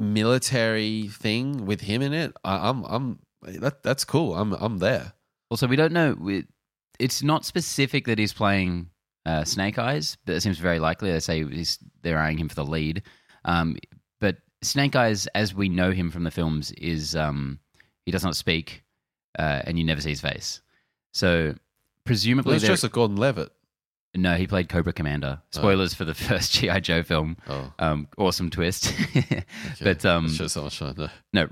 military 0.00 1.08
thing 1.08 1.66
with 1.66 1.80
him 1.80 2.00
in 2.00 2.12
it, 2.12 2.32
I, 2.44 2.68
I'm. 2.68 2.84
I'm. 2.84 3.18
That 3.42 3.82
that's 3.82 4.04
cool. 4.04 4.36
I'm. 4.36 4.52
I'm 4.52 4.78
there. 4.78 5.12
Also, 5.50 5.66
we 5.66 5.74
don't 5.74 5.92
know. 5.92 6.16
We, 6.18 6.44
it's 7.00 7.22
not 7.22 7.44
specific 7.44 8.06
that 8.06 8.18
he's 8.18 8.32
playing 8.32 8.90
uh, 9.26 9.42
Snake 9.42 9.78
Eyes, 9.80 10.16
but 10.24 10.36
it 10.36 10.42
seems 10.42 10.58
very 10.58 10.78
likely. 10.78 11.10
They 11.10 11.18
say 11.18 11.44
he's, 11.44 11.78
they're 12.02 12.20
eyeing 12.20 12.38
him 12.38 12.48
for 12.48 12.54
the 12.54 12.64
lead. 12.64 13.02
Um, 13.44 13.76
but 14.20 14.36
Snake 14.62 14.94
Eyes, 14.94 15.26
as 15.34 15.54
we 15.54 15.68
know 15.68 15.90
him 15.90 16.10
from 16.10 16.22
the 16.22 16.30
films, 16.30 16.70
is 16.72 17.16
um, 17.16 17.58
he 18.06 18.12
does 18.12 18.24
not 18.24 18.36
speak, 18.36 18.84
uh, 19.38 19.62
and 19.64 19.76
you 19.76 19.84
never 19.84 20.00
see 20.00 20.10
his 20.10 20.20
face. 20.20 20.60
So 21.12 21.54
presumably, 22.04 22.50
Well, 22.50 22.56
it's 22.56 22.66
Joseph 22.66 22.92
Gordon-Levitt. 22.92 23.50
No, 24.16 24.34
he 24.34 24.46
played 24.46 24.68
Cobra 24.68 24.92
Commander. 24.92 25.40
Spoilers 25.50 25.94
for 25.94 26.04
the 26.04 26.14
first 26.28 26.52
GI 26.52 26.80
Joe 26.80 27.02
film. 27.02 27.36
Oh, 27.48 27.72
Um, 27.78 28.08
awesome 28.16 28.50
twist. 28.50 28.92
okay. 29.16 29.44
But 29.82 30.04
um, 30.04 30.28
shows 30.30 30.54
how 30.54 30.62
much 30.62 30.80
know. 30.80 31.08
no, 31.32 31.48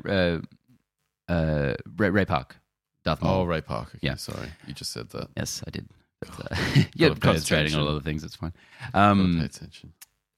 uh, 1.29 1.33
uh, 1.33 1.75
Ray, 1.97 2.11
Ray 2.11 2.25
Park, 2.25 2.57
Darth 3.05 3.23
Maul. 3.23 3.41
Oh, 3.41 3.45
Ray 3.45 3.61
Park. 3.61 3.89
Okay, 3.95 3.99
Yeah. 4.03 4.15
sorry, 4.17 4.49
you 4.67 4.75
just 4.75 4.93
said 4.93 5.11
that. 5.11 5.29
Yes, 5.37 5.63
I 5.67 5.71
did. 5.71 5.89
But, 6.21 6.53
uh, 6.53 6.57
you're 6.95 7.15
pay 7.15 7.21
concentrating 7.21 7.75
on 7.75 7.87
other 7.87 8.01
things. 8.01 8.25
It's 8.25 8.37
fine. 8.37 8.53
Um, 8.95 9.37
pay 9.41 9.47
attention. 9.47 9.93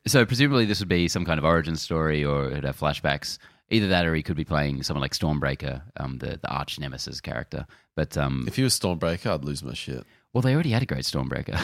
so 0.07 0.25
presumably 0.27 0.65
this 0.65 0.81
would 0.81 0.89
be 0.89 1.09
some 1.09 1.25
kind 1.25 1.39
of 1.39 1.45
origin 1.45 1.77
story, 1.77 2.25
or 2.25 2.51
it'd 2.51 2.65
have 2.65 2.79
flashbacks. 2.79 3.39
Either 3.71 3.89
that, 3.89 4.07
or 4.07 4.15
he 4.15 4.23
could 4.23 4.37
be 4.37 4.45
playing 4.47 4.83
someone 4.83 5.03
like 5.03 5.13
Stormbreaker, 5.13 5.83
um, 5.99 6.17
the 6.19 6.39
the 6.41 6.49
arch 6.49 6.79
nemesis 6.81 7.21
character. 7.21 7.67
But 7.95 8.17
um, 8.17 8.45
If 8.49 8.57
he 8.57 8.63
was 8.63 8.79
Stormbreaker, 8.79 9.27
I'd 9.35 9.45
lose 9.45 9.63
my 9.63 9.75
shit. 9.75 10.05
well, 10.33 10.41
they 10.41 10.55
already 10.55 10.71
had 10.71 10.83
a 10.83 10.87
great 10.87 11.05
Stormbreaker. 11.05 11.61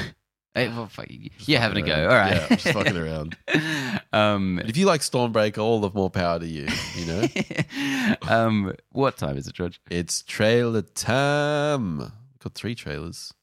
Hey, 0.54 0.68
well, 0.68 0.86
fuck, 0.86 1.06
you're 1.08 1.58
having 1.58 1.82
a 1.82 1.86
go. 1.86 2.08
All 2.08 2.14
right, 2.14 2.34
Yeah, 2.34 2.48
just 2.56 2.68
fucking 2.68 2.96
around. 2.96 3.36
um, 4.12 4.60
if 4.64 4.76
you 4.76 4.86
like 4.86 5.00
Stormbreaker, 5.00 5.58
all 5.58 5.80
the 5.80 5.90
more 5.92 6.10
power 6.10 6.38
to 6.38 6.46
you. 6.46 6.68
You 6.94 7.06
know, 7.06 8.14
um, 8.28 8.72
what 8.90 9.16
time 9.16 9.36
is 9.36 9.48
it, 9.48 9.54
George? 9.54 9.80
it's 9.90 10.22
trailer 10.22 10.82
time. 10.82 11.98
Got 12.38 12.54
three 12.54 12.76
trailers, 12.76 13.34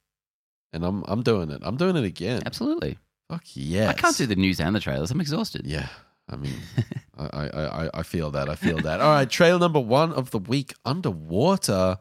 and 0.72 0.86
I'm 0.86 1.04
I'm 1.06 1.22
doing 1.22 1.52
it. 1.52 1.62
I'm 1.66 1.76
doing 1.76 1.98
it 1.98 2.06
again. 2.06 2.44
Absolutely. 2.46 2.98
Fuck 3.30 3.44
yes. 3.54 3.90
I 3.90 3.94
can't 3.94 4.16
do 4.18 4.26
the 4.26 4.36
news 4.36 4.60
and 4.62 4.74
the 4.76 4.80
trailers. 4.80 5.12
I'm 5.12 5.20
exhausted. 5.20 5.66
Yeah, 5.66 5.88
I 6.30 6.36
mean, 6.38 6.54
I, 7.18 7.26
I, 7.26 7.46
I, 7.86 7.90
I 7.96 8.04
feel 8.04 8.32
that. 8.32 8.48
I 8.50 8.56
feel 8.56 8.78
that. 8.80 9.02
All 9.02 9.12
right, 9.12 9.30
trailer 9.30 9.60
number 9.60 9.80
one 9.82 10.14
of 10.14 10.32
the 10.32 10.40
week, 10.40 10.74
Underwater. 10.86 11.98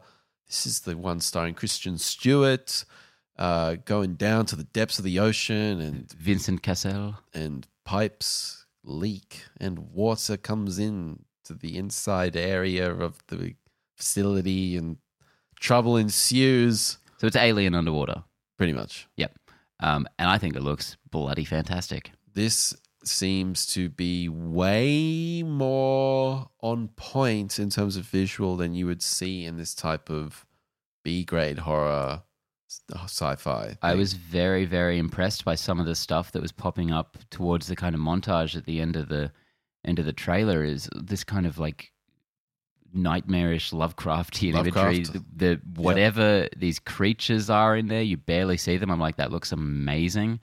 This 0.47 0.65
is 0.65 0.81
the 0.81 0.95
one 0.95 1.19
starring 1.21 1.53
Kristen 1.53 1.97
Stewart, 1.97 2.85
uh, 3.37 3.75
going 3.85 4.15
down 4.15 4.45
to 4.47 4.55
the 4.55 4.63
depths 4.65 4.99
of 4.99 5.05
the 5.05 5.19
ocean, 5.19 5.81
and 5.81 6.11
Vincent 6.13 6.61
Cassel. 6.61 7.15
and 7.33 7.67
pipes 7.85 8.65
leak, 8.83 9.43
and 9.59 9.79
water 9.79 10.37
comes 10.37 10.79
in 10.79 11.23
to 11.45 11.53
the 11.53 11.77
inside 11.77 12.35
area 12.35 12.91
of 12.91 13.17
the 13.27 13.55
facility, 13.97 14.77
and 14.77 14.97
trouble 15.59 15.97
ensues. 15.97 16.97
So 17.17 17.27
it's 17.27 17.35
Alien 17.35 17.75
underwater. 17.75 18.23
Pretty 18.57 18.73
much. 18.73 19.07
Yep. 19.17 19.37
Um, 19.79 20.07
and 20.19 20.29
I 20.29 20.37
think 20.37 20.55
it 20.55 20.61
looks 20.61 20.97
bloody 21.09 21.45
fantastic. 21.45 22.11
this 22.33 22.75
seems 23.03 23.65
to 23.65 23.89
be 23.89 24.29
way 24.29 25.41
more 25.43 26.47
on 26.61 26.87
point 26.89 27.57
in 27.57 27.69
terms 27.69 27.97
of 27.97 28.03
visual 28.05 28.55
than 28.55 28.75
you 28.75 28.85
would 28.85 29.01
see 29.01 29.43
in 29.45 29.57
this 29.57 29.73
type 29.73 30.09
of 30.09 30.45
B 31.03 31.23
grade 31.23 31.59
horror 31.59 32.21
sci-fi. 33.05 33.77
I 33.81 33.89
thing. 33.91 33.97
was 33.99 34.13
very, 34.13 34.65
very 34.65 34.97
impressed 34.97 35.43
by 35.45 35.55
some 35.55 35.79
of 35.79 35.85
the 35.85 35.95
stuff 35.95 36.31
that 36.31 36.41
was 36.41 36.51
popping 36.51 36.91
up 36.91 37.17
towards 37.29 37.67
the 37.67 37.75
kind 37.75 37.95
of 37.95 38.01
montage 38.01 38.55
at 38.55 38.65
the 38.65 38.79
end 38.79 38.95
of 38.95 39.09
the 39.09 39.31
end 39.85 39.99
of 39.99 40.05
the 40.05 40.13
trailer. 40.13 40.63
Is 40.63 40.89
this 40.95 41.23
kind 41.23 41.45
of 41.45 41.57
like 41.59 41.91
nightmarish 42.93 43.71
Lovecraftian 43.71 44.55
imagery? 44.55 45.03
The, 45.03 45.23
the 45.35 45.61
whatever 45.75 46.47
these 46.55 46.79
creatures 46.79 47.49
are 47.49 47.75
in 47.75 47.87
there, 47.87 48.01
you 48.01 48.17
barely 48.17 48.57
see 48.57 48.77
them. 48.77 48.91
I'm 48.91 48.99
like, 48.99 49.17
that 49.17 49.31
looks 49.31 49.51
amazing. 49.51 50.39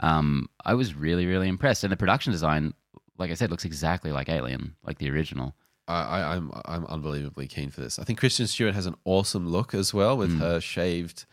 Um, 0.00 0.48
I 0.64 0.74
was 0.74 0.94
really, 0.94 1.26
really 1.26 1.48
impressed, 1.48 1.84
and 1.84 1.92
the 1.92 1.96
production 1.96 2.32
design, 2.32 2.72
like 3.18 3.30
I 3.30 3.34
said, 3.34 3.50
looks 3.50 3.66
exactly 3.66 4.12
like 4.12 4.28
Alien, 4.30 4.76
like 4.82 4.98
the 4.98 5.10
original. 5.10 5.54
I, 5.88 6.02
I, 6.02 6.36
I'm 6.36 6.50
I'm 6.64 6.86
unbelievably 6.86 7.48
keen 7.48 7.70
for 7.70 7.80
this. 7.82 7.98
I 7.98 8.04
think 8.04 8.18
Kristen 8.18 8.46
Stewart 8.46 8.74
has 8.74 8.86
an 8.86 8.94
awesome 9.04 9.46
look 9.48 9.74
as 9.74 9.92
well 9.92 10.16
with 10.16 10.30
Mm. 10.30 10.38
her 10.38 10.60
shaved 10.60 11.26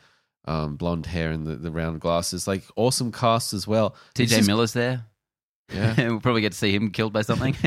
um, 0.48 0.76
blonde 0.76 1.06
hair 1.06 1.32
and 1.32 1.46
the, 1.46 1.56
the 1.56 1.72
round 1.72 2.00
glasses. 2.00 2.48
Like 2.48 2.64
awesome 2.76 3.12
cast 3.12 3.54
as 3.54 3.68
well. 3.68 3.96
TJ 4.16 4.48
Miller's 4.48 4.74
there. 4.74 5.06
Yeah. 5.72 5.96
we'll 5.98 6.22
probably 6.22 6.42
get 6.42 6.54
to 6.54 6.58
see 6.58 6.74
him 6.74 6.92
killed 6.92 7.14
by 7.14 7.22
something. 7.22 7.56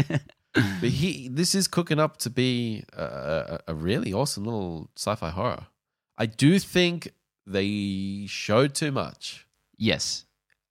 But 0.80 0.88
he, 0.88 1.28
this 1.28 1.54
is 1.54 1.68
cooking 1.68 2.00
up 2.00 2.16
to 2.18 2.30
be 2.30 2.82
a, 2.92 3.04
a, 3.04 3.60
a 3.68 3.74
really 3.74 4.12
awesome 4.12 4.42
little 4.42 4.90
sci-fi 4.96 5.30
horror. 5.30 5.66
I 6.18 6.26
do 6.26 6.58
think 6.58 7.12
they 7.46 8.26
showed 8.28 8.74
too 8.74 8.90
much. 8.90 9.46
Yes, 9.76 10.24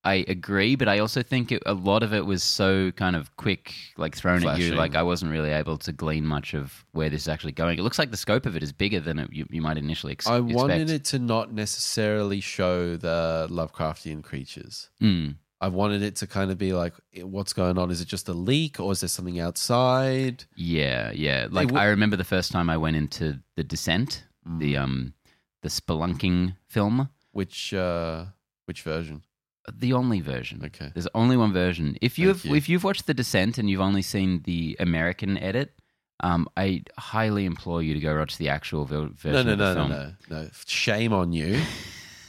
I 0.03 0.23
agree, 0.29 0.75
but 0.75 0.87
I 0.87 0.99
also 0.99 1.21
think 1.21 1.51
it, 1.51 1.61
a 1.65 1.73
lot 1.73 2.03
of 2.03 2.13
it 2.13 2.25
was 2.25 2.41
so 2.41 2.89
kind 2.91 3.15
of 3.17 3.35
quick, 3.35 3.73
like 3.97 4.15
thrown 4.15 4.47
at 4.47 4.57
you. 4.57 4.73
Like 4.73 4.95
I 4.95 5.03
wasn't 5.03 5.31
really 5.31 5.49
able 5.51 5.77
to 5.79 5.91
glean 5.91 6.25
much 6.25 6.53
of 6.53 6.85
where 6.93 7.09
this 7.09 7.23
is 7.23 7.27
actually 7.27 7.51
going. 7.51 7.77
It 7.77 7.81
looks 7.81 7.99
like 7.99 8.09
the 8.11 8.17
scope 8.17 8.45
of 8.45 8.55
it 8.55 8.63
is 8.63 8.71
bigger 8.71 9.01
than 9.01 9.19
it, 9.19 9.33
you, 9.33 9.45
you 9.49 9.61
might 9.61 9.77
initially 9.77 10.13
ex- 10.13 10.25
I 10.25 10.37
expect. 10.37 10.55
wanted 10.55 10.89
it 10.89 11.03
to 11.05 11.19
not 11.19 11.51
necessarily 11.53 12.39
show 12.39 12.95
the 12.95 13.47
Lovecraftian 13.51 14.23
creatures. 14.23 14.89
Mm. 15.01 15.35
I 15.61 15.67
wanted 15.67 16.01
it 16.01 16.15
to 16.17 16.27
kind 16.27 16.49
of 16.51 16.57
be 16.57 16.71
like, 16.71 16.93
eh, 17.13 17.23
what's 17.23 17.51
going 17.51 17.77
on? 17.77 17.91
Is 17.91 17.99
it 17.99 18.07
just 18.07 18.29
a 18.29 18.33
leak 18.33 18.79
or 18.79 18.93
is 18.93 19.01
there 19.01 19.09
something 19.09 19.37
outside? 19.41 20.45
Yeah, 20.55 21.11
yeah. 21.11 21.47
Like 21.51 21.67
w- 21.67 21.81
I 21.83 21.87
remember 21.89 22.15
the 22.15 22.23
first 22.23 22.53
time 22.53 22.69
I 22.69 22.77
went 22.77 22.95
into 22.95 23.39
the 23.57 23.63
Descent, 23.65 24.23
the 24.45 24.75
Mm. 24.75 24.81
um, 24.81 25.13
the 25.61 25.67
spelunking 25.69 26.55
film, 26.69 27.09
Which 27.33 27.73
uh, 27.73 28.25
which 28.65 28.81
version? 28.83 29.23
The 29.71 29.93
only 29.93 30.21
version. 30.21 30.61
Okay. 30.65 30.91
There's 30.93 31.07
only 31.13 31.37
one 31.37 31.53
version. 31.53 31.97
If 32.01 32.17
you've 32.17 32.43
you. 32.45 32.55
if 32.55 32.69
you've 32.69 32.83
watched 32.83 33.05
The 33.07 33.13
Descent 33.13 33.57
and 33.57 33.69
you've 33.69 33.81
only 33.81 34.01
seen 34.01 34.41
the 34.43 34.75
American 34.79 35.37
edit, 35.37 35.73
um, 36.21 36.47
I 36.57 36.83
highly 36.97 37.45
implore 37.45 37.81
you 37.83 37.93
to 37.93 37.99
go 37.99 38.17
watch 38.17 38.37
the 38.37 38.49
actual 38.49 38.85
ver- 38.85 39.09
version 39.09 39.33
No, 39.33 39.43
no, 39.43 39.51
of 39.53 39.57
the 39.59 39.73
no, 39.75 39.87
no, 39.87 40.13
no, 40.29 40.41
no. 40.43 40.49
Shame 40.65 41.13
on 41.13 41.31
you 41.33 41.61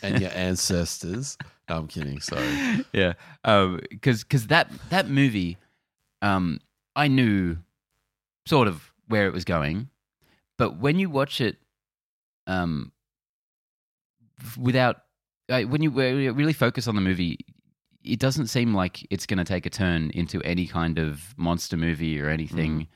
and 0.02 0.20
your 0.20 0.30
ancestors. 0.34 1.36
No, 1.68 1.76
I'm 1.78 1.86
kidding. 1.88 2.20
Sorry. 2.20 2.84
yeah, 2.92 3.14
because 3.90 4.22
because 4.24 4.48
that 4.48 4.70
that 4.90 5.08
movie, 5.08 5.56
um, 6.22 6.60
I 6.96 7.08
knew 7.08 7.58
sort 8.46 8.68
of 8.68 8.92
where 9.08 9.26
it 9.26 9.32
was 9.32 9.44
going, 9.44 9.88
but 10.58 10.78
when 10.78 10.98
you 10.98 11.08
watch 11.10 11.40
it, 11.40 11.56
um, 12.46 12.92
without 14.58 15.02
uh, 15.50 15.62
when 15.62 15.82
you 15.82 15.90
really 15.90 16.52
focus 16.52 16.86
on 16.86 16.94
the 16.94 17.00
movie, 17.00 17.38
it 18.04 18.18
doesn't 18.18 18.46
seem 18.46 18.74
like 18.74 19.06
it's 19.10 19.26
going 19.26 19.38
to 19.38 19.44
take 19.44 19.66
a 19.66 19.70
turn 19.70 20.10
into 20.14 20.40
any 20.42 20.66
kind 20.66 20.98
of 20.98 21.34
monster 21.36 21.76
movie 21.76 22.20
or 22.20 22.28
anything 22.28 22.82
it 22.82 22.88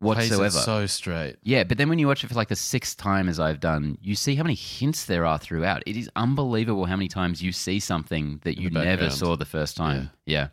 whatsoever. 0.00 0.50
so 0.50 0.86
straight. 0.86 1.36
Yeah, 1.42 1.64
but 1.64 1.78
then 1.78 1.88
when 1.88 1.98
you 1.98 2.06
watch 2.06 2.24
it 2.24 2.28
for 2.28 2.34
like 2.34 2.48
the 2.48 2.56
sixth 2.56 2.96
time, 2.96 3.28
as 3.28 3.38
I've 3.38 3.60
done, 3.60 3.98
you 4.00 4.14
see 4.14 4.34
how 4.34 4.42
many 4.42 4.54
hints 4.54 5.04
there 5.04 5.26
are 5.26 5.38
throughout. 5.38 5.82
It 5.86 5.96
is 5.96 6.10
unbelievable 6.16 6.86
how 6.86 6.96
many 6.96 7.08
times 7.08 7.42
you 7.42 7.52
see 7.52 7.80
something 7.80 8.40
that 8.44 8.60
you 8.60 8.70
never 8.70 9.10
saw 9.10 9.36
the 9.36 9.44
first 9.44 9.76
time. 9.76 10.10
Yeah. 10.26 10.48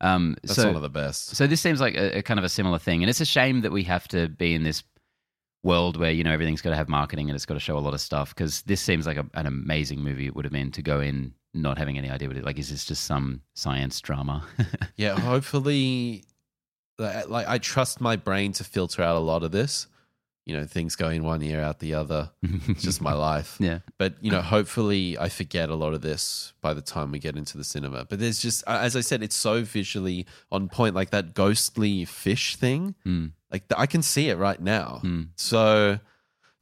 Um, 0.00 0.36
That's 0.42 0.56
so, 0.56 0.66
one 0.66 0.76
of 0.76 0.82
the 0.82 0.90
best. 0.90 1.36
so 1.36 1.46
this 1.46 1.60
seems 1.60 1.80
like 1.80 1.94
a, 1.94 2.18
a 2.18 2.22
kind 2.22 2.38
of 2.38 2.44
a 2.44 2.48
similar 2.48 2.78
thing, 2.78 3.02
and 3.02 3.08
it's 3.08 3.20
a 3.20 3.24
shame 3.26 3.62
that 3.62 3.72
we 3.72 3.84
have 3.84 4.06
to 4.08 4.28
be 4.28 4.54
in 4.54 4.64
this 4.64 4.82
world 5.64 5.96
where 5.96 6.12
you 6.12 6.22
know 6.22 6.30
everything's 6.32 6.60
got 6.62 6.70
to 6.70 6.76
have 6.76 6.88
marketing 6.88 7.28
and 7.28 7.34
it's 7.34 7.46
got 7.46 7.54
to 7.54 7.60
show 7.60 7.76
a 7.76 7.80
lot 7.80 7.94
of 7.94 8.00
stuff. 8.00 8.34
Because 8.34 8.62
this 8.62 8.80
seems 8.80 9.06
like 9.06 9.16
a, 9.16 9.26
an 9.34 9.46
amazing 9.46 10.00
movie 10.00 10.26
it 10.26 10.36
would 10.36 10.44
have 10.44 10.52
been 10.52 10.70
to 10.72 10.82
go 10.82 11.00
in 11.00 11.34
not 11.54 11.78
having 11.78 11.96
any 11.98 12.10
idea 12.10 12.28
what 12.28 12.36
it 12.36 12.44
like. 12.44 12.58
Is 12.58 12.70
this 12.70 12.84
just 12.84 13.04
some 13.04 13.40
science 13.54 14.00
drama? 14.00 14.44
Yeah, 14.96 15.18
hopefully, 15.18 16.24
like 16.98 17.28
like, 17.28 17.48
I 17.48 17.58
trust 17.58 18.00
my 18.00 18.16
brain 18.16 18.52
to 18.54 18.64
filter 18.64 19.02
out 19.02 19.16
a 19.16 19.20
lot 19.20 19.42
of 19.42 19.50
this. 19.50 19.88
You 20.46 20.54
know, 20.54 20.66
things 20.66 20.94
go 20.94 21.08
in 21.08 21.24
one 21.24 21.42
ear 21.42 21.60
out 21.62 21.78
the 21.80 21.94
other. 21.94 22.30
It's 22.68 22.82
just 22.82 23.00
my 23.00 23.14
life. 23.30 23.56
yeah. 23.58 23.78
But 23.96 24.14
you 24.20 24.30
know, 24.30 24.42
hopefully, 24.42 25.16
I 25.18 25.30
forget 25.30 25.70
a 25.70 25.74
lot 25.74 25.94
of 25.94 26.02
this 26.02 26.52
by 26.60 26.74
the 26.74 26.82
time 26.82 27.10
we 27.12 27.18
get 27.18 27.34
into 27.34 27.56
the 27.56 27.64
cinema. 27.64 28.04
But 28.04 28.18
there's 28.18 28.40
just, 28.42 28.62
as 28.66 28.94
I 28.94 29.00
said, 29.00 29.22
it's 29.22 29.34
so 29.36 29.62
visually 29.64 30.26
on 30.52 30.68
point. 30.68 30.94
Like 30.94 31.10
that 31.10 31.32
ghostly 31.32 32.04
fish 32.04 32.56
thing. 32.56 32.94
Mm, 33.06 33.32
Like 33.54 33.62
I 33.76 33.86
can 33.86 34.02
see 34.02 34.30
it 34.30 34.36
right 34.36 34.60
now. 34.60 35.00
mm. 35.04 35.28
So 35.36 36.00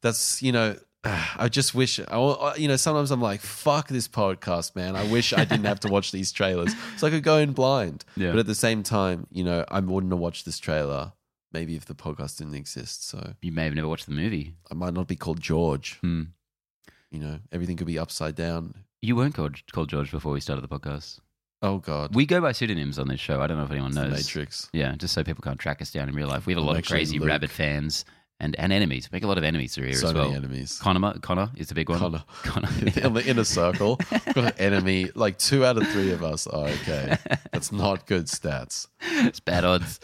that's 0.03 0.43
you 0.43 0.53
know, 0.53 0.77
I 1.05 1.49
just 1.49 1.75
wish 1.75 1.99
I, 1.99 2.55
you 2.57 2.69
know. 2.69 2.77
Sometimes 2.77 3.11
I'm 3.11 3.23
like, 3.23 3.41
fuck 3.41 3.89
this 3.89 4.09
podcast, 4.09 4.77
man. 4.77 4.95
I 4.95 5.11
wish 5.11 5.33
I 5.33 5.47
didn't 5.47 5.65
have 5.65 5.81
to 5.81 5.89
watch 5.89 6.13
these 6.13 6.33
trailers, 6.33 6.75
so 6.99 7.07
I 7.07 7.11
could 7.11 7.23
go 7.23 7.39
in 7.39 7.53
blind. 7.55 8.05
Yeah. 8.15 8.33
But 8.33 8.41
at 8.41 8.47
the 8.47 8.55
same 8.55 8.83
time, 8.83 9.27
you 9.31 9.43
know, 9.43 9.65
I 9.69 9.81
wouldn't 9.81 10.13
have 10.13 10.21
watched 10.21 10.45
this 10.45 10.59
trailer 10.59 11.13
maybe 11.51 11.77
if 11.77 11.87
the 11.87 11.95
podcast 11.95 12.39
didn't 12.39 12.55
exist. 12.55 13.09
So 13.09 13.35
You 13.41 13.53
may 13.53 13.65
have 13.65 13.75
never 13.75 13.89
watched 13.89 14.07
the 14.07 14.13
movie. 14.13 14.55
I 14.71 14.75
might 14.75 14.95
not 14.95 15.09
be 15.09 15.17
called 15.17 15.41
George. 15.41 15.99
Hmm. 16.01 16.25
You 17.11 17.21
know, 17.21 17.39
everything 17.53 17.77
could 17.77 17.87
be 17.87 17.99
upside 17.99 18.35
down. 18.35 18.75
You 19.01 19.17
weren't 19.17 19.35
called, 19.35 19.57
called 19.73 19.89
George 19.89 20.11
before 20.11 20.33
we 20.33 20.41
started 20.41 20.63
the 20.63 20.69
podcast. 20.79 21.21
Oh 21.63 21.79
God, 21.79 22.15
We 22.15 22.27
go 22.27 22.41
by 22.41 22.53
pseudonyms 22.53 22.99
on 22.99 23.07
this 23.09 23.21
show. 23.21 23.41
I 23.41 23.47
don't 23.47 23.57
know 23.57 23.65
if 23.65 23.71
anyone 23.71 23.93
knows. 23.95 24.11
Matrix. 24.11 24.69
Yeah, 24.73 24.95
just 24.97 25.15
so 25.15 25.23
people 25.23 25.43
can't 25.43 25.59
track 25.61 25.81
us 25.81 25.93
down 25.93 26.09
in 26.09 26.15
real 26.15 26.27
life. 26.29 26.45
We 26.47 26.55
have 26.55 26.63
a 26.63 26.65
lot 26.67 26.73
of 26.73 26.79
actually 26.79 26.97
crazy 26.99 27.19
Luke. 27.21 27.29
rabbit 27.29 27.51
fans 27.51 28.05
and, 28.43 28.59
and 28.59 28.73
enemies. 28.73 29.09
Make 29.13 29.23
a 29.23 29.27
lot 29.27 29.39
of 29.39 29.45
enemies 29.45 29.75
through 29.75 29.87
here 29.87 29.95
So 29.95 30.09
as 30.09 30.15
many 30.15 30.29
well. 30.29 30.37
enemies. 30.37 30.79
Connor, 30.83 31.19
Connor 31.21 31.51
is 31.57 31.69
the 31.69 31.75
big 31.75 31.89
one. 31.89 31.99
Connor. 31.99 32.25
Connor. 32.43 32.69
in 33.03 33.15
the 33.15 33.25
inner 33.27 33.45
circle, 33.45 33.97
got 34.35 34.37
an 34.37 34.53
enemy. 34.59 35.11
Like 35.15 35.39
two 35.39 35.65
out 35.65 35.79
of 35.79 35.87
three 35.89 36.11
of 36.13 36.23
us 36.23 36.47
are 36.47 36.69
okay. 36.69 37.17
That's 37.53 37.73
not 37.73 38.07
good 38.07 38.27
stats. 38.27 38.89
it's 39.01 39.41
bad 39.41 39.65
odds. 39.65 40.01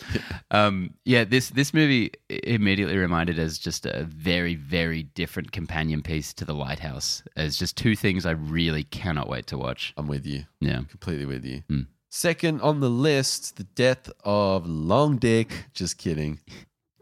Um, 0.51 0.95
yeah, 1.05 1.25
this 1.25 1.51
this 1.51 1.75
movie 1.75 2.13
immediately 2.29 2.97
reminded 2.97 3.39
us 3.39 3.59
just 3.59 3.85
a 3.87 4.05
very 4.05 4.55
very 4.55 5.03
different 5.03 5.53
companion 5.53 6.03
piece 6.03 6.33
to 6.35 6.45
The 6.45 6.55
Lighthouse. 6.55 7.23
As 7.37 7.57
just 7.59 7.77
two 7.77 7.97
things 7.97 8.25
I 8.25 8.33
really 8.33 8.85
cannot 8.85 9.29
wait 9.29 9.47
to 9.49 9.59
watch. 9.59 9.93
I'm 9.97 10.07
with 10.07 10.25
you. 10.27 10.45
Yeah, 10.61 10.83
Completely 10.89 11.27
with 11.27 11.45
you. 11.45 11.63
Hmm. 11.69 11.81
Second 12.11 12.63
on 12.63 12.81
the 12.81 12.89
list, 12.89 13.57
the 13.57 13.65
death 13.65 14.11
of 14.25 14.67
Long 14.67 15.19
Dick. 15.19 15.67
Just 15.75 15.99
kidding. 15.99 16.39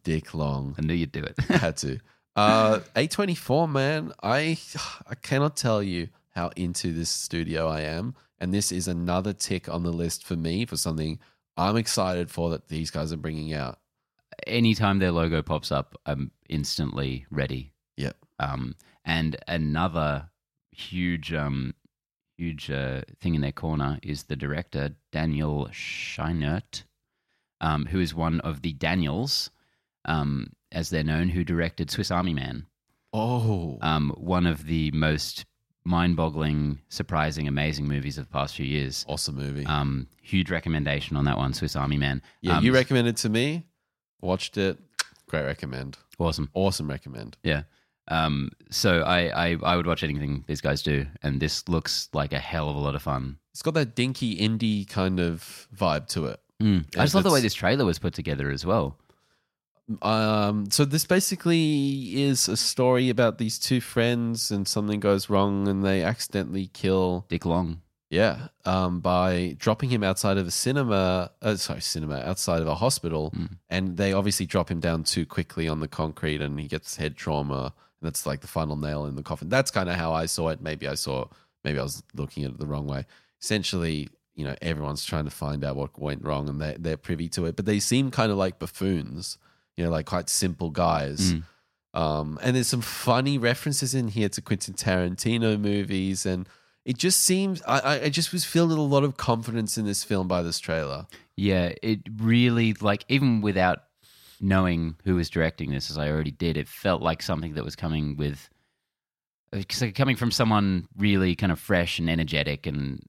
Dick 0.06 0.34
Long. 0.34 0.76
I 0.78 0.82
knew 0.82 0.94
you'd 0.94 1.10
do 1.10 1.24
it. 1.24 1.36
Had 1.48 1.76
to. 1.78 1.98
Uh, 2.36 2.78
A24, 2.94 3.68
man. 3.68 4.12
I 4.22 4.56
I 5.10 5.16
cannot 5.16 5.56
tell 5.56 5.82
you 5.82 6.10
how 6.30 6.52
into 6.54 6.92
this 6.92 7.10
studio 7.10 7.66
I 7.66 7.80
am. 7.80 8.14
And 8.38 8.54
this 8.54 8.70
is 8.70 8.86
another 8.86 9.32
tick 9.32 9.68
on 9.68 9.82
the 9.82 9.90
list 9.90 10.22
for 10.24 10.36
me 10.36 10.64
for 10.64 10.76
something 10.76 11.18
I'm 11.56 11.76
excited 11.76 12.30
for 12.30 12.50
that 12.50 12.68
these 12.68 12.92
guys 12.92 13.12
are 13.12 13.16
bringing 13.16 13.52
out. 13.52 13.80
Anytime 14.46 15.00
their 15.00 15.10
logo 15.10 15.42
pops 15.42 15.72
up, 15.72 15.96
I'm 16.06 16.30
instantly 16.48 17.26
ready. 17.28 17.72
Yep. 17.96 18.16
Um, 18.38 18.76
and 19.04 19.36
another 19.48 20.30
huge, 20.70 21.34
um, 21.34 21.74
huge 22.36 22.70
uh, 22.70 23.00
thing 23.20 23.34
in 23.34 23.40
their 23.40 23.50
corner 23.50 23.98
is 24.04 24.24
the 24.24 24.36
director 24.36 24.94
Daniel 25.10 25.66
Scheinert, 25.72 26.84
um, 27.60 27.86
who 27.86 27.98
is 27.98 28.14
one 28.14 28.40
of 28.42 28.62
the 28.62 28.74
Daniels, 28.74 29.50
um, 30.06 30.52
as 30.72 30.90
they're 30.90 31.04
known, 31.04 31.28
who 31.28 31.44
directed 31.44 31.90
Swiss 31.90 32.10
Army 32.10 32.32
Man, 32.34 32.66
Oh. 33.12 33.78
um, 33.82 34.10
one 34.16 34.46
of 34.46 34.66
the 34.66 34.90
most 34.92 35.44
mind-boggling, 35.84 36.80
surprising, 36.88 37.46
amazing 37.48 37.86
movies 37.86 38.18
of 38.18 38.26
the 38.26 38.32
past 38.32 38.56
few 38.56 38.66
years. 38.66 39.04
awesome 39.08 39.36
movie. 39.36 39.64
Um, 39.66 40.08
huge 40.20 40.50
recommendation 40.50 41.16
on 41.16 41.24
that 41.26 41.38
one, 41.38 41.54
Swiss 41.54 41.76
Army 41.76 41.96
Man. 41.96 42.22
yeah, 42.42 42.58
Um, 42.58 42.64
you 42.64 42.74
recommended 42.74 43.16
to 43.18 43.28
me. 43.28 43.64
Watched 44.20 44.56
it. 44.58 44.78
Great 45.28 45.44
recommend. 45.44 45.96
awesome. 46.18 46.50
Awesome 46.54 46.88
recommend. 46.88 47.36
Yeah. 47.42 47.62
Um, 48.08 48.50
so 48.70 49.00
I, 49.02 49.48
I 49.48 49.56
I 49.62 49.76
would 49.76 49.86
watch 49.86 50.04
anything 50.04 50.44
these 50.46 50.60
guys 50.60 50.80
do, 50.82 51.06
and 51.24 51.40
this 51.40 51.68
looks 51.68 52.08
like 52.12 52.32
a 52.32 52.38
hell 52.38 52.68
of 52.70 52.76
a 52.76 52.78
lot 52.78 52.94
of 52.94 53.02
fun. 53.02 53.38
It's 53.52 53.62
got 53.62 53.74
that 53.74 53.96
dinky 53.96 54.36
indie 54.36 54.88
kind 54.88 55.18
of 55.18 55.66
vibe 55.76 56.06
to 56.08 56.26
it. 56.26 56.40
Mm. 56.62 56.84
I 56.96 57.02
just 57.02 57.14
love 57.16 57.24
the 57.24 57.30
way 57.32 57.40
this 57.40 57.54
trailer 57.54 57.84
was 57.84 57.98
put 57.98 58.14
together 58.14 58.50
as 58.50 58.64
well. 58.64 58.96
Um, 60.02 60.70
so 60.70 60.84
this 60.84 61.04
basically 61.04 62.22
is 62.22 62.48
a 62.48 62.56
story 62.56 63.08
about 63.08 63.38
these 63.38 63.58
two 63.58 63.80
friends, 63.80 64.50
and 64.50 64.66
something 64.66 65.00
goes 65.00 65.30
wrong, 65.30 65.68
and 65.68 65.84
they 65.84 66.02
accidentally 66.02 66.68
kill. 66.72 67.24
Dick 67.28 67.44
Long. 67.46 67.82
Yeah, 68.08 68.48
um, 68.64 69.00
by 69.00 69.56
dropping 69.58 69.90
him 69.90 70.04
outside 70.04 70.38
of 70.38 70.46
a 70.46 70.50
cinema. 70.52 71.30
Uh, 71.42 71.56
sorry, 71.56 71.80
cinema 71.80 72.20
outside 72.20 72.62
of 72.62 72.68
a 72.68 72.76
hospital, 72.76 73.32
Mm. 73.36 73.58
and 73.68 73.96
they 73.96 74.12
obviously 74.12 74.46
drop 74.46 74.70
him 74.70 74.78
down 74.80 75.02
too 75.02 75.26
quickly 75.26 75.68
on 75.68 75.80
the 75.80 75.88
concrete, 75.88 76.40
and 76.40 76.58
he 76.60 76.68
gets 76.68 76.96
head 76.96 77.16
trauma. 77.16 77.74
And 78.00 78.06
that's 78.08 78.26
like 78.26 78.42
the 78.42 78.46
final 78.46 78.76
nail 78.76 79.06
in 79.06 79.16
the 79.16 79.22
coffin. 79.22 79.48
That's 79.48 79.70
kind 79.70 79.88
of 79.88 79.96
how 79.96 80.12
I 80.12 80.26
saw 80.26 80.48
it. 80.50 80.60
Maybe 80.60 80.86
I 80.86 80.94
saw. 80.94 81.26
Maybe 81.64 81.78
I 81.80 81.82
was 81.82 82.02
looking 82.14 82.44
at 82.44 82.50
it 82.52 82.58
the 82.58 82.66
wrong 82.66 82.86
way. 82.86 83.06
Essentially, 83.42 84.08
you 84.36 84.44
know, 84.44 84.54
everyone's 84.62 85.04
trying 85.04 85.24
to 85.24 85.30
find 85.30 85.64
out 85.64 85.74
what 85.76 85.98
went 85.98 86.24
wrong, 86.24 86.48
and 86.48 86.60
they 86.60 86.76
they're 86.78 86.96
privy 86.96 87.28
to 87.30 87.46
it, 87.46 87.56
but 87.56 87.66
they 87.66 87.80
seem 87.80 88.10
kind 88.10 88.30
of 88.30 88.38
like 88.38 88.58
buffoons. 88.60 89.36
You 89.76 89.84
know, 89.84 89.90
like 89.90 90.06
quite 90.06 90.28
simple 90.28 90.70
guys. 90.70 91.34
Mm. 91.34 91.42
Um, 91.94 92.38
and 92.42 92.54
there's 92.56 92.66
some 92.68 92.82
funny 92.82 93.38
references 93.38 93.94
in 93.94 94.08
here 94.08 94.28
to 94.28 94.42
Quentin 94.42 94.74
Tarantino 94.74 95.58
movies, 95.58 96.26
and 96.26 96.48
it 96.84 96.98
just 96.98 97.20
seems 97.20 97.62
I, 97.66 98.00
I- 98.04 98.08
just 98.08 98.32
was 98.32 98.44
feeling 98.44 98.78
a 98.78 98.82
lot 98.82 99.02
of 99.04 99.16
confidence 99.16 99.78
in 99.78 99.86
this 99.86 100.04
film 100.04 100.28
by 100.28 100.42
this 100.42 100.58
trailer. 100.58 101.06
Yeah, 101.36 101.72
it 101.82 102.00
really 102.18 102.74
like 102.74 103.04
even 103.08 103.40
without 103.40 103.84
knowing 104.40 104.96
who 105.04 105.14
was 105.16 105.30
directing 105.30 105.70
this, 105.70 105.90
as 105.90 105.96
I 105.98 106.10
already 106.10 106.30
did, 106.30 106.56
it 106.56 106.68
felt 106.68 107.00
like 107.02 107.22
something 107.22 107.54
that 107.54 107.64
was 107.64 107.76
coming 107.76 108.16
with 108.16 108.48
like 109.52 109.94
coming 109.94 110.16
from 110.16 110.30
someone 110.30 110.88
really 110.96 111.34
kind 111.34 111.52
of 111.52 111.58
fresh 111.58 111.98
and 111.98 112.10
energetic 112.10 112.66
and 112.66 113.02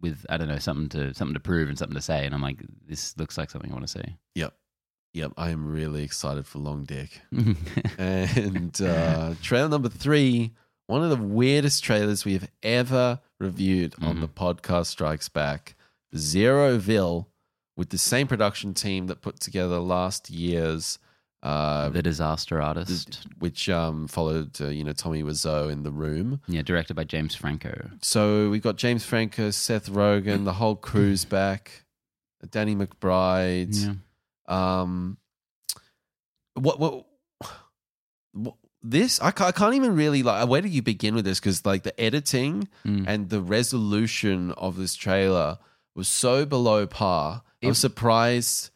with 0.00 0.24
I 0.28 0.36
don't 0.36 0.48
know 0.48 0.58
something 0.58 0.88
to 0.90 1.14
something 1.14 1.34
to 1.34 1.40
prove 1.40 1.68
and 1.68 1.78
something 1.78 1.96
to 1.96 2.02
say. 2.02 2.24
And 2.24 2.34
I'm 2.34 2.42
like, 2.42 2.58
this 2.86 3.16
looks 3.18 3.36
like 3.36 3.50
something 3.50 3.70
I 3.70 3.74
want 3.74 3.86
to 3.86 3.92
see. 3.98 4.16
Yep, 4.34 4.54
I 5.36 5.50
am 5.50 5.66
really 5.70 6.02
excited 6.02 6.46
for 6.46 6.58
Long 6.58 6.84
Dick. 6.84 7.20
And 7.98 8.80
uh, 8.82 9.34
trailer 9.42 9.68
number 9.68 9.88
three, 9.88 10.52
one 10.86 11.02
of 11.02 11.10
the 11.10 11.16
weirdest 11.24 11.84
trailers 11.84 12.24
we 12.24 12.32
have 12.34 12.48
ever 12.62 13.20
reviewed 13.38 13.94
on 14.02 14.16
Mhm. 14.16 14.20
the 14.20 14.28
podcast 14.28 14.86
Strikes 14.86 15.28
Back. 15.28 15.76
Zeroville, 16.14 17.26
with 17.76 17.90
the 17.90 17.98
same 17.98 18.26
production 18.26 18.74
team 18.74 19.06
that 19.06 19.20
put 19.22 19.40
together 19.40 19.78
last 19.78 20.30
year's, 20.30 20.98
uh, 21.42 21.88
the 21.90 22.02
Disaster 22.02 22.60
Artist. 22.60 23.26
which 23.38 23.68
um, 23.68 24.08
followed 24.08 24.60
uh, 24.60 24.68
you 24.68 24.82
know 24.84 24.92
Tommy 24.92 25.22
Wiseau 25.22 25.70
in 25.70 25.82
the 25.82 25.90
room. 25.92 26.40
Yeah, 26.48 26.62
directed 26.62 26.94
by 26.94 27.04
James 27.04 27.34
Franco. 27.34 27.90
So 28.02 28.48
we 28.50 28.58
got 28.60 28.76
James 28.76 29.04
Franco, 29.04 29.50
Seth 29.50 29.90
Rogen, 29.90 30.44
the 30.44 30.54
whole 30.54 30.76
crew's 30.76 31.24
back, 31.38 31.84
Danny 32.50 32.74
McBride. 32.74 33.74
Yeah. 33.84 33.92
Um, 34.46 35.18
what 36.54 36.78
what, 36.78 37.06
what 38.32 38.54
this 38.82 39.20
I 39.20 39.30
can't, 39.30 39.48
I 39.48 39.52
can't 39.52 39.74
even 39.74 39.94
really 39.96 40.22
like. 40.22 40.48
Where 40.48 40.60
do 40.60 40.68
you 40.68 40.82
begin 40.82 41.14
with 41.14 41.24
this? 41.24 41.40
Because 41.40 41.64
like 41.64 41.82
the 41.82 41.98
editing 42.00 42.68
Mm. 42.84 43.04
and 43.08 43.30
the 43.30 43.40
resolution 43.40 44.52
of 44.52 44.76
this 44.76 44.94
trailer 44.94 45.58
was 45.94 46.08
so 46.08 46.44
below 46.44 46.86
par. 46.86 47.42
I'm 47.62 47.72
surprised 47.74 48.70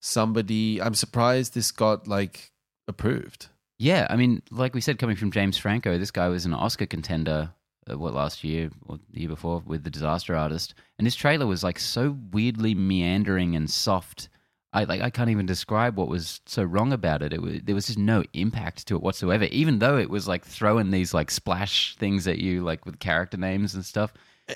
somebody. 0.00 0.82
I'm 0.82 0.94
surprised 0.94 1.54
this 1.54 1.70
got 1.72 2.06
like 2.06 2.52
approved. 2.86 3.46
Yeah, 3.78 4.06
I 4.10 4.16
mean, 4.16 4.42
like 4.50 4.74
we 4.74 4.80
said, 4.80 4.98
coming 4.98 5.16
from 5.16 5.32
James 5.32 5.56
Franco, 5.58 5.98
this 5.98 6.10
guy 6.10 6.28
was 6.28 6.44
an 6.44 6.54
Oscar 6.54 6.86
contender. 6.86 7.52
Uh, 7.90 7.98
what 7.98 8.14
last 8.14 8.42
year 8.44 8.70
or 8.86 8.98
the 9.12 9.20
year 9.20 9.28
before 9.28 9.62
with 9.66 9.84
the 9.84 9.90
Disaster 9.90 10.34
Artist, 10.34 10.72
and 10.98 11.06
this 11.06 11.14
trailer 11.14 11.46
was 11.46 11.62
like 11.62 11.78
so 11.78 12.16
weirdly 12.32 12.74
meandering 12.74 13.54
and 13.56 13.68
soft. 13.70 14.30
I 14.74 14.84
like 14.84 15.00
I 15.00 15.08
can't 15.10 15.30
even 15.30 15.46
describe 15.46 15.96
what 15.96 16.08
was 16.08 16.40
so 16.46 16.62
wrong 16.64 16.92
about 16.92 17.22
it. 17.22 17.32
It 17.32 17.40
was 17.40 17.60
there 17.62 17.74
was 17.76 17.86
just 17.86 17.98
no 17.98 18.24
impact 18.32 18.86
to 18.88 18.96
it 18.96 19.02
whatsoever. 19.02 19.44
Even 19.44 19.78
though 19.78 19.96
it 19.96 20.10
was 20.10 20.26
like 20.28 20.44
throwing 20.44 20.90
these 20.90 21.14
like 21.14 21.30
splash 21.30 21.96
things 21.96 22.26
at 22.26 22.38
you, 22.38 22.62
like 22.62 22.84
with 22.84 22.98
character 22.98 23.36
names 23.38 23.74
and 23.74 23.84
stuff. 23.84 24.12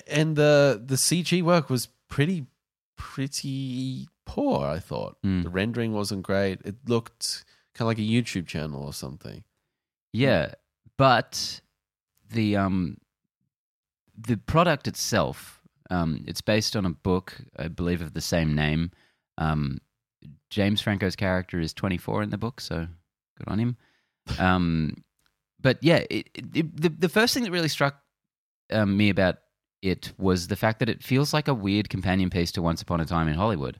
and 0.07 0.35
the 0.35 0.79
the 0.85 0.95
CG 0.97 1.41
work 1.41 1.69
was 1.69 1.87
pretty 2.09 2.45
pretty 2.97 4.07
poor. 4.25 4.65
I 4.67 4.79
thought 4.79 5.17
Mm. 5.25 5.43
the 5.43 5.49
rendering 5.49 5.93
wasn't 5.93 6.23
great. 6.23 6.59
It 6.65 6.75
looked 6.87 7.45
kind 7.73 7.85
of 7.85 7.87
like 7.87 7.97
a 7.97 8.01
YouTube 8.01 8.45
channel 8.45 8.83
or 8.83 8.93
something. 8.93 9.43
Yeah, 10.11 10.53
but 10.97 11.61
the 12.29 12.57
um 12.57 12.97
the 14.17 14.35
product 14.35 14.85
itself, 14.87 15.61
um, 15.89 16.25
it's 16.27 16.41
based 16.41 16.75
on 16.75 16.85
a 16.85 16.89
book, 16.89 17.37
I 17.57 17.69
believe, 17.69 18.01
of 18.01 18.13
the 18.13 18.21
same 18.21 18.53
name. 18.53 18.91
Um, 19.37 19.79
James 20.49 20.81
Franco's 20.81 21.15
character 21.15 21.59
is 21.59 21.73
24 21.73 22.23
in 22.23 22.29
the 22.29 22.37
book, 22.37 22.61
so 22.61 22.87
good 23.37 23.47
on 23.47 23.59
him. 23.59 23.77
Um, 24.37 25.03
but 25.59 25.77
yeah, 25.81 26.03
it, 26.09 26.29
it, 26.35 26.81
the 26.81 26.89
the 26.89 27.09
first 27.09 27.33
thing 27.33 27.43
that 27.43 27.51
really 27.51 27.67
struck 27.67 27.99
um, 28.71 28.95
me 28.95 29.09
about 29.09 29.37
it 29.81 30.11
was 30.17 30.47
the 30.47 30.55
fact 30.55 30.79
that 30.79 30.89
it 30.89 31.03
feels 31.03 31.33
like 31.33 31.47
a 31.47 31.53
weird 31.53 31.89
companion 31.89 32.29
piece 32.29 32.51
to 32.53 32.61
Once 32.61 32.81
Upon 32.81 32.99
a 32.99 33.05
Time 33.05 33.27
in 33.27 33.35
Hollywood. 33.35 33.79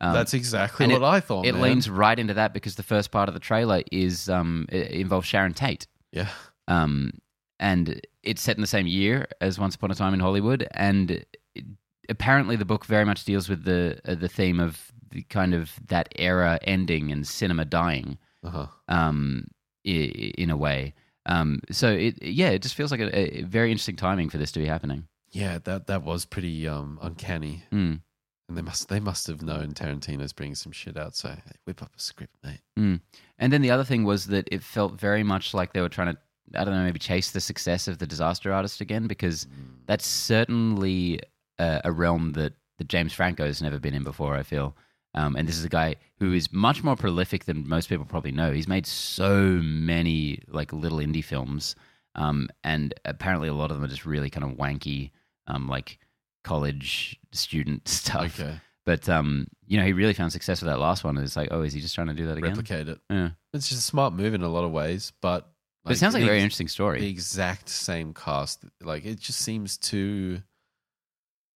Um, 0.00 0.12
That's 0.12 0.34
exactly 0.34 0.88
what 0.88 1.04
I 1.04 1.20
thought. 1.20 1.46
it 1.46 1.52
man. 1.52 1.62
leans 1.62 1.88
right 1.88 2.18
into 2.18 2.34
that 2.34 2.52
because 2.52 2.74
the 2.74 2.82
first 2.82 3.10
part 3.10 3.28
of 3.28 3.34
the 3.34 3.40
trailer 3.40 3.82
is 3.92 4.28
um, 4.28 4.66
it 4.70 4.90
involves 4.90 5.26
Sharon 5.26 5.54
Tate. 5.54 5.86
yeah. 6.12 6.28
Um, 6.66 7.12
and 7.60 8.00
it's 8.22 8.42
set 8.42 8.56
in 8.56 8.60
the 8.60 8.66
same 8.66 8.86
year 8.86 9.28
as 9.40 9.58
Once 9.58 9.76
Upon 9.76 9.90
a 9.90 9.94
Time 9.94 10.12
in 10.12 10.20
Hollywood, 10.20 10.66
and 10.72 11.10
it, 11.10 11.64
apparently 12.08 12.56
the 12.56 12.64
book 12.64 12.84
very 12.84 13.04
much 13.04 13.24
deals 13.24 13.48
with 13.48 13.64
the 13.64 14.00
uh, 14.06 14.14
the 14.14 14.28
theme 14.28 14.60
of 14.60 14.92
the 15.14 15.22
kind 15.22 15.54
of 15.54 15.72
that 15.88 16.08
era 16.16 16.58
ending 16.62 17.10
and 17.12 17.26
cinema 17.26 17.64
dying, 17.64 18.18
Uh-huh. 18.42 18.66
um, 18.88 19.46
i- 19.86 20.32
in 20.36 20.50
a 20.50 20.56
way. 20.56 20.92
Um, 21.26 21.60
so 21.70 21.88
it 21.90 22.22
yeah, 22.22 22.50
it 22.50 22.60
just 22.62 22.74
feels 22.74 22.90
like 22.90 23.00
a, 23.00 23.38
a 23.40 23.42
very 23.44 23.70
interesting 23.70 23.96
timing 23.96 24.28
for 24.28 24.36
this 24.38 24.52
to 24.52 24.58
be 24.60 24.66
happening. 24.66 25.08
Yeah, 25.30 25.58
that 25.64 25.86
that 25.86 26.02
was 26.02 26.26
pretty 26.26 26.68
um, 26.68 26.98
uncanny. 27.00 27.62
Mm. 27.72 28.00
And 28.48 28.58
they 28.58 28.62
must 28.62 28.88
they 28.90 29.00
must 29.00 29.26
have 29.28 29.40
known 29.40 29.72
Tarantino's 29.72 30.34
bringing 30.34 30.54
some 30.54 30.72
shit 30.72 30.96
out. 30.98 31.16
So 31.16 31.30
hey, 31.30 31.52
whip 31.66 31.82
up 31.82 31.92
a 31.96 32.00
script, 32.00 32.36
mate. 32.44 32.60
Mm. 32.78 33.00
And 33.38 33.52
then 33.52 33.62
the 33.62 33.70
other 33.70 33.84
thing 33.84 34.04
was 34.04 34.26
that 34.26 34.46
it 34.52 34.62
felt 34.62 35.00
very 35.00 35.22
much 35.22 35.54
like 35.54 35.72
they 35.72 35.80
were 35.80 35.88
trying 35.88 36.12
to, 36.14 36.18
I 36.60 36.64
don't 36.64 36.74
know, 36.74 36.84
maybe 36.84 36.98
chase 36.98 37.30
the 37.30 37.40
success 37.40 37.88
of 37.88 37.96
the 37.98 38.06
Disaster 38.06 38.52
Artist 38.52 38.82
again, 38.82 39.06
because 39.06 39.46
that's 39.86 40.06
certainly 40.06 41.20
a, 41.58 41.80
a 41.84 41.92
realm 41.92 42.32
that, 42.32 42.52
that 42.78 42.88
James 42.88 43.12
Franco 43.14 43.46
has 43.46 43.62
never 43.62 43.78
been 43.78 43.94
in 43.94 44.04
before, 44.04 44.36
I 44.36 44.42
feel. 44.42 44.76
Um, 45.14 45.36
and 45.36 45.46
this 45.46 45.56
is 45.56 45.64
a 45.64 45.68
guy 45.68 45.96
who 46.18 46.32
is 46.32 46.52
much 46.52 46.82
more 46.82 46.96
prolific 46.96 47.44
than 47.44 47.68
most 47.68 47.88
people 47.88 48.04
probably 48.04 48.32
know. 48.32 48.52
He's 48.52 48.66
made 48.68 48.86
so 48.86 49.60
many 49.62 50.40
like 50.48 50.72
little 50.72 50.98
indie 50.98 51.24
films, 51.24 51.76
um, 52.16 52.48
and 52.64 52.94
apparently 53.04 53.48
a 53.48 53.54
lot 53.54 53.70
of 53.70 53.76
them 53.76 53.84
are 53.84 53.88
just 53.88 54.04
really 54.06 54.30
kind 54.30 54.44
of 54.44 54.56
wanky, 54.58 55.10
um, 55.46 55.68
like 55.68 55.98
college 56.42 57.18
student 57.32 57.88
stuff. 57.88 58.40
Okay, 58.40 58.56
But 58.84 59.08
um, 59.08 59.46
you 59.66 59.78
know, 59.78 59.84
he 59.84 59.92
really 59.92 60.14
found 60.14 60.32
success 60.32 60.60
with 60.60 60.68
that 60.70 60.78
last 60.78 61.04
one. 61.04 61.16
And 61.16 61.24
it's 61.24 61.36
like, 61.36 61.48
oh, 61.50 61.62
is 61.62 61.72
he 61.72 61.80
just 61.80 61.94
trying 61.94 62.08
to 62.08 62.14
do 62.14 62.26
that 62.26 62.38
again? 62.38 62.50
replicate 62.50 62.88
it. 62.88 62.98
Yeah. 63.10 63.30
It's 63.52 63.68
just 63.68 63.80
a 63.80 63.84
smart 63.84 64.12
move 64.12 64.34
in 64.34 64.42
a 64.42 64.48
lot 64.48 64.64
of 64.64 64.72
ways, 64.72 65.12
but 65.20 65.48
But 65.84 65.92
it 65.94 65.98
sounds 65.98 66.14
like 66.14 66.22
a 66.22 66.26
very 66.26 66.40
interesting 66.40 66.68
The 67.00 67.08
exact 67.08 67.68
same 67.68 68.14
cast. 68.14 68.64
Like 68.82 69.04
it 69.04 69.20
just 69.20 69.40
seems 69.40 69.76
too. 69.76 70.42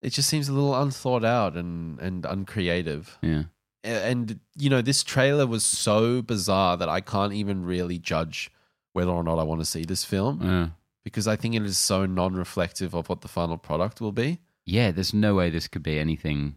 It 0.06 0.12
just 0.12 0.28
seems 0.28 0.48
a 0.48 0.52
little 0.52 0.74
unthought 0.80 1.24
out 1.24 1.56
and 1.56 1.98
and 2.00 2.24
uncreative. 2.24 3.18
Yeah. 3.22 3.42
And 3.82 4.38
you 4.56 4.70
know, 4.70 4.80
this 4.82 5.02
trailer 5.02 5.46
was 5.46 5.64
so 5.64 6.22
bizarre 6.22 6.76
that 6.76 6.88
I 6.88 7.00
can't 7.00 7.32
even 7.32 7.64
really 7.64 7.98
judge 7.98 8.50
whether 8.92 9.10
or 9.10 9.24
not 9.24 9.38
I 9.38 9.42
want 9.42 9.60
to 9.60 9.64
see 9.66 9.84
this 9.84 10.04
film 10.04 10.40
Yeah. 10.42 10.68
because 11.04 11.26
I 11.28 11.36
think 11.36 11.54
it 11.54 11.62
is 11.62 11.76
so 11.76 12.06
non-reflective 12.06 12.94
of 12.94 13.08
what 13.08 13.20
the 13.20 13.28
final 13.28 13.58
product 13.58 14.00
will 14.00 14.12
be. 14.12 14.38
Yeah, 14.64 14.90
there's 14.92 15.12
no 15.12 15.34
way 15.34 15.50
this 15.50 15.68
could 15.68 15.82
be 15.82 15.98
anything 15.98 16.56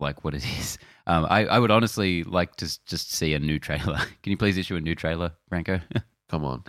like 0.00 0.24
what 0.24 0.34
it 0.34 0.44
is. 0.58 0.78
Um, 1.06 1.26
I, 1.28 1.44
I 1.46 1.58
would 1.58 1.70
honestly 1.70 2.24
like 2.24 2.56
to 2.56 2.66
just 2.86 3.12
see 3.12 3.34
a 3.34 3.38
new 3.38 3.58
trailer. 3.58 3.98
Can 4.22 4.30
you 4.30 4.36
please 4.38 4.56
issue 4.58 4.76
a 4.76 4.80
new 4.80 4.94
trailer, 4.94 5.32
Franco? 5.48 5.80
Come 6.30 6.44
on, 6.44 6.64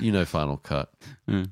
you 0.00 0.12
know, 0.12 0.24
Final 0.24 0.56
Cut. 0.56 0.92
Mm. 1.28 1.50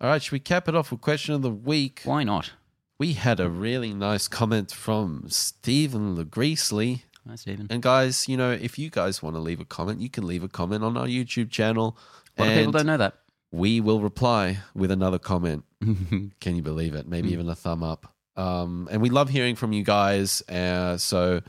All 0.00 0.08
right, 0.10 0.22
should 0.22 0.32
we 0.32 0.40
cap 0.40 0.68
it 0.68 0.74
off 0.74 0.90
with 0.90 1.00
question 1.02 1.34
of 1.34 1.42
the 1.42 1.50
week? 1.50 2.00
Why 2.04 2.24
not? 2.24 2.52
We 3.00 3.14
had 3.14 3.40
a 3.40 3.48
really 3.48 3.94
nice 3.94 4.28
comment 4.28 4.70
from 4.70 5.24
Stephen 5.28 6.16
Legreasley. 6.16 7.04
Hi, 7.26 7.34
Stephen. 7.34 7.66
And 7.70 7.82
guys, 7.82 8.28
you 8.28 8.36
know, 8.36 8.50
if 8.52 8.78
you 8.78 8.90
guys 8.90 9.22
want 9.22 9.36
to 9.36 9.40
leave 9.40 9.58
a 9.58 9.64
comment, 9.64 10.02
you 10.02 10.10
can 10.10 10.26
leave 10.26 10.42
a 10.44 10.48
comment 10.48 10.84
on 10.84 10.98
our 10.98 11.06
YouTube 11.06 11.50
channel. 11.50 11.96
A 12.36 12.42
lot 12.42 12.50
of 12.50 12.56
people 12.58 12.72
don't 12.72 12.84
know 12.86 12.98
that. 12.98 13.14
we 13.52 13.80
will 13.80 14.00
reply 14.00 14.58
with 14.74 14.90
another 14.90 15.18
comment. 15.18 15.64
Can 16.40 16.56
you 16.56 16.62
believe 16.62 16.94
it? 16.94 17.08
Maybe 17.08 17.30
Mm. 17.30 17.32
even 17.32 17.48
a 17.48 17.54
thumb 17.54 17.82
up. 17.82 18.14
Um, 18.36 18.86
and 18.92 19.00
we 19.00 19.08
love 19.08 19.30
hearing 19.30 19.56
from 19.56 19.72
you 19.72 19.82
guys. 19.82 20.42
Uh, 20.48 20.98
so 20.98 21.40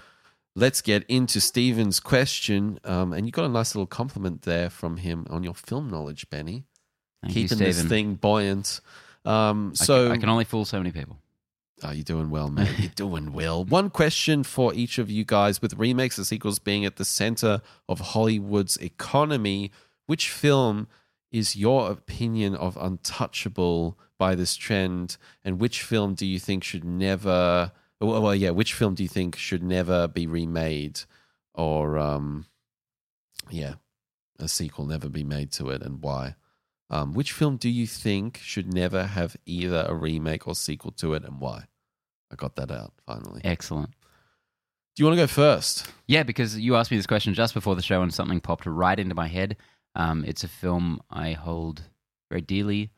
let's 0.56 0.82
get 0.82 1.04
into 1.10 1.42
Steven's 1.42 2.00
question. 2.00 2.80
Um, 2.86 3.12
and 3.12 3.26
you 3.26 3.32
got 3.34 3.44
a 3.46 3.50
nice 3.50 3.76
little 3.76 3.88
compliment 3.88 4.44
there 4.44 4.70
from 4.70 4.98
him 4.98 5.28
on 5.30 5.44
your 5.44 5.54
film 5.54 5.90
knowledge, 5.90 6.30
Benny. 6.30 6.64
Thank 7.22 7.36
you, 7.36 7.44
Keeping 7.44 7.58
this 7.60 7.76
Stephen. 7.76 7.90
thing 7.90 8.16
buoyant. 8.16 8.80
Um, 9.26 9.74
I 9.80 9.84
so 9.84 10.06
can, 10.08 10.12
I 10.14 10.18
can 10.18 10.30
only 10.30 10.46
fool 10.46 10.64
so 10.66 10.78
many 10.78 10.92
people. 10.92 11.18
Oh, 11.84 11.92
you're 11.92 12.04
doing 12.04 12.30
well, 12.30 12.50
mate. 12.50 12.70
You're 12.78 12.92
doing 12.96 13.34
well. 13.34 13.64
One 13.66 13.90
question 13.90 14.44
for 14.44 14.74
each 14.74 15.00
of 15.00 15.10
you 15.10 15.26
guys 15.26 15.62
with 15.62 15.74
remakes 15.80 16.18
and 16.18 16.28
sequels 16.28 16.60
being 16.60 16.86
at 16.86 16.98
the 16.98 17.06
center 17.06 17.62
of 17.90 18.00
Hollywood's 18.00 18.78
economy, 18.78 19.72
which 20.06 20.30
film 20.30 20.88
is 21.32 21.56
your 21.56 21.90
opinion 21.90 22.56
of 22.56 22.78
untouchable 22.80 23.98
by 24.20 24.36
this 24.36 24.56
trend? 24.56 25.18
And 25.44 25.60
which 25.60 25.82
film 25.82 26.14
do 26.14 26.28
you 26.28 26.38
think 26.40 26.64
should 26.64 26.84
never, 26.86 27.72
well, 28.00 28.36
yeah, 28.36 28.52
which 28.52 28.76
film 28.76 28.94
do 28.94 29.02
you 29.02 29.10
think 29.10 29.36
should 29.36 29.64
never 29.64 30.08
be 30.08 30.28
remade 30.28 31.02
or, 31.56 31.98
um, 31.98 32.46
yeah, 33.50 33.76
a 34.38 34.48
sequel 34.48 34.86
never 34.86 35.10
be 35.10 35.24
made 35.24 35.52
to 35.54 35.70
it 35.70 35.82
and 35.82 36.04
why? 36.04 36.36
Um, 36.92 37.14
which 37.14 37.32
film 37.32 37.56
do 37.58 37.70
you 37.70 37.88
think 37.88 38.38
should 38.38 38.72
never 38.72 39.06
have 39.06 39.38
either 39.46 39.86
a 39.88 39.96
remake 39.96 40.48
or 40.48 40.54
sequel 40.54 40.92
to 40.92 41.14
it 41.14 41.24
and 41.24 41.40
why? 41.40 41.68
I 42.32 42.36
got 42.36 42.56
that 42.56 42.72
out 42.72 42.94
finally. 43.06 43.42
Excellent. 43.44 43.90
Do 44.96 45.04
you 45.04 45.06
want 45.06 45.18
to 45.18 45.24
go 45.24 45.28
first? 45.28 45.88
Yeah, 46.08 46.24
because 46.24 46.58
you 46.58 46.76
asked 46.76 46.92
me 46.92 46.98
this 46.98 47.08
question 47.08 47.34
just 47.34 47.54
before 47.54 47.76
the 47.76 47.82
show 47.82 48.02
and 48.02 48.14
something 48.14 48.40
popped 48.40 48.66
right 48.66 49.00
into 49.00 49.16
my 49.16 49.28
head. 49.28 49.58
Um, 49.96 50.26
it's 50.26 50.44
a 50.44 50.48
film 50.48 51.02
I 51.10 51.34
hold 51.34 51.84
very 52.30 52.42
dearly 52.42 52.92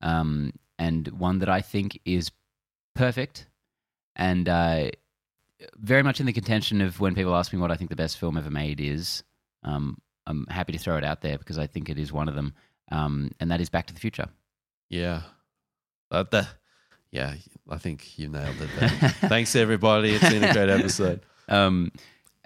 um, 0.00 0.52
and 0.78 1.08
one 1.08 1.38
that 1.40 1.48
I 1.48 1.60
think 1.60 2.00
is 2.04 2.30
perfect 2.94 3.46
and 4.16 4.48
uh, 4.48 4.90
very 5.76 6.02
much 6.02 6.20
in 6.20 6.26
the 6.26 6.32
contention 6.32 6.80
of 6.80 7.00
when 7.00 7.14
people 7.14 7.34
ask 7.34 7.52
me 7.52 7.58
what 7.58 7.70
I 7.70 7.76
think 7.76 7.90
the 7.90 7.96
best 7.96 8.18
film 8.18 8.36
ever 8.36 8.50
made 8.50 8.80
is. 8.80 9.22
Um, 9.62 9.98
I'm 10.26 10.46
happy 10.46 10.72
to 10.72 10.78
throw 10.78 10.96
it 10.96 11.04
out 11.04 11.22
there 11.22 11.38
because 11.38 11.58
I 11.58 11.66
think 11.66 11.88
it 11.88 11.98
is 11.98 12.12
one 12.12 12.28
of 12.28 12.34
them, 12.34 12.54
um, 12.92 13.30
and 13.40 13.50
that 13.50 13.60
is 13.60 13.68
Back 13.68 13.86
to 13.86 13.94
the 13.94 14.00
Future. 14.00 14.28
Yeah. 14.88 15.22
Uh, 16.10 16.24
the, 16.30 16.46
yeah, 17.10 17.34
I 17.68 17.78
think 17.78 18.18
you 18.18 18.28
nailed 18.28 18.60
it. 18.60 18.68
Thanks, 19.28 19.56
everybody. 19.56 20.14
It's 20.14 20.28
been 20.28 20.44
a 20.44 20.52
great 20.52 20.68
episode. 20.80 21.20
Um, 21.48 21.92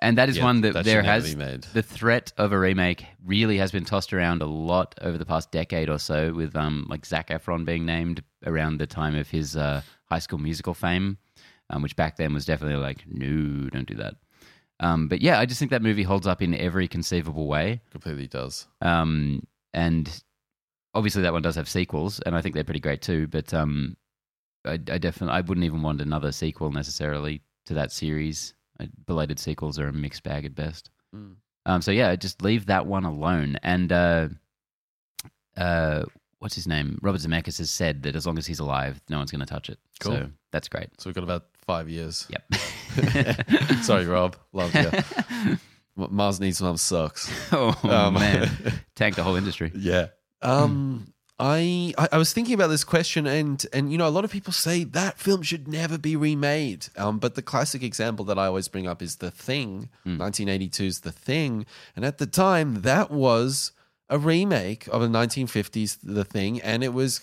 and 0.00 0.18
that 0.18 0.28
is 0.28 0.36
Yeah, 0.36 0.44
one 0.44 0.60
that, 0.62 0.74
that 0.74 0.84
there 0.84 1.02
has 1.02 1.34
the 1.34 1.82
threat 1.82 2.32
of 2.36 2.52
a 2.52 2.58
remake 2.58 3.06
really 3.24 3.58
has 3.58 3.72
been 3.72 3.84
tossed 3.84 4.12
around 4.12 4.42
a 4.42 4.46
lot 4.46 4.94
over 5.00 5.16
the 5.16 5.24
past 5.24 5.50
decade 5.50 5.88
or 5.88 5.98
so, 5.98 6.32
with 6.34 6.56
um, 6.56 6.86
like 6.90 7.06
Zac 7.06 7.28
Efron 7.28 7.64
being 7.64 7.86
named 7.86 8.22
around 8.44 8.78
the 8.78 8.86
time 8.86 9.14
of 9.14 9.30
his 9.30 9.56
uh, 9.56 9.82
High 10.06 10.18
School 10.18 10.38
Musical 10.38 10.74
fame, 10.74 11.18
um, 11.70 11.82
which 11.82 11.96
back 11.96 12.16
then 12.16 12.34
was 12.34 12.44
definitely 12.44 12.76
like, 12.76 13.04
no, 13.06 13.68
don't 13.70 13.88
do 13.88 13.94
that. 13.94 14.14
Um, 14.80 15.08
but 15.08 15.22
yeah, 15.22 15.38
I 15.38 15.46
just 15.46 15.58
think 15.58 15.70
that 15.70 15.82
movie 15.82 16.02
holds 16.02 16.26
up 16.26 16.42
in 16.42 16.54
every 16.54 16.88
conceivable 16.88 17.46
way. 17.46 17.80
Completely 17.90 18.26
does. 18.26 18.66
Um, 18.82 19.46
and 19.72 20.22
obviously 20.94 21.22
that 21.22 21.32
one 21.32 21.42
does 21.42 21.54
have 21.56 21.68
sequels, 21.68 22.20
and 22.20 22.34
I 22.36 22.40
think 22.40 22.54
they're 22.54 22.64
pretty 22.64 22.80
great 22.80 23.00
too. 23.00 23.26
But 23.28 23.54
um, 23.54 23.96
I, 24.64 24.72
I 24.72 24.98
definitely 24.98 25.30
I 25.36 25.40
wouldn't 25.40 25.64
even 25.64 25.82
want 25.82 26.00
another 26.00 26.32
sequel 26.32 26.70
necessarily 26.70 27.42
to 27.66 27.74
that 27.74 27.92
series. 27.92 28.54
Uh, 28.80 28.86
Belated 29.06 29.38
sequels 29.38 29.78
are 29.78 29.88
a 29.88 29.92
mixed 29.92 30.22
bag 30.22 30.44
at 30.44 30.54
best. 30.54 30.90
Mm. 31.14 31.34
Um, 31.66 31.82
so 31.82 31.90
yeah, 31.90 32.14
just 32.16 32.42
leave 32.42 32.66
that 32.66 32.86
one 32.86 33.04
alone. 33.04 33.56
And 33.62 33.92
uh, 33.92 34.28
uh, 35.56 36.04
what's 36.38 36.54
his 36.54 36.66
name? 36.66 36.98
Robert 37.02 37.20
Zemeckis 37.20 37.58
has 37.58 37.70
said 37.70 38.02
that 38.02 38.16
as 38.16 38.26
long 38.26 38.38
as 38.38 38.46
he's 38.46 38.58
alive, 38.60 39.00
no 39.08 39.18
one's 39.18 39.30
going 39.30 39.40
to 39.40 39.46
touch 39.46 39.70
it. 39.70 39.78
Cool. 40.00 40.12
So 40.12 40.30
that's 40.50 40.68
great. 40.68 40.88
So 40.98 41.08
we've 41.08 41.14
got 41.14 41.24
about 41.24 41.44
five 41.66 41.88
years. 41.88 42.28
Yep. 42.28 43.82
Sorry, 43.82 44.06
Rob. 44.06 44.36
Love 44.52 44.74
you. 44.74 45.58
Mars 45.96 46.40
needs 46.40 46.60
mum 46.60 46.76
sucks. 46.76 47.30
oh 47.52 47.78
Um, 47.84 48.14
man, 48.14 48.50
tank 48.96 49.14
the 49.16 49.22
whole 49.22 49.36
industry. 49.36 49.70
Yeah. 49.74 50.08
Um 50.42 51.13
I, 51.38 51.92
I 51.98 52.08
I 52.12 52.18
was 52.18 52.32
thinking 52.32 52.54
about 52.54 52.68
this 52.68 52.84
question 52.84 53.26
and 53.26 53.64
and 53.72 53.90
you 53.90 53.98
know 53.98 54.06
a 54.06 54.10
lot 54.10 54.24
of 54.24 54.30
people 54.30 54.52
say 54.52 54.84
that 54.84 55.18
film 55.18 55.42
should 55.42 55.66
never 55.66 55.98
be 55.98 56.14
remade. 56.16 56.86
Um 56.96 57.18
but 57.18 57.34
the 57.34 57.42
classic 57.42 57.82
example 57.82 58.24
that 58.26 58.38
I 58.38 58.46
always 58.46 58.68
bring 58.68 58.86
up 58.86 59.02
is 59.02 59.16
The 59.16 59.30
Thing, 59.30 59.88
1982's 60.06 61.00
The 61.00 61.10
Thing, 61.12 61.66
and 61.96 62.04
at 62.04 62.18
the 62.18 62.26
time 62.26 62.82
that 62.82 63.10
was 63.10 63.72
a 64.08 64.18
remake 64.18 64.86
of 64.88 65.02
a 65.02 65.08
1950s 65.08 65.98
The 66.02 66.24
Thing 66.24 66.60
and 66.60 66.84
it 66.84 66.92
was 66.92 67.20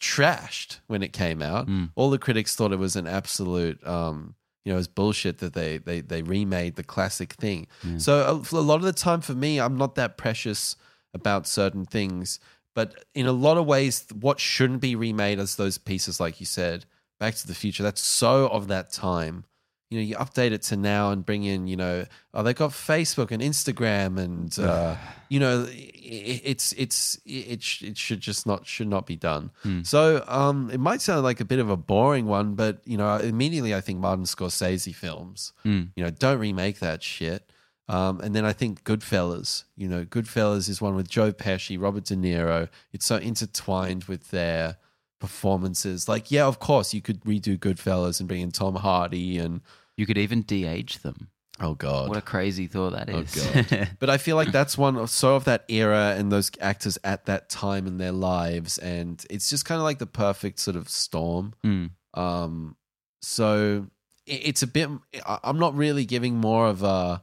trashed 0.00 0.80
when 0.88 1.02
it 1.02 1.12
came 1.12 1.40
out. 1.42 1.68
All 1.94 2.10
the 2.10 2.18
critics 2.18 2.56
thought 2.56 2.72
it 2.72 2.78
was 2.78 2.96
an 2.96 3.06
absolute 3.06 3.84
um 3.86 4.34
you 4.64 4.70
know, 4.70 4.76
it 4.76 4.78
was 4.78 4.88
bullshit 4.88 5.38
that 5.38 5.54
they 5.54 5.78
they 5.78 6.00
they 6.00 6.22
remade 6.22 6.76
the 6.76 6.84
classic 6.84 7.32
thing. 7.34 7.66
So 7.98 8.42
a, 8.52 8.56
a 8.56 8.60
lot 8.60 8.76
of 8.76 8.82
the 8.82 8.92
time 8.92 9.20
for 9.20 9.34
me, 9.34 9.58
I'm 9.60 9.76
not 9.76 9.94
that 9.96 10.16
precious 10.16 10.76
about 11.14 11.46
certain 11.48 11.84
things, 11.84 12.38
but 12.74 13.04
in 13.14 13.26
a 13.26 13.32
lot 13.32 13.56
of 13.58 13.66
ways, 13.66 14.06
what 14.20 14.40
shouldn't 14.40 14.80
be 14.80 14.94
remade 14.96 15.38
as 15.38 15.56
those 15.56 15.78
pieces, 15.78 16.18
like 16.20 16.40
you 16.40 16.46
said, 16.46 16.84
Back 17.20 17.34
to 17.36 17.46
the 17.46 17.54
Future. 17.54 17.82
That's 17.82 18.00
so 18.00 18.48
of 18.48 18.68
that 18.68 18.92
time. 18.92 19.44
You 19.90 19.98
know, 19.98 20.04
you 20.04 20.16
update 20.16 20.52
it 20.52 20.62
to 20.62 20.76
now 20.78 21.10
and 21.10 21.24
bring 21.24 21.44
in, 21.44 21.66
you 21.68 21.76
know, 21.76 22.06
oh, 22.32 22.42
they 22.42 22.54
got 22.54 22.70
Facebook 22.70 23.30
and 23.30 23.42
Instagram, 23.42 24.18
and 24.18 24.58
uh, 24.58 24.96
you 25.28 25.38
know, 25.38 25.64
i- 25.68 26.40
it's 26.44 26.72
it's 26.72 27.20
it 27.26 27.82
it 27.82 27.98
should 27.98 28.20
just 28.20 28.46
not 28.46 28.66
should 28.66 28.88
not 28.88 29.04
be 29.06 29.16
done. 29.16 29.50
So, 29.82 30.24
um, 30.28 30.70
it 30.72 30.80
might 30.80 31.02
sound 31.02 31.22
like 31.24 31.40
a 31.40 31.44
bit 31.44 31.58
of 31.58 31.68
a 31.68 31.76
boring 31.76 32.24
one, 32.24 32.54
but 32.54 32.80
you 32.86 32.96
know, 32.96 33.16
immediately 33.18 33.74
I 33.74 33.82
think 33.82 33.98
Martin 34.00 34.24
Scorsese 34.24 34.94
films. 34.94 35.52
Mm. 35.66 35.90
You 35.94 36.04
know, 36.04 36.10
don't 36.10 36.38
remake 36.38 36.78
that 36.78 37.02
shit. 37.02 37.50
Um, 37.88 38.20
and 38.20 38.34
then 38.34 38.44
I 38.44 38.52
think 38.52 38.84
Goodfellas. 38.84 39.64
You 39.76 39.88
know, 39.88 40.04
Goodfellas 40.04 40.68
is 40.68 40.80
one 40.80 40.94
with 40.94 41.08
Joe 41.08 41.32
Pesci, 41.32 41.80
Robert 41.80 42.04
De 42.04 42.14
Niro. 42.16 42.68
It's 42.92 43.04
so 43.06 43.16
intertwined 43.16 44.04
with 44.04 44.30
their 44.30 44.76
performances. 45.18 46.08
Like, 46.08 46.30
yeah, 46.30 46.46
of 46.46 46.58
course, 46.58 46.92
you 46.94 47.00
could 47.00 47.20
redo 47.22 47.58
Goodfellas 47.58 48.20
and 48.20 48.28
bring 48.28 48.40
in 48.42 48.50
Tom 48.50 48.76
Hardy 48.76 49.38
and 49.38 49.60
You 49.96 50.06
could 50.06 50.18
even 50.18 50.42
de-age 50.42 50.98
them. 50.98 51.28
oh 51.60 51.74
god, 51.74 52.08
What 52.08 52.18
a 52.18 52.22
crazy 52.22 52.66
thought 52.66 52.92
that 52.92 53.08
is. 53.08 53.36
Oh, 53.54 53.58
is. 53.58 53.88
but 53.98 54.10
I 54.10 54.18
feel 54.18 54.36
like 54.36 54.52
that's 54.52 54.76
one 54.78 54.96
of, 54.96 55.10
so 55.10 55.36
of 55.36 55.44
that 55.44 55.64
era 55.68 56.14
and 56.16 56.30
those 56.32 56.50
actors 56.60 56.98
at 57.04 57.26
that 57.26 57.48
time 57.50 57.86
in 57.86 57.98
their 57.98 58.12
lives, 58.12 58.78
and 58.78 59.24
it's 59.30 59.48
just 59.50 59.64
kind 59.64 59.78
of 59.78 59.84
like 59.84 59.98
the 59.98 60.06
perfect 60.06 60.58
sort 60.60 60.76
of 60.76 60.88
storm. 60.88 61.54
Mm. 61.64 61.90
Um, 62.14 62.76
so 63.20 63.86
it- 64.26 64.42
it's 64.48 64.62
a 64.62 64.66
bit. 64.66 64.88
I'm 65.26 65.58
not 65.58 65.74
really 65.74 66.04
giving 66.04 66.36
more 66.36 66.66
of 66.68 66.82
a. 66.82 67.22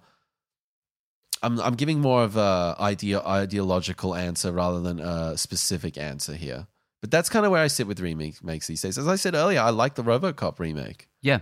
I'm 1.41 1.59
I'm 1.59 1.75
giving 1.75 1.99
more 1.99 2.23
of 2.23 2.35
a 2.37 2.75
idea 2.79 3.21
ideological 3.21 4.15
answer 4.15 4.51
rather 4.51 4.81
than 4.81 4.99
a 4.99 5.37
specific 5.37 5.97
answer 5.97 6.33
here. 6.33 6.67
But 7.01 7.11
that's 7.11 7.29
kind 7.29 7.45
of 7.45 7.51
where 7.51 7.63
I 7.63 7.67
sit 7.67 7.87
with 7.87 8.01
remakes 8.01 8.67
these 8.67 8.81
days. 8.81 8.97
As 8.97 9.07
I 9.07 9.15
said 9.15 9.33
earlier, 9.33 9.61
I 9.61 9.69
like 9.69 9.95
the 9.95 10.03
RoboCop 10.03 10.59
remake. 10.59 11.07
Yeah, 11.21 11.39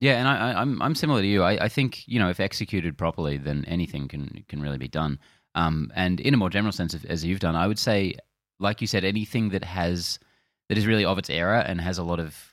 yeah, 0.00 0.18
and 0.18 0.28
I, 0.28 0.52
I, 0.52 0.60
I'm 0.60 0.80
I'm 0.82 0.94
similar 0.94 1.22
to 1.22 1.26
you. 1.26 1.42
I, 1.42 1.64
I 1.64 1.68
think 1.68 2.06
you 2.06 2.18
know 2.18 2.28
if 2.28 2.38
executed 2.38 2.98
properly, 2.98 3.38
then 3.38 3.64
anything 3.66 4.08
can 4.08 4.44
can 4.48 4.60
really 4.60 4.78
be 4.78 4.88
done. 4.88 5.18
Um, 5.54 5.90
and 5.94 6.20
in 6.20 6.34
a 6.34 6.36
more 6.36 6.50
general 6.50 6.72
sense, 6.72 6.94
as 6.94 7.24
you've 7.24 7.40
done, 7.40 7.56
I 7.56 7.66
would 7.66 7.78
say, 7.78 8.14
like 8.60 8.80
you 8.80 8.86
said, 8.86 9.04
anything 9.04 9.48
that 9.50 9.64
has 9.64 10.18
that 10.68 10.76
is 10.76 10.86
really 10.86 11.04
of 11.04 11.18
its 11.18 11.30
era 11.30 11.64
and 11.66 11.80
has 11.80 11.98
a 11.98 12.02
lot 12.02 12.20
of 12.20 12.52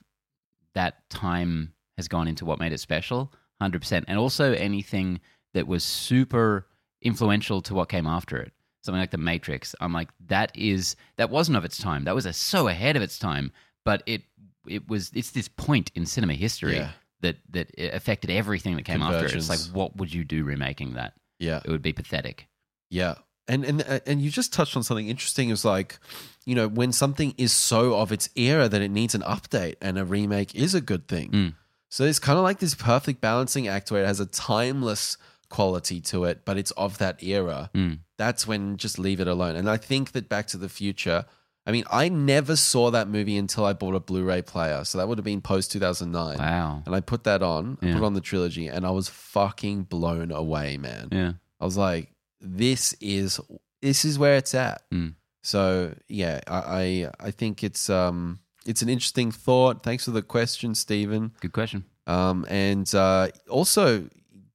that 0.74 1.10
time 1.10 1.74
has 1.98 2.08
gone 2.08 2.28
into 2.28 2.46
what 2.46 2.60
made 2.60 2.72
it 2.72 2.80
special, 2.80 3.34
hundred 3.60 3.82
percent. 3.82 4.06
And 4.08 4.18
also 4.18 4.54
anything 4.54 5.20
that 5.54 5.68
was 5.68 5.84
super 5.84 6.68
influential 7.02 7.62
to 7.62 7.74
what 7.74 7.90
came 7.90 8.08
after 8.08 8.38
it. 8.38 8.54
Something 8.82 9.00
like 9.00 9.12
The 9.12 9.18
Matrix. 9.18 9.76
I'm 9.80 9.94
like, 9.94 10.10
that 10.28 10.52
is 10.56 10.96
that 11.18 11.30
wasn't 11.30 11.58
of 11.58 11.66
its 11.66 11.78
time. 11.78 12.04
That 12.04 12.16
was 12.16 12.26
a, 12.26 12.34
so 12.34 12.68
ahead 12.68 12.96
of 12.96 13.02
its 13.02 13.18
time. 13.18 13.52
But 13.86 14.04
it 14.06 14.24
it 14.68 14.88
was 14.90 15.12
it's 15.14 15.32
this 15.32 15.48
point 15.48 15.92
in 15.96 16.06
cinema 16.06 16.34
history 16.34 16.76
Yeah. 16.76 16.92
that 17.22 17.38
that 17.52 17.72
it 17.78 17.94
affected 17.94 18.30
everything 18.30 18.76
that 18.76 18.84
came 18.84 19.02
after 19.02 19.26
it. 19.26 19.36
It's 19.36 19.50
like, 19.50 19.60
what 19.74 19.96
would 19.98 20.14
you 20.14 20.24
do 20.24 20.44
remaking 20.44 20.94
that? 20.94 21.14
Yeah. 21.40 21.62
It 21.64 21.72
would 21.72 21.82
be 21.82 21.94
pathetic. 21.94 22.48
Yeah. 22.90 23.16
And 23.48 23.66
and 23.66 23.82
uh, 23.88 24.00
and 24.06 24.22
you 24.22 24.30
just 24.30 24.54
touched 24.54 24.76
on 24.78 24.84
something 24.84 25.08
interesting. 25.08 25.50
Is 25.50 25.66
like, 25.66 26.00
you 26.46 26.56
know, 26.56 26.68
when 26.68 26.92
something 26.94 27.34
is 27.38 27.52
so 27.52 27.96
of 27.96 28.12
its 28.12 28.30
era 28.36 28.70
that 28.70 28.82
it 28.82 28.90
needs 28.90 29.16
an 29.16 29.22
update, 29.22 29.76
and 29.82 29.98
a 29.98 30.06
remake 30.06 30.56
is 30.56 30.74
a 30.74 30.82
good 30.82 31.08
thing. 31.10 31.32
Mm. 31.32 31.56
So 31.90 32.06
it's 32.06 32.20
kind 32.20 32.38
of 32.38 32.44
like 32.44 32.60
this 32.60 32.74
perfect 32.74 33.20
balancing 33.22 33.68
act 33.68 33.92
where 33.92 34.02
it 34.04 34.08
has 34.08 34.20
a 34.22 34.26
timeless 34.26 35.18
quality 35.58 36.00
to 36.12 36.18
it, 36.30 36.38
but 36.46 36.56
it's 36.58 36.72
of 36.72 36.98
that 36.98 37.22
era. 37.24 37.70
Mm. 37.74 38.00
That's 38.18 38.48
when 38.50 38.78
just 38.78 38.98
leave 39.00 39.20
it 39.24 39.28
alone. 39.28 39.56
And 39.56 39.70
I 39.70 39.78
think 39.90 40.12
that 40.14 40.28
Back 40.30 40.48
to 40.48 40.58
the 40.58 40.70
Future. 40.70 41.26
I 41.66 41.72
mean, 41.72 41.86
I 42.04 42.10
never 42.10 42.56
saw 42.58 42.92
that 42.92 43.08
movie 43.08 43.38
until 43.38 43.64
I 43.64 43.72
bought 43.72 43.96
a 43.96 44.00
Blu-ray 44.02 44.42
player, 44.42 44.84
so 44.84 44.98
that 44.98 45.08
would 45.08 45.18
have 45.18 45.24
been 45.34 45.42
post 45.42 45.72
two 45.72 45.80
thousand 45.80 46.12
nine. 46.12 46.38
Wow. 46.38 46.84
And 46.86 46.94
I 46.94 47.00
put 47.00 47.24
that 47.24 47.42
on, 47.42 47.78
I 47.82 47.86
Yeah. 47.86 47.94
put 47.98 48.04
on 48.04 48.14
the 48.16 48.22
trilogy, 48.30 48.68
and 48.68 48.86
I 48.86 48.92
was 48.92 49.08
fucking 49.08 49.84
blown 49.96 50.30
away, 50.32 50.76
man. 50.78 51.08
Yeah. 51.12 51.32
I 51.62 51.66
was 51.66 51.78
like, 51.78 52.12
this 52.42 52.94
is 53.00 53.40
this 53.82 54.04
is 54.04 54.20
where 54.20 54.36
it's 54.42 54.54
at. 54.54 54.82
Mm. 54.92 55.14
So 55.42 55.96
yeah, 56.10 56.42
I, 56.48 56.60
I 56.82 57.28
I 57.28 57.32
think 57.32 57.64
it's 57.64 57.90
um 57.90 58.40
it's 58.66 58.82
an 58.82 58.90
interesting 58.90 59.32
thought. 59.32 59.84
Thanks 59.84 60.04
for 60.06 60.12
the 60.12 60.22
question, 60.22 60.76
Stephen. 60.76 61.32
Good 61.40 61.54
question. 61.54 61.86
Um, 62.08 62.46
and 62.50 62.88
uh, 62.94 63.30
also 63.50 64.10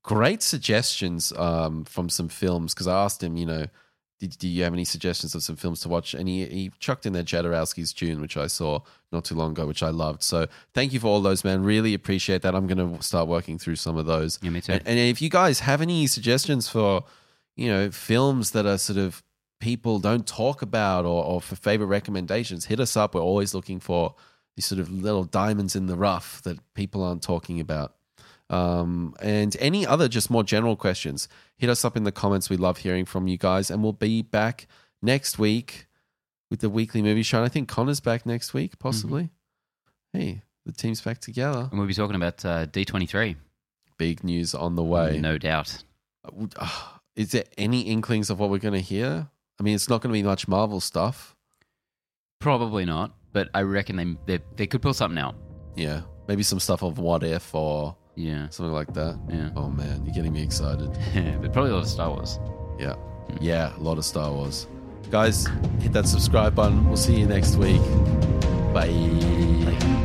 great 0.08 0.42
suggestions 0.42 1.34
um, 1.36 1.84
from 1.84 2.08
some 2.08 2.30
films 2.30 2.72
because 2.72 2.86
I 2.86 3.04
asked 3.04 3.22
him, 3.22 3.36
you 3.36 3.44
know, 3.44 3.66
did, 4.18 4.38
do 4.38 4.48
you 4.48 4.64
have 4.64 4.72
any 4.72 4.86
suggestions 4.86 5.34
of 5.34 5.42
some 5.42 5.56
films 5.56 5.80
to 5.80 5.90
watch? 5.90 6.14
And 6.14 6.26
he, 6.26 6.46
he 6.46 6.72
chucked 6.78 7.04
in 7.04 7.12
there 7.12 7.22
Jodorowsky's 7.22 7.92
Dune, 7.92 8.22
which 8.22 8.38
I 8.38 8.46
saw 8.46 8.80
not 9.12 9.26
too 9.26 9.34
long 9.34 9.50
ago, 9.50 9.66
which 9.66 9.82
I 9.82 9.90
loved. 9.90 10.22
So 10.22 10.46
thank 10.72 10.94
you 10.94 10.98
for 10.98 11.08
all 11.08 11.20
those, 11.20 11.44
man. 11.44 11.62
Really 11.62 11.92
appreciate 11.92 12.40
that. 12.40 12.54
I'm 12.54 12.66
going 12.66 12.96
to 12.96 13.02
start 13.02 13.28
working 13.28 13.58
through 13.58 13.76
some 13.76 13.98
of 13.98 14.06
those. 14.06 14.38
Yeah, 14.40 14.48
me 14.48 14.62
too. 14.62 14.72
And, 14.72 14.82
and 14.86 14.98
if 14.98 15.20
you 15.20 15.28
guys 15.28 15.60
have 15.60 15.82
any 15.82 16.06
suggestions 16.06 16.70
for, 16.70 17.04
you 17.54 17.68
know, 17.68 17.90
films 17.90 18.52
that 18.52 18.64
are 18.64 18.78
sort 18.78 18.98
of 18.98 19.22
people 19.60 19.98
don't 19.98 20.26
talk 20.26 20.62
about 20.62 21.04
or, 21.04 21.22
or 21.22 21.42
for 21.42 21.54
favorite 21.54 21.88
recommendations, 21.88 22.64
hit 22.64 22.80
us 22.80 22.96
up. 22.96 23.14
We're 23.14 23.20
always 23.20 23.52
looking 23.52 23.78
for 23.78 24.14
these 24.56 24.64
sort 24.64 24.80
of 24.80 24.90
little 24.90 25.24
diamonds 25.24 25.76
in 25.76 25.84
the 25.84 25.96
rough 25.96 26.40
that 26.42 26.58
people 26.72 27.04
aren't 27.04 27.22
talking 27.22 27.60
about. 27.60 27.94
Um, 28.50 29.14
and 29.20 29.56
any 29.60 29.86
other 29.86 30.08
just 30.08 30.30
more 30.30 30.42
general 30.42 30.76
questions, 30.76 31.28
hit 31.56 31.68
us 31.68 31.84
up 31.84 31.96
in 31.96 32.04
the 32.04 32.12
comments. 32.12 32.48
We 32.48 32.56
love 32.56 32.78
hearing 32.78 33.04
from 33.04 33.28
you 33.28 33.36
guys, 33.36 33.70
and 33.70 33.82
we'll 33.82 33.92
be 33.92 34.22
back 34.22 34.66
next 35.02 35.38
week 35.38 35.86
with 36.50 36.60
the 36.60 36.70
weekly 36.70 37.02
movie 37.02 37.22
show. 37.22 37.38
And 37.38 37.46
I 37.46 37.48
think 37.48 37.68
Connor's 37.68 38.00
back 38.00 38.24
next 38.24 38.54
week, 38.54 38.78
possibly. 38.78 39.30
Hey, 40.12 40.42
the 40.64 40.72
team's 40.72 41.00
back 41.00 41.18
together. 41.18 41.68
And 41.70 41.78
we'll 41.78 41.88
be 41.88 41.94
talking 41.94 42.16
about 42.16 42.44
uh, 42.44 42.66
D23. 42.66 43.36
Big 43.98 44.24
news 44.24 44.54
on 44.54 44.76
the 44.76 44.82
way. 44.82 45.18
No 45.18 45.36
doubt. 45.38 45.82
Uh, 46.24 46.68
Is 47.16 47.32
there 47.32 47.44
any 47.58 47.82
inklings 47.82 48.30
of 48.30 48.38
what 48.38 48.48
we're 48.48 48.58
going 48.58 48.74
to 48.74 48.80
hear? 48.80 49.28
I 49.58 49.62
mean, 49.62 49.74
it's 49.74 49.88
not 49.88 50.00
going 50.00 50.12
to 50.12 50.18
be 50.18 50.22
much 50.22 50.46
Marvel 50.46 50.80
stuff. 50.80 51.34
Probably 52.40 52.84
not, 52.84 53.12
but 53.32 53.48
I 53.52 53.62
reckon 53.62 53.96
they, 53.96 54.16
they, 54.36 54.44
they 54.56 54.66
could 54.68 54.80
pull 54.80 54.94
something 54.94 55.18
out. 55.18 55.34
Yeah, 55.74 56.02
maybe 56.28 56.44
some 56.44 56.60
stuff 56.60 56.82
of 56.82 56.98
What 56.98 57.24
If 57.24 57.54
or 57.54 57.96
Yeah. 58.18 58.48
something 58.50 58.72
like 58.72 58.92
that. 58.94 59.16
Yeah. 59.30 59.50
Oh 59.56 59.68
man, 59.70 60.04
you're 60.04 60.14
getting 60.14 60.32
me 60.32 60.42
excited. 60.42 60.90
Yeah, 61.14 61.36
but 61.40 61.52
probably 61.52 61.70
a 61.70 61.74
lot 61.74 61.84
of 61.84 61.88
Star 61.88 62.10
Wars. 62.10 62.38
Yeah. 62.78 62.94
Hmm. 62.94 63.36
Yeah, 63.40 63.76
a 63.76 63.80
lot 63.80 63.96
of 63.98 64.04
Star 64.04 64.32
Wars. 64.32 64.66
Guys, 65.10 65.46
hit 65.80 65.92
that 65.92 66.06
subscribe 66.06 66.54
button. 66.54 66.86
We'll 66.88 66.96
see 66.96 67.18
you 67.20 67.26
next 67.26 67.56
week. 67.56 67.80
Bye. 68.74 70.04